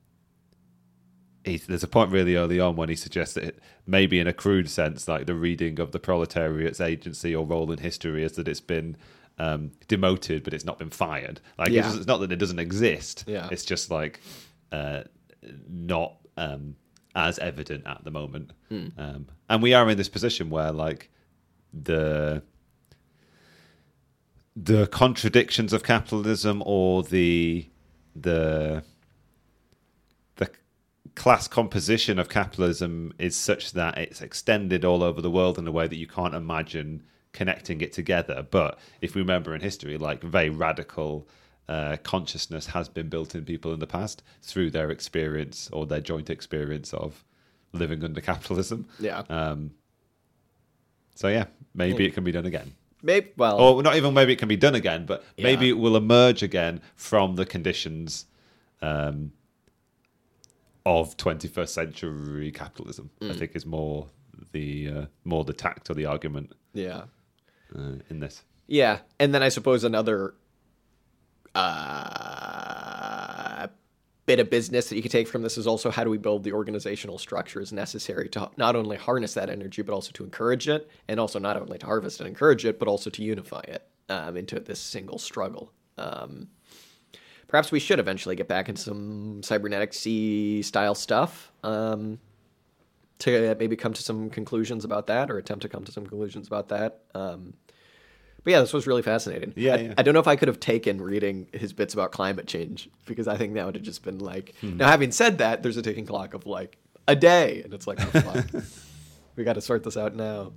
he, 1.43 1.57
there's 1.57 1.83
a 1.83 1.87
point 1.87 2.11
really 2.11 2.35
early 2.35 2.59
on 2.59 2.75
when 2.75 2.89
he 2.89 2.95
suggests 2.95 3.35
that 3.35 3.43
it, 3.43 3.59
maybe 3.85 4.19
in 4.19 4.27
a 4.27 4.33
crude 4.33 4.69
sense, 4.69 5.07
like 5.07 5.27
the 5.27 5.35
reading 5.35 5.79
of 5.79 5.91
the 5.91 5.99
proletariat's 5.99 6.81
agency 6.81 7.35
or 7.35 7.45
role 7.45 7.71
in 7.71 7.79
history 7.79 8.23
is 8.23 8.33
that 8.33 8.47
it's 8.47 8.59
been 8.59 8.97
um, 9.37 9.71
demoted, 9.87 10.43
but 10.43 10.53
it's 10.53 10.65
not 10.65 10.79
been 10.79 10.89
fired. 10.89 11.41
Like 11.57 11.69
yeah. 11.69 11.93
it's, 11.93 12.07
not 12.07 12.19
that 12.21 12.31
it 12.31 12.37
doesn't 12.37 12.59
exist. 12.59 13.25
Yeah. 13.27 13.47
It's 13.51 13.65
just 13.65 13.91
like 13.91 14.21
uh, 14.71 15.03
not 15.69 16.15
um, 16.35 16.75
as 17.15 17.37
evident 17.39 17.85
at 17.85 18.03
the 18.03 18.11
moment. 18.11 18.51
Mm. 18.71 18.91
Um, 18.97 19.27
and 19.49 19.61
we 19.61 19.73
are 19.73 19.87
in 19.89 19.97
this 19.97 20.09
position 20.09 20.49
where 20.49 20.71
like 20.71 21.11
the 21.73 22.41
the 24.55 24.87
contradictions 24.87 25.73
of 25.73 25.83
capitalism 25.83 26.63
or 26.65 27.03
the 27.03 27.67
the 28.15 28.83
the 30.37 30.49
class 31.15 31.47
composition 31.47 32.17
of 32.17 32.29
capitalism 32.29 33.13
is 33.19 33.35
such 33.35 33.73
that 33.73 33.97
it's 33.97 34.21
extended 34.21 34.85
all 34.85 35.03
over 35.03 35.21
the 35.21 35.31
world 35.31 35.57
in 35.57 35.67
a 35.67 35.71
way 35.71 35.87
that 35.87 35.97
you 35.97 36.07
can't 36.07 36.33
imagine 36.33 37.03
connecting 37.33 37.81
it 37.81 37.91
together. 37.91 38.47
But 38.49 38.79
if 39.01 39.13
we 39.13 39.21
remember 39.21 39.53
in 39.53 39.59
history, 39.59 39.97
like 39.97 40.23
very 40.23 40.49
radical 40.49 41.27
uh, 41.67 41.97
consciousness 42.03 42.67
has 42.67 42.87
been 42.87 43.09
built 43.09 43.35
in 43.35 43.43
people 43.43 43.73
in 43.73 43.79
the 43.79 43.87
past 43.87 44.23
through 44.41 44.71
their 44.71 44.89
experience 44.89 45.69
or 45.73 45.85
their 45.85 45.99
joint 45.99 46.29
experience 46.29 46.93
of 46.93 47.25
living 47.73 48.03
under 48.05 48.21
capitalism. 48.21 48.87
Yeah. 48.99 49.23
Um, 49.29 49.71
so 51.15 51.27
yeah, 51.27 51.45
maybe 51.73 52.03
yeah. 52.03 52.09
it 52.09 52.13
can 52.13 52.23
be 52.23 52.31
done 52.31 52.45
again. 52.45 52.73
Maybe 53.01 53.31
well, 53.37 53.59
or 53.59 53.83
not 53.83 53.95
even 53.95 54.13
maybe 54.13 54.33
it 54.33 54.39
can 54.39 54.47
be 54.47 54.55
done 54.55 54.75
again, 54.75 55.05
but 55.05 55.23
yeah. 55.37 55.43
maybe 55.43 55.69
it 55.69 55.77
will 55.77 55.95
emerge 55.95 56.41
again 56.41 56.81
from 56.95 57.35
the 57.35 57.45
conditions 57.45 58.25
um, 58.81 59.31
of 60.85 61.15
21st 61.17 61.69
century 61.69 62.51
capitalism. 62.51 63.11
Mm. 63.21 63.31
I 63.31 63.33
think 63.35 63.55
is 63.55 63.65
more 63.65 64.09
the 64.51 64.89
uh, 64.89 65.05
more 65.23 65.43
the 65.43 65.53
tact 65.53 65.89
or 65.89 65.93
the 65.93 66.05
argument. 66.05 66.53
Yeah, 66.73 67.03
uh, 67.75 67.95
in 68.09 68.19
this. 68.19 68.43
Yeah, 68.67 68.99
and 69.19 69.33
then 69.33 69.43
I 69.43 69.49
suppose 69.49 69.83
another 69.83 70.33
uh, 71.53 72.94
bit 74.25 74.39
of 74.39 74.49
business 74.49 74.89
that 74.89 74.95
you 74.95 75.01
could 75.01 75.11
take 75.11 75.27
from 75.27 75.43
this 75.43 75.57
is 75.57 75.67
also 75.67 75.91
how 75.91 76.03
do 76.03 76.09
we 76.09 76.17
build 76.17 76.43
the 76.43 76.51
organizational 76.51 77.17
structures 77.17 77.71
necessary 77.71 78.27
to 78.29 78.49
not 78.57 78.75
only 78.75 78.97
harness 78.97 79.35
that 79.35 79.49
energy 79.49 79.81
but 79.81 79.93
also 79.93 80.11
to 80.11 80.23
encourage 80.23 80.67
it 80.67 80.89
and 81.07 81.19
also 81.19 81.37
not 81.37 81.57
only 81.57 81.77
to 81.77 81.85
harvest 81.85 82.19
and 82.19 82.27
encourage 82.27 82.65
it 82.65 82.79
but 82.79 82.87
also 82.87 83.09
to 83.09 83.23
unify 83.23 83.61
it 83.67 83.87
um, 84.09 84.35
into 84.35 84.59
this 84.59 84.79
single 84.79 85.19
struggle. 85.19 85.71
Um, 85.97 86.47
perhaps 87.47 87.71
we 87.71 87.79
should 87.79 87.99
eventually 87.99 88.35
get 88.35 88.47
back 88.47 88.67
into 88.67 88.81
some 88.81 89.41
cybernetic 89.43 89.93
c 89.93 90.61
style 90.63 90.95
stuff 90.95 91.51
um, 91.63 92.19
to 93.19 93.55
maybe 93.59 93.75
come 93.75 93.93
to 93.93 94.01
some 94.01 94.29
conclusions 94.29 94.83
about 94.83 95.07
that 95.07 95.29
or 95.29 95.37
attempt 95.37 95.61
to 95.61 95.69
come 95.69 95.83
to 95.83 95.91
some 95.91 96.05
conclusions 96.05 96.47
about 96.47 96.69
that. 96.69 97.01
Um, 97.13 97.53
but 98.45 98.51
yeah, 98.51 98.59
this 98.59 98.73
was 98.73 98.85
really 98.85 99.01
fascinating. 99.01 99.53
Yeah 99.55 99.73
I, 99.73 99.77
yeah 99.77 99.93
I, 99.97 100.03
don't 100.03 100.13
know 100.13 100.19
if 100.19 100.27
I 100.27 100.35
could 100.35 100.47
have 100.47 100.59
taken 100.59 101.01
reading 101.01 101.47
his 101.51 101.73
bits 101.73 101.95
about 101.95 102.11
climate 102.11 102.45
change 102.45 102.87
because 103.07 103.27
I 103.27 103.37
think 103.37 103.55
that 103.55 103.65
would 103.65 103.73
have 103.73 103.83
just 103.83 104.03
been 104.03 104.19
like. 104.19 104.53
Hmm. 104.61 104.77
Now, 104.77 104.87
having 104.87 105.11
said 105.11 105.39
that, 105.39 105.63
there's 105.63 105.77
a 105.77 105.81
ticking 105.81 106.05
clock 106.05 106.35
of 106.35 106.45
like 106.45 106.77
a 107.07 107.15
day, 107.15 107.63
and 107.63 107.73
it's 107.73 107.87
like, 107.87 107.97
oh, 107.99 108.43
we 109.35 109.43
got 109.43 109.53
to 109.53 109.61
sort 109.61 109.83
this 109.83 109.97
out 109.97 110.15
now. 110.15 110.53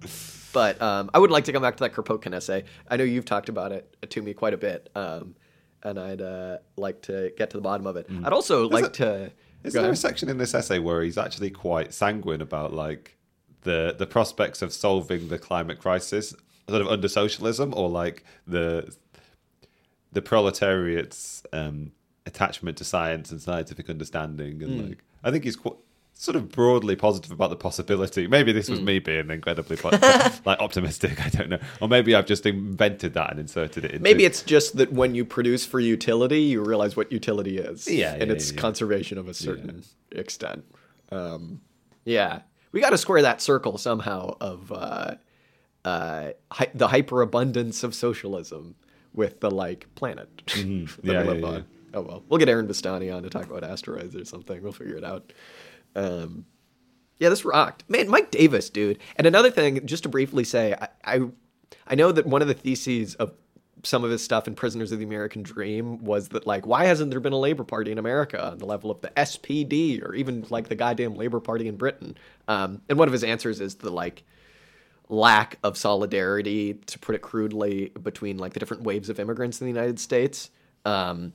But 0.53 0.80
um, 0.82 1.11
I 1.14 1.18
would 1.18 1.30
like 1.30 1.45
to 1.45 1.53
come 1.53 1.62
back 1.62 1.78
to 1.78 1.84
that 1.84 1.95
Kropotkin 1.95 2.34
essay. 2.34 2.64
I 2.89 2.99
know 2.99 3.05
you've 3.05 3.24
talked 3.24 3.49
about 3.49 3.72
it 3.72 3.97
to 4.11 4.20
me 4.20 4.34
quite 4.34 4.53
a 4.53 4.59
bit, 4.59 4.91
um, 4.95 5.34
and 5.82 5.99
I'd 5.99 6.20
uh, 6.20 6.59
like 6.76 7.01
to 7.03 7.32
get 7.39 7.49
to 7.51 7.57
the 7.57 7.62
bottom 7.62 7.86
of 7.86 7.97
it. 7.97 8.11
Mm. 8.11 8.26
I'd 8.26 8.34
also 8.34 8.66
is 8.66 8.70
like 8.70 8.84
it, 8.84 8.95
to. 8.95 9.32
Is 9.64 9.72
there 9.72 9.82
ahead. 9.82 9.95
a 9.95 9.97
section 9.97 10.28
in 10.28 10.36
this 10.36 10.55
essay 10.55 10.78
where 10.78 11.03
he's 11.03 11.16
actually 11.16 11.51
quite 11.51 11.95
sanguine 11.95 12.43
about 12.43 12.74
like 12.74 13.16
the 13.62 13.95
the 13.99 14.07
prospects 14.07 14.61
of 14.61 14.74
solving 14.74 15.28
the 15.28 15.39
climate 15.39 15.78
crisis 15.78 16.34
sort 16.68 16.82
of 16.82 16.88
under 16.88 17.08
socialism 17.08 17.72
or 17.74 17.88
like 17.88 18.24
the 18.46 18.94
the 20.12 20.22
proletariat's 20.22 21.42
um, 21.52 21.92
attachment 22.26 22.76
to 22.78 22.84
science 22.84 23.30
and 23.30 23.40
scientific 23.40 23.90
understanding 23.90 24.62
and 24.62 24.80
mm. 24.80 24.88
like 24.88 25.04
I 25.22 25.30
think 25.30 25.44
he's 25.44 25.56
quite 25.56 25.76
sort 26.18 26.34
of 26.34 26.50
broadly 26.50 26.96
positive 26.96 27.30
about 27.30 27.48
the 27.48 27.56
possibility. 27.56 28.26
Maybe 28.26 28.50
this 28.50 28.68
was 28.68 28.80
mm. 28.80 28.84
me 28.84 28.98
being 28.98 29.30
incredibly 29.30 29.76
like 30.44 30.58
optimistic. 30.58 31.24
I 31.24 31.28
don't 31.28 31.48
know, 31.48 31.60
or 31.80 31.88
maybe 31.88 32.14
I've 32.14 32.26
just 32.26 32.44
invented 32.44 33.14
that 33.14 33.30
and 33.30 33.40
inserted 33.40 33.84
it. 33.84 33.92
Into... 33.92 34.02
Maybe 34.02 34.24
it's 34.24 34.42
just 34.42 34.76
that 34.76 34.92
when 34.92 35.14
you 35.14 35.24
produce 35.24 35.64
for 35.64 35.78
utility, 35.78 36.42
you 36.42 36.62
realize 36.62 36.96
what 36.96 37.12
utility 37.12 37.58
is. 37.58 37.86
Yeah, 37.86 38.14
and 38.14 38.28
yeah, 38.28 38.32
it's 38.32 38.52
yeah. 38.52 38.60
conservation 38.60 39.16
of 39.16 39.28
a 39.28 39.34
certain 39.34 39.84
yeah. 40.12 40.20
extent. 40.20 40.64
Um, 41.12 41.60
yeah, 42.04 42.42
we 42.72 42.80
got 42.80 42.90
to 42.90 42.98
square 42.98 43.22
that 43.22 43.40
circle 43.40 43.78
somehow 43.78 44.36
of 44.40 44.72
uh, 44.72 45.14
uh, 45.85 46.31
hi- 46.51 46.70
the 46.74 46.89
hyperabundance 46.89 47.85
of 47.85 47.95
socialism 47.95 48.74
with 49.14 49.41
the 49.41 49.51
like 49.51 49.87
planet 49.95 50.29
mm-hmm. 50.47 51.07
yeah, 51.07 51.22
we 51.22 51.29
live 51.29 51.41
yeah, 51.41 51.47
on. 51.47 51.66
Oh 51.95 52.01
well, 52.03 52.22
we'll 52.29 52.39
get 52.39 52.49
Aaron 52.49 52.68
Bastani 52.68 53.14
on 53.14 53.22
to 53.22 53.31
talk 53.31 53.47
about 53.47 53.64
asteroids 53.64 54.14
or 54.14 54.24
something. 54.24 54.62
We'll 54.62 54.72
figure 54.72 54.97
it 54.97 55.05
out. 55.05 55.33
Um, 55.97 56.45
yeah, 57.18 57.31
this 57.31 57.45
rocked, 57.45 57.89
man. 57.89 58.09
Mike 58.09 58.31
Davis, 58.31 58.70
dude. 58.70 58.99
And 59.16 59.26
another 59.26 59.51
thing, 59.51 59.85
just 59.87 60.05
to 60.05 60.09
briefly 60.09 60.45
say, 60.45 60.74
I, 60.81 60.89
I, 61.05 61.20
I 61.89 61.95
know 61.95 62.12
that 62.12 62.26
one 62.26 62.43
of 62.43 62.49
the 62.49 62.55
theses 62.55 63.14
of 63.16 63.33
some 63.83 64.05
of 64.05 64.11
his 64.11 64.22
stuff 64.22 64.47
in 64.47 64.55
Prisoners 64.55 64.93
of 64.93 64.99
the 64.99 65.05
American 65.05 65.43
Dream 65.43 66.05
was 66.05 66.29
that 66.31 66.47
like 66.47 66.66
why 66.66 66.85
hasn't 66.85 67.11
there 67.11 67.20
been 67.20 67.33
a 67.33 67.39
Labor 67.39 67.64
Party 67.64 67.93
in 67.93 67.99
America 67.99 68.45
on 68.45 68.59
the 68.59 68.66
level 68.66 68.91
of 68.91 69.01
the 69.01 69.11
SPD 69.11 70.03
or 70.03 70.14
even 70.14 70.45
like 70.51 70.68
the 70.68 70.74
goddamn 70.74 71.14
Labor 71.14 71.41
Party 71.41 71.68
in 71.68 71.76
Britain? 71.76 72.16
Um, 72.49 72.83
and 72.89 72.99
one 72.99 73.09
of 73.09 73.12
his 73.12 73.24
answers 73.24 73.61
is 73.61 73.76
the 73.76 73.91
like 73.91 74.24
lack 75.09 75.59
of 75.62 75.76
solidarity, 75.76 76.74
to 76.74 76.98
put 76.98 77.14
it 77.14 77.22
crudely, 77.22 77.92
between 78.02 78.38
like 78.38 78.52
the 78.52 78.61
different 78.61 78.82
waves 78.82 79.09
of 79.09 79.18
immigrants 79.18 79.61
in 79.61 79.66
the 79.66 79.72
United 79.72 79.98
States. 79.98 80.50
Um, 80.84 81.32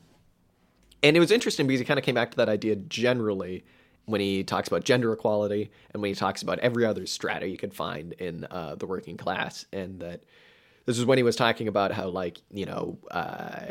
and 1.01 1.17
it 1.17 1.19
was 1.19 1.31
interesting 1.31 1.67
because 1.67 1.79
he 1.79 1.85
kind 1.85 1.99
of 1.99 2.05
came 2.05 2.15
back 2.15 2.31
to 2.31 2.37
that 2.37 2.49
idea 2.49 2.75
generally 2.75 3.65
when 4.05 4.21
he 4.21 4.43
talks 4.43 4.67
about 4.67 4.83
gender 4.83 5.11
equality 5.13 5.71
and 5.93 6.01
when 6.01 6.09
he 6.09 6.15
talks 6.15 6.41
about 6.41 6.59
every 6.59 6.85
other 6.85 7.05
strata 7.05 7.47
you 7.47 7.57
could 7.57 7.73
find 7.73 8.13
in 8.13 8.45
uh, 8.51 8.75
the 8.75 8.85
working 8.85 9.17
class, 9.17 9.65
and 9.71 9.99
that 10.01 10.23
this 10.85 10.97
is 10.97 11.05
when 11.05 11.17
he 11.17 11.23
was 11.23 11.35
talking 11.35 11.67
about 11.67 11.91
how 11.91 12.07
like 12.07 12.41
you 12.51 12.65
know 12.65 12.97
uh, 13.11 13.65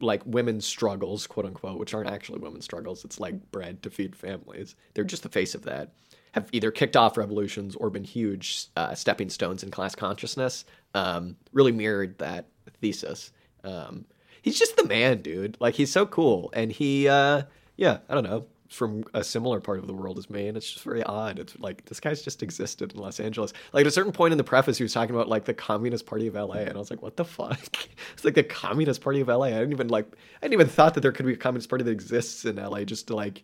like 0.00 0.22
women's 0.24 0.66
struggles 0.66 1.26
quote 1.26 1.46
unquote 1.46 1.78
which 1.78 1.94
aren't 1.94 2.08
actually 2.08 2.38
women's 2.38 2.64
struggles 2.64 3.04
it's 3.04 3.20
like 3.20 3.50
bread 3.50 3.82
to 3.82 3.90
feed 3.90 4.16
families 4.16 4.74
they're 4.94 5.04
just 5.04 5.22
the 5.22 5.28
face 5.28 5.54
of 5.54 5.62
that 5.62 5.92
have 6.32 6.48
either 6.52 6.70
kicked 6.70 6.96
off 6.96 7.16
revolutions 7.16 7.76
or 7.76 7.90
been 7.90 8.04
huge 8.04 8.66
uh, 8.76 8.94
stepping 8.94 9.30
stones 9.30 9.62
in 9.62 9.70
class 9.70 9.94
consciousness 9.94 10.64
um, 10.94 11.36
really 11.52 11.72
mirrored 11.72 12.18
that 12.18 12.46
thesis 12.80 13.32
um, 13.64 14.04
he's 14.42 14.58
just 14.58 14.76
the 14.76 14.84
man 14.84 15.20
dude 15.22 15.56
like 15.60 15.74
he's 15.74 15.92
so 15.92 16.06
cool 16.06 16.50
and 16.54 16.72
he 16.72 17.08
uh, 17.08 17.42
yeah 17.76 17.98
i 18.08 18.14
don't 18.14 18.24
know 18.24 18.46
from 18.70 19.04
a 19.14 19.24
similar 19.24 19.60
part 19.60 19.78
of 19.78 19.86
the 19.86 19.92
world 19.92 20.16
as 20.16 20.30
me, 20.30 20.46
and 20.46 20.56
it's 20.56 20.70
just 20.70 20.84
very 20.84 21.02
odd. 21.02 21.38
It's 21.38 21.58
like 21.58 21.84
this 21.86 21.98
guy's 21.98 22.22
just 22.22 22.42
existed 22.42 22.92
in 22.92 23.00
Los 23.00 23.18
Angeles. 23.18 23.52
Like 23.72 23.82
at 23.82 23.86
a 23.88 23.90
certain 23.90 24.12
point 24.12 24.32
in 24.32 24.38
the 24.38 24.44
preface, 24.44 24.78
he 24.78 24.84
was 24.84 24.92
talking 24.92 25.14
about 25.14 25.28
like 25.28 25.44
the 25.44 25.54
Communist 25.54 26.06
Party 26.06 26.28
of 26.28 26.34
LA, 26.34 26.54
and 26.54 26.74
I 26.74 26.78
was 26.78 26.90
like, 26.90 27.02
what 27.02 27.16
the 27.16 27.24
fuck? 27.24 27.58
it's 28.12 28.24
like 28.24 28.34
the 28.34 28.44
Communist 28.44 29.00
Party 29.00 29.20
of 29.20 29.28
LA. 29.28 29.46
I 29.46 29.50
didn't 29.50 29.72
even 29.72 29.88
like, 29.88 30.06
I 30.40 30.46
didn't 30.46 30.54
even 30.54 30.68
thought 30.68 30.94
that 30.94 31.00
there 31.00 31.12
could 31.12 31.26
be 31.26 31.32
a 31.32 31.36
Communist 31.36 31.68
Party 31.68 31.84
that 31.84 31.90
exists 31.90 32.44
in 32.44 32.56
LA. 32.56 32.84
Just 32.84 33.08
to 33.08 33.16
like, 33.16 33.42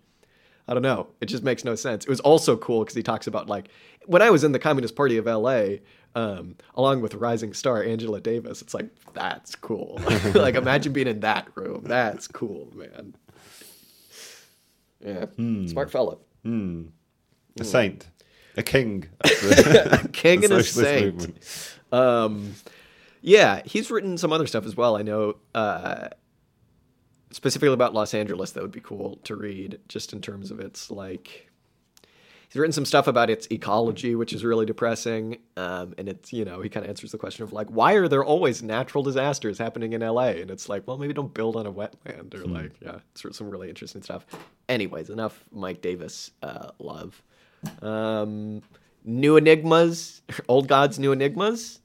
I 0.69 0.75
don't 0.75 0.83
know. 0.83 1.09
It 1.21 1.27
just 1.27 1.43
makes 1.45 1.65
no 1.65 1.75
sense. 1.75 2.05
It 2.05 2.11
was 2.11 2.21
also 2.21 2.57
cool 2.57 2.81
because 2.81 2.95
he 2.97 3.03
talks 3.03 3.27
about 3.27 3.49
like 3.49 3.69
when 4.07 4.23
I 4.23 4.31
was 4.31 4.43
in 4.45 4.53
the 4.53 4.59
Communist 4.59 4.97
Party 4.97 5.17
of 5.17 5.27
LA. 5.27 5.77
Um, 6.15 6.57
along 6.77 7.03
with 7.03 7.13
rising 7.15 7.53
star 7.53 7.83
Angela 7.83 8.23
Davis, 8.23 8.63
it's 8.63 8.73
like 8.73 8.89
that's 9.13 9.55
cool. 9.55 10.01
like 10.35 10.55
imagine 10.55 10.95
being 10.95 11.09
in 11.09 11.21
that 11.21 11.47
room. 11.55 11.85
That's 11.85 12.27
cool, 12.27 12.73
man. 12.75 13.15
Yeah, 15.05 15.27
smart 15.69 15.91
fella. 15.91 16.17
A 17.61 17.65
saint, 17.65 18.07
a 18.57 18.63
king, 18.63 19.09
the- 19.23 20.01
A 20.05 20.09
king 20.09 20.43
and 20.45 20.53
a 20.55 20.63
saint. 20.63 21.79
Um, 21.93 22.55
yeah, 23.21 23.61
he's 23.67 23.91
written 23.91 24.17
some 24.17 24.33
other 24.33 24.47
stuff 24.47 24.65
as 24.65 24.75
well. 24.77 24.97
I 24.97 25.03
know 25.03 25.37
uh, 25.55 26.09
specifically 27.37 27.75
about 27.75 27.93
Los 27.93 28.15
Angeles 28.15 28.53
that 28.53 28.63
would 28.63 28.73
be 28.73 28.81
cool 28.81 29.21
to 29.25 29.37
read, 29.37 29.79
just 29.89 30.13
in 30.15 30.21
terms 30.23 30.51
of 30.51 30.59
its 30.59 30.91
like. 30.91 31.51
He's 32.49 32.61
written 32.61 32.73
some 32.73 32.87
stuff 32.87 33.09
about 33.09 33.29
its 33.29 33.47
ecology, 33.51 34.15
which 34.15 34.33
is 34.33 34.45
really 34.45 34.65
depressing. 34.65 35.39
Um, 35.57 35.95
and 35.99 36.09
it's 36.09 36.33
you 36.33 36.45
know 36.45 36.63
he 36.63 36.71
kind 36.71 36.87
of 36.87 36.91
answers 36.91 37.13
the 37.13 37.19
question 37.19 37.45
of 37.45 37.53
like 37.53 37.69
why 37.69 37.93
are 37.95 38.09
there 38.09 38.25
always 38.25 38.63
natural 38.63 39.05
disasters 39.05 39.59
happening 39.59 39.93
in 39.93 40.01
LA? 40.01 40.29
And 40.29 40.51
it's 40.51 40.69
like 40.69 40.87
well 40.87 40.97
maybe 40.97 41.13
don't 41.13 41.35
build 41.35 41.57
on 41.57 41.67
a 41.67 41.73
wetland 41.73 42.35
or 42.35 42.47
like 42.47 42.73
yeah, 42.81 42.99
it's 43.11 43.21
sort 43.21 43.33
of 43.33 43.37
some 43.37 43.51
really 43.51 43.69
interesting 43.69 44.03
stuff. 44.03 44.25
Anyways, 44.69 45.11
enough 45.11 45.45
Mike 45.53 45.83
Davis 45.83 46.31
uh, 46.43 46.71
love. 46.79 47.23
Um, 47.83 48.63
new 49.05 49.37
enigmas, 49.37 50.23
old 50.49 50.69
gods, 50.69 50.99
new 50.99 51.13
enigmas. 51.13 51.81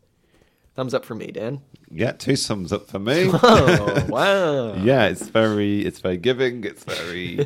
Thumbs 0.76 0.94
up 0.94 1.04
for 1.04 1.16
me, 1.16 1.28
Dan. 1.28 1.62
Yeah, 1.92 2.14
two 2.14 2.36
thumbs 2.38 2.72
up 2.72 2.88
for 2.88 3.00
me. 3.00 3.30
Oh 3.44 4.06
wow! 4.08 4.74
yeah, 4.76 5.08
it's 5.08 5.28
very, 5.28 5.82
it's 5.82 6.00
very 6.00 6.18
giving. 6.18 6.64
It's 6.64 6.84
very 6.86 7.40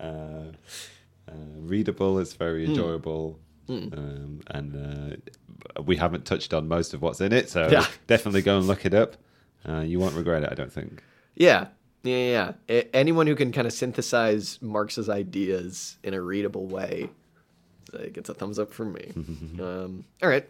uh, 0.00 0.04
uh, 1.28 1.32
readable. 1.60 2.18
It's 2.18 2.34
very 2.34 2.64
Hmm. 2.66 2.70
enjoyable, 2.72 3.38
um, 3.68 4.40
and 4.48 5.22
uh, 5.76 5.82
we 5.82 5.96
haven't 5.96 6.26
touched 6.26 6.52
on 6.52 6.68
most 6.68 6.92
of 6.92 7.00
what's 7.00 7.20
in 7.22 7.32
it, 7.32 7.48
so 7.48 7.68
Yeah. 7.72 7.86
definitely 8.06 8.42
go 8.42 8.58
and 8.58 8.66
look 8.66 8.84
it 8.84 8.92
up. 8.92 9.16
Uh, 9.66 9.80
you 9.80 9.98
won't 9.98 10.14
regret 10.14 10.42
it, 10.42 10.50
I 10.52 10.54
don't 10.54 10.72
think. 10.72 11.02
Yeah, 11.34 11.68
yeah, 12.02 12.52
yeah. 12.68 12.82
Anyone 12.92 13.26
who 13.26 13.34
can 13.34 13.52
kind 13.52 13.66
of 13.66 13.72
synthesize 13.72 14.58
Marx's 14.60 15.08
ideas 15.08 15.96
in 16.02 16.12
a 16.12 16.20
readable 16.20 16.66
way 16.66 17.08
uh, 17.94 18.08
gets 18.12 18.28
a 18.28 18.34
thumbs 18.34 18.58
up 18.58 18.72
from 18.72 18.92
me. 18.92 19.12
um, 19.60 20.04
all 20.22 20.28
right. 20.28 20.44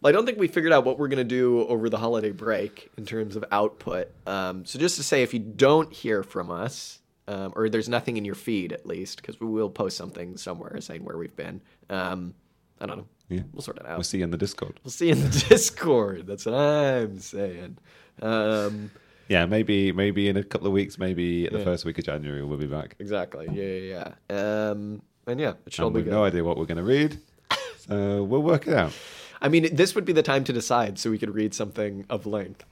Well, 0.00 0.10
I 0.10 0.12
don't 0.12 0.26
think 0.26 0.38
we 0.38 0.46
figured 0.48 0.72
out 0.72 0.84
what 0.84 0.98
we're 0.98 1.08
going 1.08 1.18
to 1.18 1.24
do 1.24 1.66
over 1.66 1.88
the 1.90 1.98
holiday 1.98 2.30
break 2.30 2.90
in 2.96 3.04
terms 3.04 3.34
of 3.36 3.44
output. 3.50 4.08
Um, 4.26 4.64
so, 4.64 4.78
just 4.78 4.96
to 4.96 5.02
say, 5.02 5.22
if 5.22 5.34
you 5.34 5.40
don't 5.40 5.92
hear 5.92 6.22
from 6.22 6.50
us, 6.50 7.00
um, 7.26 7.52
or 7.56 7.68
there's 7.68 7.88
nothing 7.88 8.16
in 8.16 8.24
your 8.24 8.36
feed 8.36 8.72
at 8.72 8.86
least, 8.86 9.20
because 9.20 9.40
we 9.40 9.46
will 9.48 9.70
post 9.70 9.96
something 9.96 10.36
somewhere 10.36 10.80
saying 10.80 11.04
where 11.04 11.16
we've 11.18 11.34
been. 11.36 11.60
Um, 11.90 12.34
I 12.80 12.86
don't 12.86 12.98
know. 12.98 13.06
Yeah. 13.28 13.42
We'll 13.52 13.62
sort 13.62 13.78
it 13.78 13.86
out. 13.86 13.96
We'll 13.98 14.04
see 14.04 14.18
you 14.18 14.24
in 14.24 14.30
the 14.30 14.38
Discord. 14.38 14.78
We'll 14.84 14.92
see 14.92 15.06
you 15.06 15.12
in 15.12 15.20
the 15.22 15.28
Discord. 15.48 16.26
That's 16.26 16.46
what 16.46 16.54
I'm 16.54 17.18
saying. 17.18 17.76
Um, 18.22 18.90
Yeah, 19.28 19.44
maybe 19.46 19.92
maybe 19.92 20.28
in 20.28 20.36
a 20.38 20.44
couple 20.44 20.68
of 20.68 20.72
weeks, 20.72 20.96
maybe 20.96 21.44
at 21.46 21.52
the 21.52 21.58
first 21.64 21.84
week 21.84 21.98
of 21.98 22.04
January, 22.04 22.42
we'll 22.44 22.56
be 22.56 22.66
back. 22.66 22.94
Exactly. 23.00 23.46
Yeah, 23.52 23.64
yeah, 23.64 24.12
yeah. 24.30 24.70
Um, 24.70 25.02
and 25.26 25.38
yeah, 25.40 25.54
it 25.66 25.72
should 25.74 25.82
all 25.82 25.88
And 25.88 25.94
be 25.94 25.98
we've 25.98 26.04
good. 26.06 26.12
no 26.12 26.24
idea 26.24 26.42
what 26.44 26.56
we're 26.56 26.64
going 26.66 26.78
to 26.78 26.82
read, 26.84 27.18
so 27.78 28.22
we'll 28.22 28.42
work 28.42 28.66
it 28.68 28.74
out. 28.74 28.92
I 29.40 29.48
mean, 29.48 29.74
this 29.74 29.94
would 29.94 30.04
be 30.04 30.12
the 30.12 30.22
time 30.22 30.44
to 30.44 30.52
decide, 30.52 30.98
so 30.98 31.10
we 31.10 31.18
could 31.18 31.34
read 31.34 31.54
something 31.54 32.04
of 32.10 32.26
length. 32.26 32.64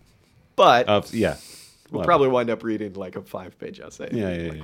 But 0.57 0.89
Of 0.89 1.15
yeah, 1.15 1.37
we'll 1.91 2.05
probably 2.05 2.29
wind 2.29 2.51
up 2.51 2.63
reading 2.65 2.95
like 2.95 3.15
a 3.17 3.23
five-page 3.23 3.79
essay. 3.81 4.09
Yeah, 4.13 4.35
yeah, 4.35 4.51
Like, 4.51 4.63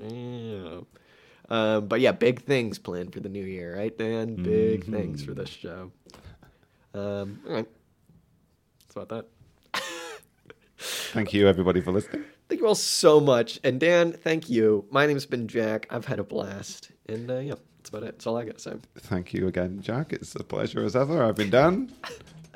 yeah. 0.00 0.78
wow. 0.78 0.86
Um, 1.48 1.86
but 1.86 2.00
yeah, 2.00 2.12
big 2.12 2.42
things 2.42 2.78
planned 2.78 3.12
for 3.12 3.20
the 3.20 3.28
new 3.28 3.44
year, 3.44 3.76
right, 3.76 3.96
Dan? 3.96 4.34
Big 4.36 4.82
Mm-hmm. 4.82 4.92
things 4.92 5.22
for 5.24 5.32
this 5.34 5.48
show. 5.48 5.92
Um, 6.94 7.40
all 7.46 7.52
right. 7.54 7.68
That's 8.88 8.96
about 8.96 9.08
that. 9.72 9.82
Thank 10.78 11.32
you 11.32 11.46
everybody 11.48 11.80
for 11.80 11.92
listening. 11.92 12.24
Thank 12.48 12.60
you 12.60 12.66
all 12.66 12.74
so 12.74 13.20
much. 13.20 13.58
And 13.64 13.78
Dan, 13.80 14.12
thank 14.12 14.48
you. 14.48 14.86
My 14.90 15.06
name's 15.06 15.26
been 15.26 15.48
Jack. 15.48 15.86
I've 15.90 16.04
had 16.04 16.18
a 16.18 16.24
blast. 16.24 16.90
And 17.08 17.30
uh, 17.30 17.38
yeah, 17.38 17.54
that's 17.86 17.90
about 17.90 18.08
it. 18.08 18.12
That's 18.16 18.26
all 18.26 18.36
I 18.36 18.44
got 18.44 18.56
to 18.56 18.60
say. 18.60 18.72
Thank 18.98 19.32
you 19.32 19.46
again, 19.46 19.80
Jack. 19.80 20.12
It's 20.12 20.34
a 20.34 20.42
pleasure 20.42 20.84
as 20.84 20.96
ever. 20.96 21.22
I've 21.22 21.36
been 21.36 21.50
Dan. 21.50 21.92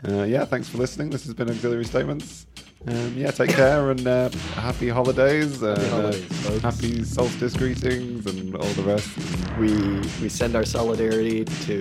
Uh, 0.07 0.22
yeah, 0.22 0.45
thanks 0.45 0.68
for 0.68 0.78
listening. 0.78 1.11
This 1.11 1.24
has 1.24 1.35
been 1.35 1.49
Auxiliary 1.49 1.85
Statements. 1.85 2.47
Um, 2.87 3.14
yeah, 3.14 3.31
take 3.31 3.51
care 3.51 3.91
and 3.91 4.07
uh, 4.07 4.31
happy 4.55 4.89
holidays. 4.89 5.62
Uh, 5.62 5.78
holidays, 5.91 6.25
folks. 6.25 6.63
happy 6.63 7.05
solstice 7.05 7.55
greetings 7.55 8.25
and 8.26 8.57
all 8.57 8.68
the 8.71 8.83
rest. 8.83 9.11
We 9.59 9.75
we 10.22 10.30
send 10.30 10.57
our 10.57 10.64
solidarity 10.64 11.45
to 11.45 11.80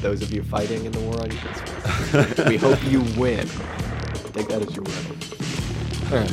those 0.00 0.22
of 0.22 0.32
you 0.32 0.42
fighting 0.42 0.86
in 0.86 0.92
the 0.92 1.00
war 1.00 1.20
on 1.20 1.28
Christmas. 1.28 2.38
we 2.48 2.56
hope 2.56 2.82
you 2.84 3.00
win. 3.20 3.46
Take 4.32 4.48
that 4.48 4.62
as 4.62 4.74
your 4.74 4.84
win. 4.84 6.10
All 6.10 6.18
right. 6.18 6.30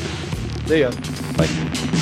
See 0.68 0.80
ya. 0.80 0.92
Bye. 1.36 2.02